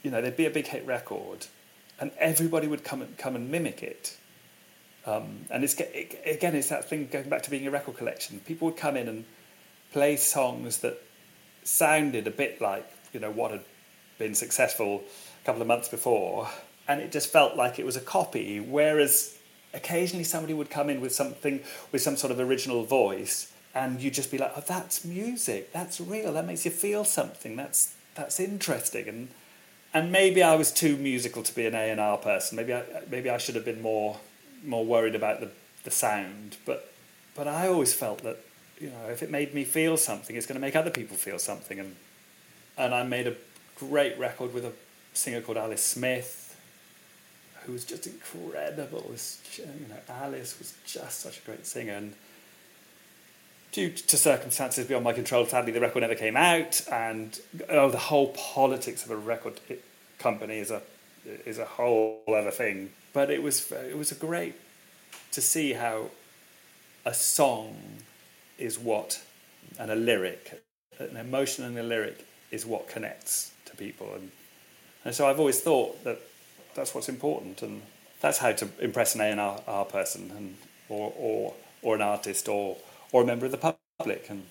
you 0.04 0.12
know 0.12 0.22
there'd 0.22 0.38
be 0.38 0.46
a 0.46 0.52
big 0.52 0.68
hit 0.68 0.86
record, 0.86 1.48
and 2.00 2.12
everybody 2.20 2.68
would 2.68 2.84
come 2.84 3.02
and 3.02 3.18
come 3.18 3.36
and 3.36 3.50
mimic 3.50 3.82
it. 3.82 4.18
Um, 5.06 5.46
and 5.50 5.64
it's 5.64 5.76
it, 5.80 6.22
again, 6.26 6.56
it's 6.56 6.70
that 6.70 6.90
thing 6.90 7.08
going 7.12 7.30
back 7.30 7.44
to 7.44 7.50
being 7.50 7.66
a 7.66 7.72
record 7.72 7.98
collection. 7.98 8.40
People 8.42 8.68
would 8.68 8.78
come 8.78 8.98
in 8.98 9.08
and 9.08 9.26
play 9.94 10.18
songs 10.18 10.80
that 10.80 11.02
sounded 11.64 12.28
a 12.28 12.32
bit 12.32 12.62
like 12.62 12.90
you 13.14 13.20
know 13.20 13.32
what 13.32 13.52
had 13.52 13.64
been 14.20 14.36
successful 14.36 15.04
a 15.42 15.46
couple 15.46 15.62
of 15.62 15.68
months 15.68 15.88
before, 15.88 16.50
and 16.90 17.00
it 17.00 17.12
just 17.12 17.32
felt 17.32 17.56
like 17.56 17.80
it 17.80 17.86
was 17.86 17.96
a 17.96 18.02
copy. 18.02 18.60
Whereas 18.60 19.37
occasionally 19.78 20.24
somebody 20.24 20.54
would 20.54 20.70
come 20.70 20.90
in 20.90 21.00
with 21.00 21.14
something 21.14 21.62
with 21.92 22.02
some 22.02 22.18
sort 22.18 22.32
of 22.32 22.40
original 22.40 22.84
voice, 22.84 23.52
and 23.74 24.02
you'd 24.02 24.14
just 24.14 24.32
be 24.32 24.38
like, 24.38 24.52
"Oh, 24.58 24.64
that's 24.68 25.06
music. 25.06 25.72
That's 25.72 26.02
real. 26.02 26.34
That 26.34 26.46
makes 26.46 26.66
you 26.66 26.72
feel 26.72 27.06
something. 27.06 27.56
That's 27.56 27.96
that's 28.16 28.40
interesting." 28.40 29.08
And 29.08 29.30
and 29.94 30.12
maybe 30.12 30.44
I 30.44 30.56
was 30.56 30.72
too 30.72 30.98
musical 30.98 31.44
to 31.44 31.56
be 31.56 31.66
an 31.66 31.76
A 31.76 31.90
and 31.92 32.00
R 32.00 32.18
person. 32.18 32.58
Maybe 32.58 32.74
I 32.74 32.84
maybe 33.10 33.30
I 33.30 33.38
should 33.38 33.56
have 33.56 33.66
been 33.66 33.82
more 33.82 34.20
more 34.64 34.86
worried 34.86 35.16
about 35.16 35.40
the 35.40 35.52
the 35.84 35.92
sound. 35.92 36.58
But 36.66 36.92
but 37.36 37.48
I 37.48 37.68
always 37.68 37.94
felt 37.94 38.24
that 38.24 38.38
you 38.80 38.90
know, 38.90 39.10
if 39.10 39.24
it 39.24 39.32
made 39.32 39.54
me 39.54 39.64
feel 39.64 39.98
something, 39.98 40.36
it's 40.36 40.46
going 40.46 40.60
to 40.60 40.62
make 40.62 40.76
other 40.76 40.92
people 40.92 41.18
feel 41.18 41.40
something. 41.40 41.80
And 41.80 41.96
and 42.78 42.94
I 42.94 43.04
made 43.04 43.28
a 43.28 43.36
great 43.76 44.18
record 44.20 44.54
with 44.54 44.66
a 44.66 44.74
singer 45.14 45.42
called 45.42 45.58
Alice 45.58 45.84
Smith, 45.84 46.47
who 47.68 47.74
was 47.74 47.86
just 47.86 48.08
incredible. 48.08 49.06
This, 49.12 49.42
you 49.58 49.66
know, 49.66 49.98
Alice 50.10 50.58
was 50.58 50.74
just 50.86 51.20
such 51.20 51.40
a 51.40 51.42
great 51.42 51.66
singer, 51.66 51.94
and 51.94 52.14
due 53.74 53.92
to 53.92 54.18
circumstances 54.18 54.88
beyond 54.88 55.04
my 55.04 55.14
control, 55.14 55.46
sadly, 55.46 55.74
the 55.74 55.82
record 55.82 56.00
never 56.00 56.16
came 56.16 56.38
out. 56.38 56.82
And 56.92 57.40
oh, 57.70 57.92
the 57.92 57.98
whole 57.98 58.30
politics 58.30 59.06
of 59.06 59.12
a 59.12 59.18
record 59.18 59.60
company 60.18 60.58
is 60.58 60.72
a 60.72 60.82
is 61.46 61.60
a 61.60 61.66
whole 61.66 62.24
other 62.28 62.52
thing. 62.52 62.92
But 63.14 63.30
it 63.30 63.44
was 63.44 63.72
it 63.72 63.98
was 63.98 64.12
a 64.12 64.16
great 64.16 64.56
to 65.34 65.42
see 65.42 65.74
how 65.74 66.10
a 67.06 67.14
song 67.14 67.76
is 68.58 68.80
what, 68.80 69.22
and 69.78 69.92
a 69.92 69.96
lyric, 69.96 70.64
an 71.00 71.18
emotion 71.18 71.66
and 71.66 71.78
a 71.78 71.84
lyric 71.84 72.26
is 72.50 72.66
what 72.66 72.88
connects 72.88 73.52
to 73.66 73.76
people. 73.76 74.14
And, 74.16 74.32
and 75.04 75.14
so 75.14 75.28
I've 75.28 75.40
always 75.40 75.60
thought 75.60 76.04
that 76.06 76.20
that's 76.78 76.96
what's 76.96 77.10
important, 77.10 77.62
and 77.64 77.82
that's 78.22 78.40
how 78.40 78.54
to 78.54 78.70
impress 78.80 79.16
an 79.16 79.22
A&R 79.22 79.86
person, 79.86 80.32
and, 80.38 80.58
or, 80.90 81.14
or, 81.18 81.54
or 81.82 81.96
an 81.96 82.04
artist, 82.04 82.48
or, 82.48 82.78
or 83.12 83.24
a 83.24 83.26
member 83.26 83.46
of 83.48 83.52
the 83.52 83.76
public. 84.00 84.30
And 84.30 84.44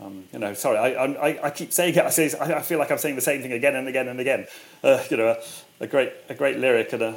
Um, 0.00 0.24
you 0.32 0.38
know, 0.38 0.54
sorry, 0.54 0.78
I, 0.78 1.04
I, 1.04 1.46
I 1.48 1.50
keep 1.50 1.72
saying 1.72 1.94
it. 1.96 2.04
I, 2.04 2.10
say, 2.10 2.32
I 2.40 2.62
feel 2.62 2.78
like 2.78 2.90
I'm 2.92 2.98
saying 2.98 3.16
the 3.16 3.20
same 3.30 3.42
thing 3.42 3.52
again 3.52 3.76
and 3.76 3.88
again 3.88 4.08
and 4.08 4.20
again. 4.20 4.46
Uh, 4.82 5.02
you 5.10 5.16
know, 5.16 5.28
a, 5.28 5.84
a, 5.84 5.86
great 5.88 6.12
a 6.28 6.34
great 6.34 6.58
lyric 6.58 6.92
and 6.92 7.02
a 7.02 7.16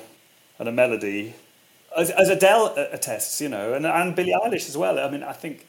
and 0.60 0.68
a 0.70 0.72
melody, 0.72 1.36
as, 1.98 2.10
as 2.12 2.30
Adele 2.30 2.74
attests. 2.92 3.42
You 3.42 3.50
know, 3.50 3.74
and 3.74 3.86
and 3.86 4.16
Billie 4.16 4.34
Eilish 4.34 4.68
as 4.70 4.78
well. 4.78 5.00
I 5.00 5.10
mean, 5.12 5.24
I 5.24 5.34
think, 5.34 5.68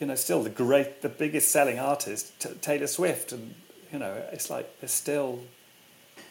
you 0.00 0.06
know, 0.08 0.16
still 0.16 0.42
the 0.42 0.50
great, 0.50 1.02
the 1.02 1.08
biggest 1.08 1.52
selling 1.52 1.78
artist, 1.78 2.38
T- 2.40 2.54
Taylor 2.60 2.88
Swift, 2.88 3.32
and 3.32 3.54
you 3.92 3.98
know, 3.98 4.14
it's 4.32 4.50
like 4.50 4.66
they're 4.80 4.88
still 4.88 5.40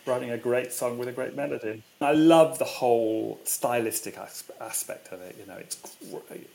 writing 0.05 0.31
a 0.31 0.37
great 0.37 0.73
song 0.73 0.97
with 0.97 1.07
a 1.07 1.11
great 1.11 1.35
melody. 1.35 1.83
I 2.01 2.13
love 2.13 2.59
the 2.59 2.65
whole 2.65 3.39
stylistic 3.43 4.17
aspect 4.59 5.11
of 5.11 5.21
it. 5.21 5.35
You 5.39 5.45
know, 5.45 5.57
it's 5.57 5.77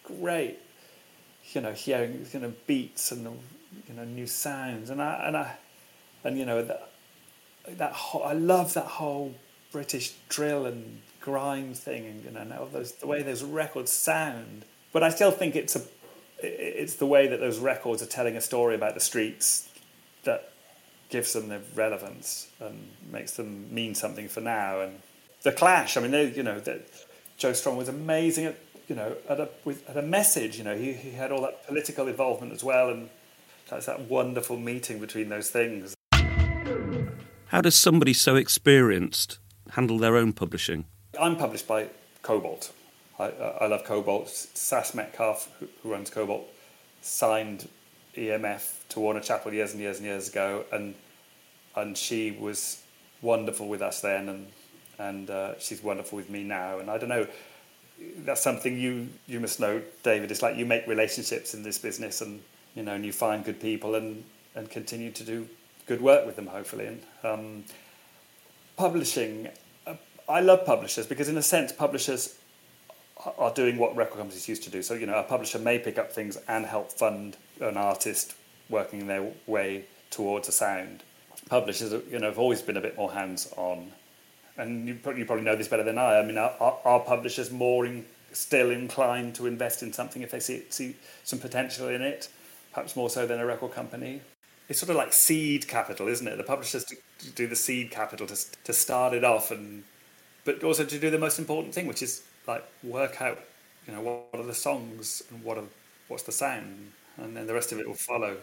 great. 0.05 0.59
You 1.53 1.61
know, 1.61 1.73
hearing 1.73 2.27
you 2.33 2.41
know 2.41 2.53
beats 2.67 3.13
and 3.13 3.25
you 3.89 3.95
know 3.95 4.05
new 4.05 4.27
sounds, 4.27 4.91
and 4.91 5.01
I 5.01 5.25
and 5.27 5.37
I 5.37 5.57
and 6.25 6.39
you 6.39 6.47
know 6.47 6.63
that 6.63 6.91
that 7.69 7.93
whole, 7.93 8.25
I 8.25 8.33
love 8.33 8.75
that 8.75 8.87
whole 8.87 9.35
British 9.73 10.15
drill 10.29 10.67
and 10.67 11.03
grime 11.21 11.75
thing, 11.75 12.07
and 12.07 12.25
you 12.25 12.31
know 12.31 12.69
those 12.73 12.93
the 12.93 13.07
way 13.07 13.23
those 13.23 13.43
records 13.43 13.93
sound. 13.93 14.65
But 14.93 15.03
I 15.03 15.11
still 15.11 15.31
think 15.31 15.57
it's 15.57 15.77
a 15.77 15.83
it's 16.39 16.95
the 16.95 17.07
way 17.07 17.27
that 17.27 17.41
those 17.41 17.59
records 17.59 18.03
are 18.03 18.07
telling 18.07 18.37
a 18.37 18.41
story 18.41 18.75
about 18.75 18.95
the 18.95 19.01
streets 19.01 19.69
that 20.25 20.54
gives 21.15 21.33
them 21.33 21.49
the 21.49 21.61
relevance 21.77 22.49
and 22.59 22.89
makes 23.13 23.37
them 23.37 23.73
mean 23.73 23.95
something 23.95 24.27
for 24.27 24.41
now. 24.41 24.81
And 24.81 25.01
the 25.45 25.53
Clash, 25.53 25.97
I 25.97 26.01
mean, 26.01 26.11
they, 26.11 26.33
you 26.33 26.43
know, 26.43 26.59
that 26.59 26.89
Joe 27.39 27.53
Strummer 27.53 27.77
was 27.77 27.89
amazing 27.89 28.47
at, 28.47 28.59
you 28.89 28.97
know, 28.97 29.15
at 29.29 29.39
a, 29.39 29.49
with, 29.65 29.89
at 29.89 29.97
a 29.97 30.03
message. 30.03 30.59
You 30.59 30.65
know, 30.65 30.77
he, 30.77 30.93
he 30.93 31.13
had 31.13 31.31
all 31.31 31.43
that 31.43 31.69
political 31.69 32.09
involvement 32.09 32.53
as 32.53 32.65
well, 32.65 32.91
and 32.91 33.11
that's 33.71 33.87
that 33.87 34.01
wonderful 34.09 34.57
meeting 34.57 34.99
between 34.99 35.29
those 35.29 35.51
things. 35.51 35.95
How 37.47 37.61
does 37.61 37.77
somebody 37.77 38.13
so 38.13 38.35
experienced 38.35 39.39
handle 39.71 39.99
their 39.99 40.17
own 40.17 40.33
publishing? 40.33 40.85
I'm 41.21 41.37
published 41.37 41.69
by 41.69 41.91
Kobalt. 42.23 42.73
I, 43.21 43.27
I 43.27 43.67
love 43.69 43.85
Kobalt. 43.85 44.31
Sas 44.31 44.97
Metcalfe, 44.97 45.49
who, 45.61 45.69
who 45.81 45.93
runs 45.93 46.11
Kobalt, 46.11 46.49
signed 47.03 47.69
EMF 48.17 48.89
to 48.89 48.99
Warner 48.99 49.21
Chappell 49.21 49.55
years 49.55 49.71
and 49.71 49.81
years 49.81 49.99
and 49.99 50.07
years 50.07 50.29
ago, 50.29 50.65
and 50.73 50.97
and 51.77 51.97
she 51.97 52.31
was 52.33 52.83
wonderful 53.23 53.69
with 53.69 53.83
us 53.83 54.01
then, 54.01 54.29
and 54.29 54.47
and 54.99 55.31
uh, 55.31 55.59
she's 55.59 55.83
wonderful 55.83 56.17
with 56.17 56.31
me 56.31 56.45
now. 56.45 56.79
And 56.79 56.91
I 56.91 56.99
don't 56.99 57.09
know, 57.09 57.27
that's 58.19 58.43
something 58.43 58.79
you 58.79 59.09
you 59.27 59.41
must 59.41 59.61
know, 59.61 59.83
David. 60.03 60.31
It's 60.31 60.43
like 60.43 60.57
you 60.57 60.67
make 60.67 60.87
relationships 60.87 61.55
in 61.55 61.63
this 61.63 61.79
business, 61.79 62.21
and 62.21 62.43
you 62.75 62.83
know, 62.83 62.95
and 62.95 63.05
you 63.05 63.13
find 63.13 63.45
good 63.45 63.61
people, 63.61 63.95
and 63.95 64.25
and 64.55 64.71
continue 64.71 65.11
to 65.13 65.25
do 65.25 65.49
good 65.87 66.01
work 66.01 66.27
with 66.27 66.37
them, 66.37 66.47
hopefully. 66.47 66.87
And 66.87 67.03
um, 67.23 67.65
publishing, 68.77 69.49
uh, 69.87 69.95
I 70.29 70.41
love 70.41 70.65
publishers 70.65 71.07
because, 71.07 71.29
in 71.29 71.37
a 71.37 71.43
sense, 71.43 71.73
publishers 71.73 72.39
are 73.39 73.53
doing 73.53 73.79
what 73.79 73.95
record 73.97 74.19
companies 74.19 74.49
used 74.49 74.63
to 74.65 74.71
do. 74.71 74.83
So, 74.83 74.95
you 74.95 75.07
know, 75.07 75.19
a 75.19 75.23
publisher 75.23 75.59
may 75.59 75.79
pick 75.79 75.99
up 75.99 76.13
things 76.13 76.37
and 76.49 76.67
help 76.67 76.93
fund 76.93 77.37
an 77.61 77.77
artist 77.77 78.35
working 78.69 79.07
their 79.07 79.33
way 79.47 79.85
towards 80.11 80.49
a 80.49 80.53
sound. 80.53 81.03
Publishers, 81.49 81.93
you 82.11 82.19
know, 82.19 82.27
have 82.27 82.39
always 82.39 82.63
been 82.63 82.77
a 82.77 82.81
bit 82.81 82.97
more 82.97 83.13
hands-on, 83.13 83.93
and 84.57 84.89
you 84.89 84.95
probably, 84.95 85.43
know 85.43 85.57
this 85.57 85.69
better 85.69 85.83
than 85.83 85.99
I. 85.99 86.19
I 86.19 86.25
mean, 86.25 86.39
are, 86.39 86.79
are 86.85 87.01
publishers 87.01 87.51
more 87.51 87.85
in, 87.85 88.05
still 88.33 88.71
inclined 88.71 89.35
to 89.37 89.47
invest 89.47 89.83
in 89.83 89.93
something 89.93 90.23
if 90.23 90.31
they 90.31 90.41
see, 90.41 90.63
see 90.71 90.97
some 91.23 91.39
potential 91.39 91.89
in 91.89 92.03
it, 92.03 92.29
perhaps 92.73 92.97
more 92.97 93.11
so 93.11 93.27
than 93.27 93.41
a 93.41 93.47
record 93.47 93.73
company? 93.73 94.21
It's 94.69 94.81
sort 94.81 94.91
of 94.91 94.97
like 94.97 95.13
seed 95.13 95.69
capital, 95.69 96.09
isn't 96.09 96.27
it? 96.27 96.37
The 96.37 96.45
publishers 96.45 96.87
do 97.35 97.47
the 97.47 97.57
seed 97.57 97.91
capital 97.91 98.27
to 98.27 98.37
to 98.65 98.73
start 98.73 99.13
it 99.13 99.23
off, 99.23 99.51
and 99.51 99.85
but 100.45 100.65
also 100.65 100.85
to 100.85 100.99
do 100.99 101.11
the 101.11 101.19
most 101.19 101.39
important 101.39 101.75
thing, 101.75 101.87
which 101.87 102.03
is 102.03 102.23
like 102.47 102.65
work 102.83 103.21
out, 103.21 103.39
you 103.87 103.93
know, 103.93 104.01
what, 104.01 104.27
what 104.31 104.41
are 104.41 104.47
the 104.47 104.55
songs 104.55 105.23
and 105.31 105.45
what 105.45 105.59
are 105.59 105.65
what's 106.09 106.23
the 106.23 106.33
sound 106.33 106.93
and 107.17 107.37
then 107.37 107.47
the 107.47 107.55
rest 107.55 107.73
of 107.73 107.79
it 107.79 107.87
will 107.87 107.95
follow. 107.95 108.37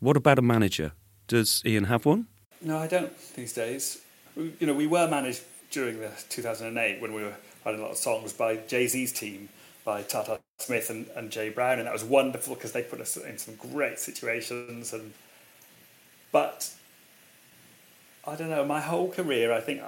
What 0.00 0.16
about 0.16 0.38
a 0.38 0.42
manager? 0.42 0.92
Does 1.28 1.62
Ian 1.64 1.84
have 1.84 2.04
one? 2.04 2.26
No, 2.60 2.78
I 2.78 2.88
don't 2.88 3.12
these 3.34 3.52
days. 3.52 4.00
You 4.36 4.66
know, 4.66 4.74
we 4.74 4.86
were 4.86 5.08
managed 5.08 5.42
during 5.70 6.00
the 6.00 6.10
2008 6.28 7.00
when 7.00 7.12
we 7.12 7.22
were 7.22 7.34
writing 7.64 7.80
a 7.80 7.84
lot 7.84 7.92
of 7.92 7.98
songs 7.98 8.32
by 8.32 8.56
Jay 8.56 8.86
Z's 8.86 9.12
team, 9.12 9.48
by 9.84 10.02
Tata 10.02 10.40
Smith 10.58 10.90
and, 10.90 11.06
and 11.14 11.30
Jay 11.30 11.50
Brown, 11.50 11.78
and 11.78 11.86
that 11.86 11.92
was 11.92 12.04
wonderful 12.04 12.54
because 12.54 12.72
they 12.72 12.82
put 12.82 13.00
us 13.00 13.16
in 13.16 13.38
some 13.38 13.54
great 13.54 13.98
situations. 13.98 14.92
And 14.92 15.12
but 16.32 16.74
I 18.26 18.34
don't 18.34 18.50
know, 18.50 18.64
my 18.64 18.80
whole 18.80 19.10
career, 19.10 19.52
I 19.52 19.60
think 19.60 19.82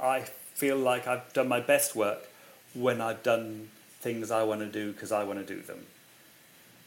I 0.00 0.20
feel 0.54 0.76
like 0.76 1.06
I've 1.06 1.32
done 1.32 1.48
my 1.48 1.60
best 1.60 1.94
work 1.94 2.28
when 2.74 3.00
I've 3.00 3.22
done 3.22 3.70
things 4.00 4.30
I 4.30 4.44
want 4.44 4.60
to 4.60 4.66
do 4.66 4.92
because 4.92 5.10
I 5.10 5.24
want 5.24 5.38
to 5.40 5.54
do 5.54 5.60
them 5.60 5.86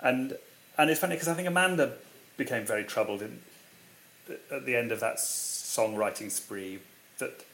and 0.01 0.37
and 0.77 0.89
it's 0.89 0.99
funny 0.99 1.15
because 1.15 1.27
I 1.27 1.33
think 1.33 1.47
Amanda 1.47 1.93
became 2.43 2.65
very 2.65 2.83
troubled 2.83 3.21
in, 3.21 3.39
at 4.51 4.65
the 4.65 4.75
end 4.75 4.91
of 4.91 4.99
that 4.99 5.17
songwriting 5.17 6.31
spree 6.31 6.79
that 7.19 7.45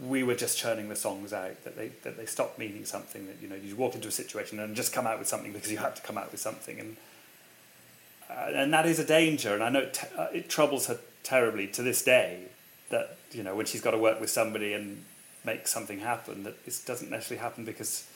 we 0.00 0.24
were 0.24 0.34
just 0.34 0.58
churning 0.58 0.88
the 0.88 0.96
songs 0.96 1.32
out 1.32 1.62
that 1.62 1.76
they 1.76 1.88
that 2.02 2.16
they 2.16 2.26
stopped 2.26 2.58
meaning 2.58 2.84
something 2.84 3.26
that 3.26 3.36
you 3.40 3.48
know 3.48 3.54
you 3.54 3.76
walk 3.76 3.94
into 3.94 4.08
a 4.08 4.12
situation 4.22 4.58
and 4.58 4.74
just 4.74 4.92
come 4.92 5.06
out 5.06 5.18
with 5.18 5.28
something 5.28 5.52
because 5.52 5.70
you 5.70 5.78
have 5.78 5.94
to 5.94 6.02
come 6.02 6.18
out 6.18 6.32
with 6.32 6.40
something. 6.40 6.80
And 6.80 6.96
uh, 8.28 8.50
and 8.54 8.72
that 8.72 8.86
is 8.86 8.98
a 8.98 9.04
danger. 9.04 9.54
And 9.54 9.62
I 9.62 9.68
know 9.68 9.80
it, 9.80 10.00
uh, 10.16 10.28
it 10.32 10.48
troubles 10.48 10.86
her 10.86 10.98
terribly 11.22 11.68
to 11.68 11.82
this 11.82 12.02
day 12.02 12.46
that 12.90 13.16
you 13.30 13.42
know 13.42 13.54
when 13.54 13.66
she's 13.66 13.80
got 13.80 13.92
to 13.92 13.98
work 13.98 14.20
with 14.20 14.30
somebody 14.30 14.72
and 14.72 15.04
make 15.44 15.68
something 15.68 16.00
happen 16.00 16.44
that 16.44 16.56
it 16.66 16.80
doesn't 16.86 17.10
necessarily 17.10 17.42
happen 17.42 17.64
because 17.64 18.06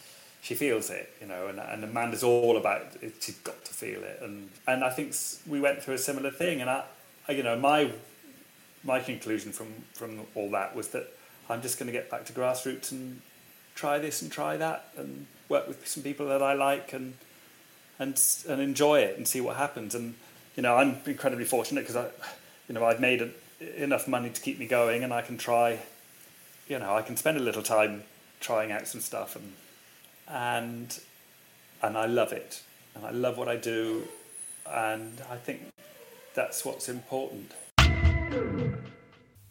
she 0.46 0.54
feels 0.54 0.90
it, 0.90 1.12
you 1.20 1.26
know, 1.26 1.48
and, 1.48 1.58
and 1.58 1.82
Amanda's 1.82 2.22
all 2.22 2.56
about 2.56 2.82
it. 3.02 3.14
She's 3.18 3.34
got 3.38 3.64
to 3.64 3.74
feel 3.74 4.00
it, 4.04 4.20
and 4.22 4.48
and 4.68 4.84
I 4.84 4.90
think 4.90 5.12
we 5.44 5.58
went 5.58 5.82
through 5.82 5.94
a 5.94 5.98
similar 5.98 6.30
thing, 6.30 6.60
and 6.60 6.70
I, 6.70 6.84
I 7.26 7.32
you 7.32 7.42
know, 7.42 7.58
my 7.58 7.90
my 8.84 9.00
conclusion 9.00 9.50
from 9.50 9.66
from 9.92 10.20
all 10.36 10.48
that 10.50 10.76
was 10.76 10.88
that 10.90 11.08
I'm 11.50 11.62
just 11.62 11.80
going 11.80 11.88
to 11.88 11.92
get 11.92 12.08
back 12.12 12.26
to 12.26 12.32
grassroots 12.32 12.92
and 12.92 13.22
try 13.74 13.98
this 13.98 14.22
and 14.22 14.30
try 14.30 14.56
that, 14.56 14.90
and 14.96 15.26
work 15.48 15.66
with 15.66 15.88
some 15.88 16.04
people 16.04 16.28
that 16.28 16.44
I 16.44 16.52
like, 16.52 16.92
and 16.92 17.14
and 17.98 18.16
and 18.48 18.60
enjoy 18.60 19.00
it 19.00 19.16
and 19.16 19.26
see 19.26 19.40
what 19.40 19.56
happens. 19.56 19.96
And 19.96 20.14
you 20.54 20.62
know, 20.62 20.76
I'm 20.76 20.98
incredibly 21.06 21.44
fortunate 21.44 21.80
because 21.80 21.96
I, 21.96 22.06
you 22.68 22.74
know, 22.76 22.84
I've 22.84 23.00
made 23.00 23.20
a, 23.20 23.82
enough 23.82 24.06
money 24.06 24.30
to 24.30 24.40
keep 24.40 24.60
me 24.60 24.68
going, 24.68 25.02
and 25.02 25.12
I 25.12 25.22
can 25.22 25.38
try, 25.38 25.80
you 26.68 26.78
know, 26.78 26.94
I 26.94 27.02
can 27.02 27.16
spend 27.16 27.36
a 27.36 27.40
little 27.40 27.64
time 27.64 28.04
trying 28.38 28.70
out 28.70 28.86
some 28.86 29.00
stuff 29.00 29.34
and 29.34 29.54
and 30.28 30.98
and 31.82 31.96
I 31.96 32.06
love 32.06 32.32
it, 32.32 32.62
and 32.94 33.04
I 33.04 33.10
love 33.10 33.38
what 33.38 33.48
I 33.48 33.56
do, 33.56 34.08
and 34.68 35.20
I 35.30 35.36
think 35.36 35.62
that's 36.34 36.64
what's 36.64 36.88
important. 36.88 37.52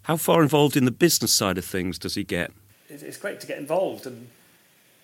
How 0.04 0.18
far 0.18 0.44
involved 0.44 0.78
in 0.78 0.86
the 0.86 0.92
business 0.92 1.34
side 1.34 1.58
of 1.58 1.66
things 1.66 1.98
does 1.98 2.16
he 2.16 2.24
get? 2.24 2.52
It's 2.90 3.18
great 3.18 3.40
to 3.40 3.48
get 3.48 3.58
involved 3.58 4.06
and 4.06 4.30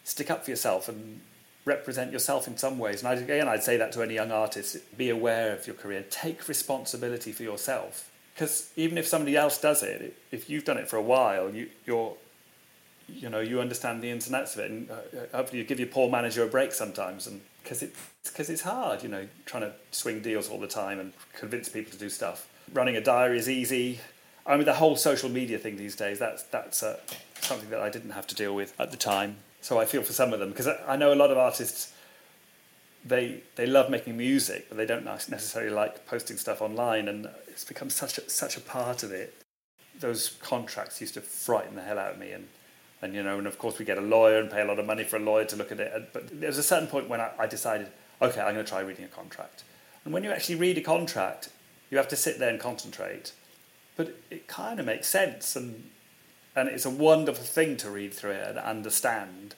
stick 0.03 0.29
up 0.29 0.45
for 0.45 0.51
yourself 0.51 0.87
and 0.87 1.21
represent 1.65 2.11
yourself 2.11 2.47
in 2.47 2.57
some 2.57 2.77
ways. 2.77 3.03
And 3.03 3.07
I, 3.07 3.13
again, 3.13 3.47
I'd 3.47 3.63
say 3.63 3.77
that 3.77 3.91
to 3.93 4.03
any 4.03 4.15
young 4.15 4.31
artist: 4.31 4.77
be 4.97 5.09
aware 5.09 5.53
of 5.53 5.65
your 5.65 5.75
career, 5.75 6.05
take 6.09 6.47
responsibility 6.47 7.31
for 7.31 7.43
yourself. 7.43 8.09
Because 8.33 8.71
even 8.75 8.97
if 8.97 9.07
somebody 9.07 9.35
else 9.35 9.59
does 9.59 9.83
it, 9.83 10.15
if 10.31 10.49
you've 10.49 10.63
done 10.63 10.77
it 10.77 10.89
for 10.89 10.95
a 10.95 11.01
while, 11.01 11.53
you, 11.53 11.69
you're 11.85 12.15
you 13.13 13.29
know 13.29 13.39
you 13.39 13.59
understand 13.61 14.01
the 14.01 14.09
ins 14.09 14.27
and 14.27 14.35
outs 14.35 14.55
of 14.55 14.61
it, 14.61 14.71
and 14.71 14.89
uh, 14.89 14.95
hopefully 15.33 15.59
you 15.59 15.65
give 15.65 15.79
your 15.79 15.87
poor 15.87 16.09
manager 16.09 16.43
a 16.43 16.47
break 16.47 16.71
sometimes, 16.71 17.27
and 17.27 17.41
because 17.63 17.81
it's 17.81 17.99
because 18.23 18.49
it's 18.49 18.61
hard, 18.61 19.03
you 19.03 19.09
know, 19.09 19.27
trying 19.45 19.63
to 19.63 19.73
swing 19.91 20.21
deals 20.21 20.49
all 20.49 20.59
the 20.59 20.67
time 20.67 20.99
and 20.99 21.13
convince 21.33 21.69
people 21.69 21.91
to 21.91 21.97
do 21.97 22.09
stuff. 22.09 22.47
Running 22.73 22.95
a 22.95 23.01
diary 23.01 23.37
is 23.37 23.49
easy. 23.49 23.99
I 24.45 24.55
mean, 24.55 24.65
the 24.65 24.73
whole 24.73 24.95
social 24.95 25.29
media 25.29 25.57
thing 25.57 25.77
these 25.77 25.95
days 25.95 26.19
that's 26.19 26.43
that's 26.43 26.83
uh, 26.83 26.99
something 27.41 27.69
that 27.69 27.79
I 27.79 27.89
didn't 27.89 28.11
have 28.11 28.27
to 28.27 28.35
deal 28.35 28.55
with 28.55 28.73
at 28.79 28.91
the 28.91 28.97
time. 28.97 29.37
So 29.61 29.79
I 29.79 29.85
feel 29.85 30.01
for 30.01 30.13
some 30.13 30.33
of 30.33 30.39
them 30.39 30.49
because 30.49 30.67
I 30.87 30.95
know 30.95 31.13
a 31.13 31.15
lot 31.15 31.31
of 31.31 31.37
artists. 31.37 31.93
They 33.03 33.41
they 33.55 33.65
love 33.65 33.89
making 33.89 34.15
music, 34.15 34.67
but 34.69 34.77
they 34.77 34.85
don't 34.85 35.03
necessarily 35.03 35.71
like 35.71 36.05
posting 36.05 36.37
stuff 36.37 36.61
online, 36.61 37.07
and 37.07 37.27
it's 37.47 37.63
become 37.63 37.89
such 37.89 38.19
a, 38.19 38.29
such 38.29 38.57
a 38.57 38.61
part 38.61 39.01
of 39.01 39.11
it. 39.11 39.41
Those 39.99 40.37
contracts 40.39 41.01
used 41.01 41.15
to 41.15 41.21
frighten 41.21 41.75
the 41.75 41.81
hell 41.81 41.97
out 41.97 42.13
of 42.13 42.19
me, 42.19 42.31
and 42.31 42.47
and 43.01 43.13
you 43.13 43.23
know, 43.23 43.37
and 43.37 43.47
of 43.47 43.57
course 43.57 43.79
we 43.79 43.85
get 43.85 43.97
a 43.97 44.01
lawyer 44.01 44.39
and 44.39 44.49
pay 44.49 44.61
a 44.61 44.65
lot 44.65 44.79
of 44.79 44.85
money 44.85 45.03
for 45.03 45.17
a 45.17 45.19
lawyer 45.19 45.45
to 45.45 45.55
look 45.55 45.71
at 45.71 45.79
it. 45.79 46.09
But 46.13 46.39
there 46.39 46.49
was 46.49 46.57
a 46.57 46.63
certain 46.63 46.87
point 46.87 47.09
when 47.09 47.19
I, 47.19 47.31
I 47.39 47.47
decided, 47.47 47.87
okay, 48.21 48.41
I'm 48.41 48.53
going 48.53 48.65
to 48.65 48.69
try 48.69 48.81
reading 48.81 49.05
a 49.05 49.07
contract. 49.07 49.63
And 50.05 50.13
when 50.13 50.23
you 50.23 50.31
actually 50.31 50.55
read 50.55 50.77
a 50.77 50.81
contract, 50.81 51.49
you 51.89 51.97
have 51.97 52.07
to 52.09 52.15
sit 52.15 52.39
there 52.39 52.49
and 52.49 52.59
concentrate. 52.59 53.33
But 53.95 54.15
it 54.29 54.47
kind 54.47 54.79
of 54.79 54.85
makes 54.85 55.07
sense, 55.07 55.55
and 55.55 55.89
and 56.55 56.69
it's 56.69 56.85
a 56.85 56.89
wonderful 56.89 57.43
thing 57.43 57.77
to 57.77 57.89
read 57.89 58.13
through 58.13 58.31
it 58.31 58.47
and 58.47 58.57
understand 58.57 59.55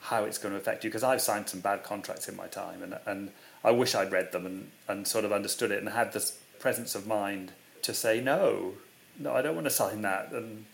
how 0.00 0.24
it's 0.24 0.38
going 0.38 0.52
to 0.52 0.60
affect 0.60 0.84
you. 0.84 0.90
Because 0.90 1.04
I've 1.04 1.20
signed 1.20 1.48
some 1.48 1.60
bad 1.60 1.82
contracts 1.82 2.28
in 2.28 2.36
my 2.36 2.46
time, 2.46 2.82
and 2.82 2.98
and 3.04 3.30
I 3.62 3.72
wish 3.72 3.94
I'd 3.94 4.12
read 4.12 4.32
them 4.32 4.46
and, 4.46 4.70
and 4.88 5.06
sort 5.06 5.24
of 5.24 5.32
understood 5.32 5.70
it 5.70 5.78
and 5.78 5.88
had 5.90 6.12
this 6.12 6.38
presence 6.58 6.94
of 6.94 7.06
mind 7.06 7.52
to 7.82 7.92
say 7.92 8.20
no, 8.20 8.74
no, 9.18 9.32
I 9.32 9.42
don't 9.42 9.54
want 9.54 9.66
to 9.66 9.70
sign 9.70 10.02
that. 10.02 10.32
And 10.32 10.66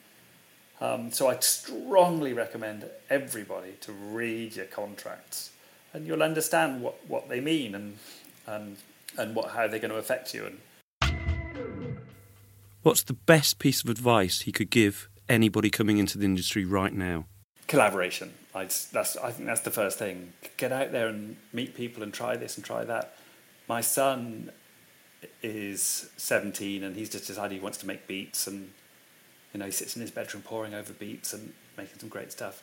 um, 0.83 1.12
so 1.12 1.28
I 1.28 1.39
strongly 1.39 2.33
recommend 2.33 2.85
everybody 3.09 3.74
to 3.83 3.93
read 3.93 4.57
your 4.57 4.66
contracts, 4.66 5.51
and 5.93 6.07
you'll 6.07 6.22
understand 6.22 6.83
what, 6.83 6.97
what 7.07 7.28
they 7.28 7.41
mean 7.41 7.74
and 7.74 7.99
and 8.47 8.76
and 9.16 9.35
what 9.35 9.53
how 9.53 9.68
they're 9.68 9.78
going 9.78 9.93
to 9.93 9.97
affect 9.97 10.35
you. 10.35 10.47
And 10.47 10.59
What's 12.83 13.05
the 13.05 13.12
best 13.12 13.61
piece 13.61 13.85
of 13.85 13.89
advice 13.89 14.41
he 14.41 14.51
could 14.51 14.70
give 14.70 15.09
anybody 15.28 15.70
coming 15.70 15.99
into 15.99 16.18
the 16.18 16.24
industry 16.24 16.64
right 16.64 16.93
now? 16.93 17.26
collaboration. 17.72 18.35
I'd, 18.55 18.70
that's 18.93 19.16
I 19.16 19.30
think 19.30 19.47
that's 19.47 19.62
the 19.62 19.70
first 19.70 19.99
thing. 19.99 20.35
Get 20.59 20.72
out 20.72 20.93
there 20.93 21.09
and 21.09 21.37
meet 21.55 21.74
people 21.74 22.03
and 22.03 22.12
try 22.12 22.37
this 22.37 22.57
and 22.57 22.64
try 22.64 22.85
that. 22.85 23.16
My 23.66 23.80
son 23.80 24.51
is 25.43 26.11
17 26.18 26.85
and 26.85 26.95
he's 26.95 27.09
just 27.09 27.26
decided 27.26 27.55
he 27.55 27.61
wants 27.61 27.78
to 27.78 27.87
make 27.87 28.07
beats 28.07 28.47
and 28.47 28.72
you 29.53 29.61
know 29.61 29.67
he 29.67 29.73
sits 29.73 29.97
in 29.97 30.03
his 30.03 30.11
bedroom 30.11 30.43
pouring 30.43 30.75
over 30.75 30.93
beats 30.93 31.33
and 31.33 31.53
making 31.77 31.99
some 31.99 32.09
great 32.09 32.33
stuff. 32.33 32.63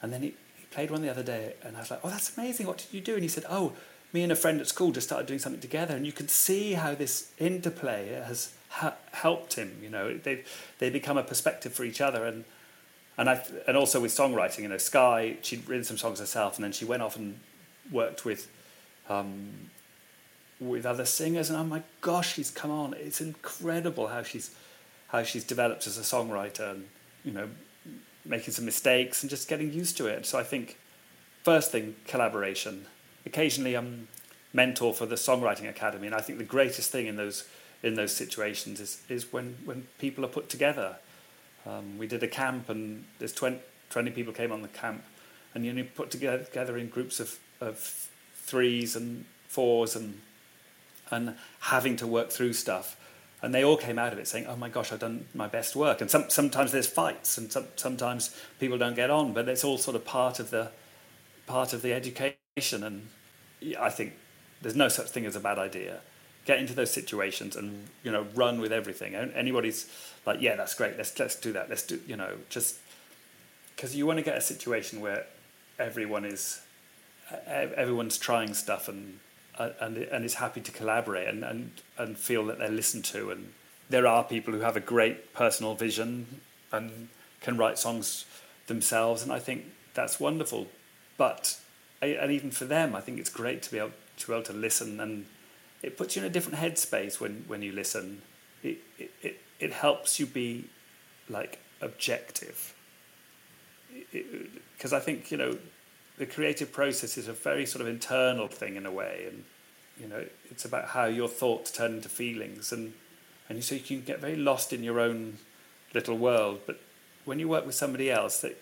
And 0.00 0.12
then 0.12 0.22
he, 0.22 0.34
he 0.56 0.66
played 0.70 0.90
one 0.90 1.02
the 1.02 1.10
other 1.10 1.22
day 1.22 1.54
and 1.64 1.76
I 1.76 1.80
was 1.80 1.90
like, 1.90 2.00
"Oh, 2.04 2.10
that's 2.10 2.36
amazing. 2.36 2.66
What 2.66 2.78
did 2.78 2.92
you 2.92 3.00
do?" 3.00 3.14
And 3.14 3.22
he 3.22 3.28
said, 3.28 3.44
"Oh, 3.48 3.72
me 4.12 4.22
and 4.22 4.32
a 4.32 4.36
friend 4.36 4.60
at 4.60 4.66
school 4.66 4.92
just 4.92 5.06
started 5.06 5.26
doing 5.26 5.40
something 5.40 5.60
together 5.60 5.94
and 5.94 6.06
you 6.06 6.12
can 6.12 6.28
see 6.28 6.74
how 6.74 6.94
this 6.94 7.32
interplay 7.38 8.08
has 8.14 8.52
ha- 8.68 8.96
helped 9.12 9.54
him, 9.54 9.78
you 9.82 9.90
know. 9.90 10.16
They 10.16 10.44
they 10.78 10.90
become 10.90 11.18
a 11.18 11.24
perspective 11.24 11.72
for 11.72 11.84
each 11.84 12.00
other 12.00 12.24
and 12.24 12.44
and 13.18 13.28
I 13.28 13.44
and 13.66 13.76
also 13.76 14.00
with 14.00 14.12
songwriting, 14.12 14.60
you 14.60 14.68
know, 14.68 14.78
Sky 14.78 15.36
she'd 15.42 15.68
written 15.68 15.84
some 15.84 15.98
songs 15.98 16.20
herself, 16.20 16.56
and 16.56 16.64
then 16.64 16.72
she 16.72 16.84
went 16.84 17.02
off 17.02 17.16
and 17.16 17.38
worked 17.90 18.24
with 18.24 18.48
um, 19.08 19.70
with 20.60 20.86
other 20.86 21.04
singers, 21.04 21.50
and 21.50 21.58
oh 21.58 21.64
my 21.64 21.82
gosh, 22.00 22.34
she's 22.34 22.50
come 22.50 22.70
on! 22.70 22.94
It's 22.98 23.20
incredible 23.20 24.06
how 24.08 24.22
she's 24.22 24.54
how 25.08 25.22
she's 25.22 25.44
developed 25.44 25.86
as 25.86 25.98
a 25.98 26.02
songwriter, 26.02 26.70
and 26.70 26.88
you 27.24 27.32
know, 27.32 27.48
making 28.24 28.52
some 28.54 28.64
mistakes 28.64 29.22
and 29.22 29.30
just 29.30 29.48
getting 29.48 29.72
used 29.72 29.96
to 29.96 30.06
it. 30.06 30.26
So 30.26 30.38
I 30.38 30.42
think 30.42 30.78
first 31.42 31.72
thing 31.72 31.96
collaboration. 32.06 32.86
Occasionally, 33.26 33.74
I'm 33.74 34.08
mentor 34.52 34.94
for 34.94 35.04
the 35.04 35.16
Songwriting 35.16 35.68
Academy, 35.68 36.06
and 36.06 36.14
I 36.14 36.20
think 36.20 36.38
the 36.38 36.44
greatest 36.44 36.90
thing 36.90 37.06
in 37.06 37.16
those 37.16 37.44
in 37.82 37.94
those 37.94 38.14
situations 38.14 38.80
is 38.80 39.02
is 39.08 39.32
when 39.32 39.56
when 39.64 39.86
people 39.98 40.24
are 40.24 40.28
put 40.28 40.48
together 40.48 40.96
um, 41.68 41.98
we 41.98 42.06
did 42.06 42.22
a 42.22 42.28
camp, 42.28 42.68
and 42.68 43.04
there's 43.18 43.32
20, 43.32 43.58
20, 43.90 44.10
people 44.12 44.32
came 44.32 44.52
on 44.52 44.62
the 44.62 44.68
camp, 44.68 45.04
and 45.54 45.66
you 45.66 45.84
put 45.84 46.10
together, 46.10 46.44
together 46.44 46.78
in 46.78 46.88
groups 46.88 47.20
of, 47.20 47.38
of 47.60 48.08
threes 48.34 48.96
and 48.96 49.24
fours, 49.48 49.94
and 49.96 50.20
and 51.10 51.34
having 51.60 51.96
to 51.96 52.06
work 52.06 52.30
through 52.30 52.52
stuff. 52.52 52.96
And 53.40 53.54
they 53.54 53.64
all 53.64 53.76
came 53.76 53.98
out 53.98 54.12
of 54.12 54.18
it 54.18 54.26
saying, 54.26 54.46
"Oh 54.46 54.56
my 54.56 54.68
gosh, 54.68 54.92
I've 54.92 54.98
done 54.98 55.26
my 55.34 55.46
best 55.46 55.76
work." 55.76 56.00
And 56.00 56.10
some, 56.10 56.28
sometimes 56.28 56.72
there's 56.72 56.88
fights, 56.88 57.38
and 57.38 57.52
some, 57.52 57.66
sometimes 57.76 58.34
people 58.58 58.78
don't 58.78 58.96
get 58.96 59.10
on, 59.10 59.32
but 59.32 59.48
it's 59.48 59.64
all 59.64 59.78
sort 59.78 59.94
of 59.94 60.04
part 60.04 60.40
of 60.40 60.50
the 60.50 60.70
part 61.46 61.72
of 61.72 61.82
the 61.82 61.92
education. 61.92 62.82
And 62.82 63.08
I 63.78 63.90
think 63.90 64.14
there's 64.60 64.76
no 64.76 64.88
such 64.88 65.08
thing 65.08 65.24
as 65.24 65.36
a 65.36 65.40
bad 65.40 65.58
idea 65.58 66.00
get 66.48 66.58
into 66.58 66.72
those 66.72 66.90
situations 66.90 67.56
and 67.56 67.88
you 68.02 68.10
know 68.10 68.26
run 68.34 68.58
with 68.58 68.72
everything. 68.72 69.14
Anybody's 69.14 69.86
like, 70.24 70.40
yeah, 70.40 70.56
that's 70.56 70.74
great. 70.74 70.96
Let's 70.96 71.16
let's 71.18 71.36
do 71.36 71.52
that. 71.52 71.68
Let's 71.68 71.82
do 71.82 72.00
you 72.06 72.16
know 72.16 72.38
just 72.48 72.78
because 73.76 73.94
you 73.94 74.06
want 74.06 74.18
to 74.18 74.24
get 74.24 74.36
a 74.36 74.40
situation 74.40 75.02
where 75.02 75.26
everyone 75.78 76.24
is 76.24 76.62
everyone's 77.46 78.16
trying 78.16 78.54
stuff 78.54 78.88
and 78.88 79.20
and 79.58 79.96
and 79.96 80.24
is 80.24 80.34
happy 80.34 80.60
to 80.60 80.72
collaborate 80.72 81.28
and 81.28 81.44
and 81.44 81.70
and 81.96 82.18
feel 82.18 82.44
that 82.46 82.58
they're 82.58 82.68
listened 82.68 83.04
to 83.04 83.30
and 83.30 83.52
there 83.90 84.06
are 84.06 84.22
people 84.22 84.52
who 84.52 84.60
have 84.60 84.76
a 84.76 84.80
great 84.80 85.32
personal 85.32 85.74
vision 85.74 86.40
and 86.70 87.08
can 87.40 87.56
write 87.56 87.78
songs 87.78 88.24
themselves 88.66 89.22
and 89.22 89.32
I 89.32 89.38
think 89.38 89.64
that's 89.94 90.20
wonderful 90.20 90.66
but 91.16 91.58
and 92.00 92.30
even 92.30 92.50
for 92.50 92.66
them 92.66 92.94
I 92.94 93.00
think 93.00 93.18
it's 93.18 93.30
great 93.30 93.62
to 93.62 93.70
be 93.70 93.78
able 93.78 93.92
to 94.18 94.26
be 94.26 94.32
able 94.32 94.44
to 94.44 94.52
listen 94.52 95.00
and 95.00 95.26
it 95.82 95.96
puts 95.96 96.16
you 96.16 96.22
in 96.22 96.26
a 96.26 96.30
different 96.30 96.58
headspace 96.58 97.20
when, 97.20 97.44
when 97.46 97.62
you 97.62 97.72
listen. 97.72 98.22
It, 98.62 98.78
it, 98.98 99.10
it, 99.22 99.40
it 99.60 99.72
helps 99.72 100.18
you 100.18 100.26
be 100.26 100.68
like 101.28 101.60
objective. 101.80 102.74
Because 104.76 104.92
I 104.92 105.00
think, 105.00 105.30
you 105.30 105.36
know, 105.36 105.58
the 106.18 106.26
creative 106.26 106.72
process 106.72 107.16
is 107.16 107.28
a 107.28 107.32
very 107.32 107.66
sort 107.66 107.82
of 107.82 107.88
internal 107.88 108.48
thing 108.48 108.76
in 108.76 108.86
a 108.86 108.90
way. 108.90 109.26
And, 109.28 109.44
you 110.00 110.08
know, 110.08 110.24
it's 110.50 110.64
about 110.64 110.88
how 110.88 111.06
your 111.06 111.28
thoughts 111.28 111.70
turn 111.70 111.94
into 111.94 112.08
feelings. 112.08 112.72
And, 112.72 112.92
and 113.48 113.62
so 113.62 113.74
you 113.74 113.80
can 113.80 114.02
get 114.02 114.20
very 114.20 114.36
lost 114.36 114.72
in 114.72 114.82
your 114.82 115.00
own 115.00 115.38
little 115.94 116.18
world. 116.18 116.60
But 116.66 116.80
when 117.24 117.38
you 117.38 117.48
work 117.48 117.64
with 117.64 117.74
somebody 117.74 118.10
else, 118.10 118.40
that 118.40 118.60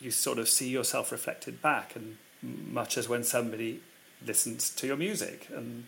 you 0.00 0.10
sort 0.10 0.38
of 0.38 0.48
see 0.48 0.68
yourself 0.68 1.10
reflected 1.12 1.62
back. 1.62 1.96
And 1.96 2.18
much 2.42 2.98
as 2.98 3.08
when 3.08 3.24
somebody 3.24 3.80
listens 4.24 4.70
to 4.70 4.86
your 4.86 4.96
music 4.96 5.46
and 5.54 5.84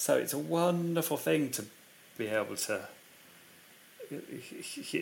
so 0.00 0.16
it's 0.16 0.32
a 0.32 0.38
wonderful 0.38 1.18
thing 1.18 1.50
to 1.50 1.66
be 2.16 2.28
able 2.28 2.56
to 2.56 2.80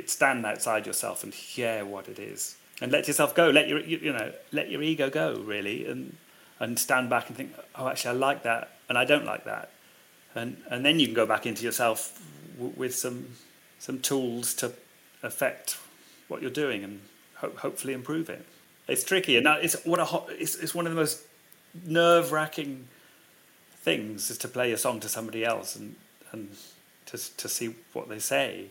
stand 0.07 0.45
outside 0.45 0.87
yourself 0.87 1.23
and 1.23 1.33
hear 1.33 1.85
what 1.85 2.09
it 2.09 2.19
is, 2.19 2.57
and 2.81 2.93
let 2.93 3.09
yourself 3.09 3.35
go. 3.35 3.49
Let 3.51 3.69
your 3.69 3.81
you 3.81 4.13
know 4.13 4.33
let 4.53 4.71
your 4.71 4.83
ego 4.83 5.11
go 5.11 5.41
really, 5.45 5.87
and 5.87 6.17
and 6.61 6.79
stand 6.79 7.09
back 7.09 7.29
and 7.29 7.37
think, 7.37 7.53
oh, 7.77 7.89
actually, 7.89 8.11
I 8.11 8.15
like 8.15 8.43
that, 8.43 8.71
and 8.89 8.99
I 8.99 9.05
don't 9.05 9.25
like 9.25 9.45
that, 9.45 9.71
and 10.35 10.57
and 10.71 10.85
then 10.85 11.01
you 11.01 11.07
can 11.07 11.15
go 11.15 11.27
back 11.27 11.47
into 11.47 11.65
yourself 11.65 12.21
w- 12.57 12.75
with 12.77 12.95
some 12.95 13.37
some 13.79 14.01
tools 14.01 14.55
to 14.55 14.73
affect 15.23 15.79
what 16.29 16.43
you're 16.43 16.51
doing 16.51 16.85
and 16.85 17.01
ho- 17.37 17.53
hopefully 17.57 17.93
improve 17.93 18.29
it. 18.29 18.45
It's 18.87 19.05
tricky, 19.05 19.37
and 19.37 19.47
it's 19.47 19.85
what 19.85 20.01
a 20.01 20.23
it's, 20.33 20.57
it's 20.57 20.75
one 20.75 20.87
of 20.87 20.93
the 20.93 20.99
most 20.99 21.23
nerve 21.85 22.33
wracking 22.33 22.87
things 23.77 24.31
is 24.31 24.39
to 24.39 24.49
play 24.49 24.73
a 24.73 24.79
song 24.79 25.01
to 25.01 25.09
somebody 25.09 25.45
else 25.45 25.77
and 25.77 25.97
and 26.33 26.57
to 27.07 27.37
to 27.37 27.49
see 27.49 27.75
what 27.93 28.09
they 28.09 28.19
say. 28.19 28.71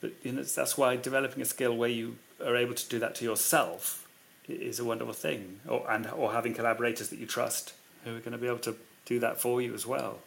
But 0.00 0.12
you 0.22 0.32
know, 0.32 0.42
that's 0.42 0.78
why 0.78 0.96
developing 0.96 1.42
a 1.42 1.44
skill 1.44 1.76
where 1.76 1.88
you 1.88 2.16
are 2.44 2.56
able 2.56 2.74
to 2.74 2.88
do 2.88 2.98
that 3.00 3.14
to 3.16 3.24
yourself 3.24 4.06
is 4.48 4.78
a 4.78 4.84
wonderful 4.84 5.14
thing, 5.14 5.60
or 5.68 5.90
and 5.90 6.08
or 6.16 6.32
having 6.32 6.54
collaborators 6.54 7.08
that 7.10 7.18
you 7.18 7.26
trust 7.26 7.74
who 8.04 8.16
are 8.16 8.20
going 8.20 8.32
to 8.32 8.38
be 8.38 8.46
able 8.46 8.58
to 8.58 8.76
do 9.04 9.18
that 9.18 9.40
for 9.40 9.60
you 9.60 9.74
as 9.74 9.86
well. 9.86 10.20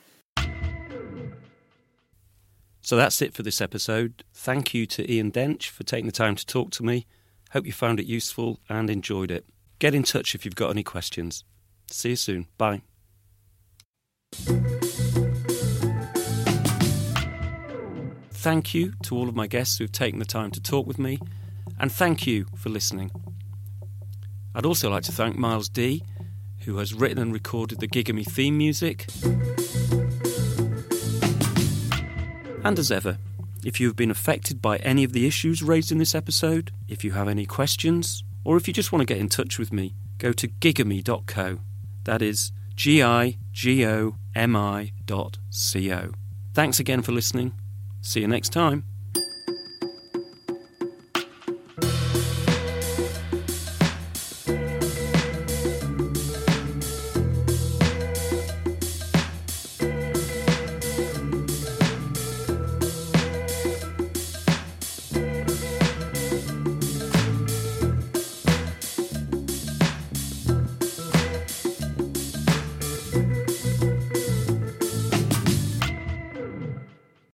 So 2.82 2.98
that's 2.98 3.22
it 3.22 3.34
for 3.34 3.44
this 3.44 3.62
episode. 3.62 4.24
Thank 4.34 4.74
you 4.74 4.86
to 4.88 5.10
Ian 5.12 5.32
Dench 5.32 5.70
for 5.70 5.84
taking 5.84 6.08
the 6.08 6.12
time 6.12 6.36
to 6.36 6.46
talk 6.46 6.72
to 6.72 6.84
me. 6.84 7.06
Hope 7.52 7.66
you 7.66 7.72
found 7.72 8.00
it 8.00 8.06
useful 8.06 8.60
and 8.68 8.90
enjoyed 8.90 9.30
it. 9.30 9.46
Get 9.80 9.94
in 9.94 10.04
touch 10.04 10.36
if 10.36 10.46
you've 10.46 10.56
got 10.56 10.72
any 10.72 10.84
questions. 10.84 11.44
See 11.88 12.10
you 12.10 12.16
soon. 12.16 12.48
Bye. 12.58 12.82
Thank 18.42 18.74
you 18.74 18.94
to 19.04 19.16
all 19.16 19.30
of 19.30 19.36
my 19.36 19.46
guests 19.46 19.78
who've 19.78 19.92
taken 19.92 20.18
the 20.18 20.26
time 20.26 20.50
to 20.50 20.60
talk 20.60 20.88
with 20.88 20.98
me, 20.98 21.20
and 21.80 21.92
thank 21.92 22.26
you 22.26 22.48
for 22.56 22.70
listening. 22.70 23.12
I'd 24.56 24.66
also 24.66 24.90
like 24.90 25.04
to 25.04 25.12
thank 25.12 25.38
Miles 25.38 25.70
D, 25.70 26.02
who 26.62 26.80
has 26.80 26.92
written 26.92 27.20
and 27.20 27.32
recorded 27.32 27.80
the 27.80 27.88
Gigomi 27.88 28.26
theme 28.26 28.58
music. 28.58 29.06
And 32.64 32.80
as 32.80 32.92
ever, 32.92 33.20
if 33.64 33.80
you 33.80 33.86
have 33.86 33.96
been 33.96 34.10
affected 34.10 34.60
by 34.60 34.78
any 34.78 35.04
of 35.04 35.14
the 35.14 35.28
issues 35.28 35.62
raised 35.62 35.92
in 35.92 36.00
this 36.00 36.16
episode, 36.16 36.72
if 36.88 37.04
you 37.04 37.12
have 37.12 37.28
any 37.28 37.46
questions, 37.46 38.24
or 38.44 38.58
if 38.58 38.68
you 38.68 38.74
just 38.74 38.92
want 38.92 39.02
to 39.02 39.14
get 39.14 39.22
in 39.22 39.30
touch 39.30 39.60
with 39.60 39.72
me, 39.72 39.94
go 40.18 40.34
to 40.34 40.48
gigomi.co. 40.48 41.60
That 42.06 42.24
is 42.24 42.52
G 42.76 43.04
I 43.04 43.38
G 43.52 43.86
O 43.86 44.16
M 44.34 44.56
I 44.56 44.94
dot 45.06 45.38
C 45.52 45.94
O. 45.94 46.14
Thanks 46.56 46.80
again 46.80 47.04
for 47.04 47.12
listening. 47.12 47.54
See 48.02 48.22
you 48.22 48.28
next 48.28 48.50
time. 48.50 48.91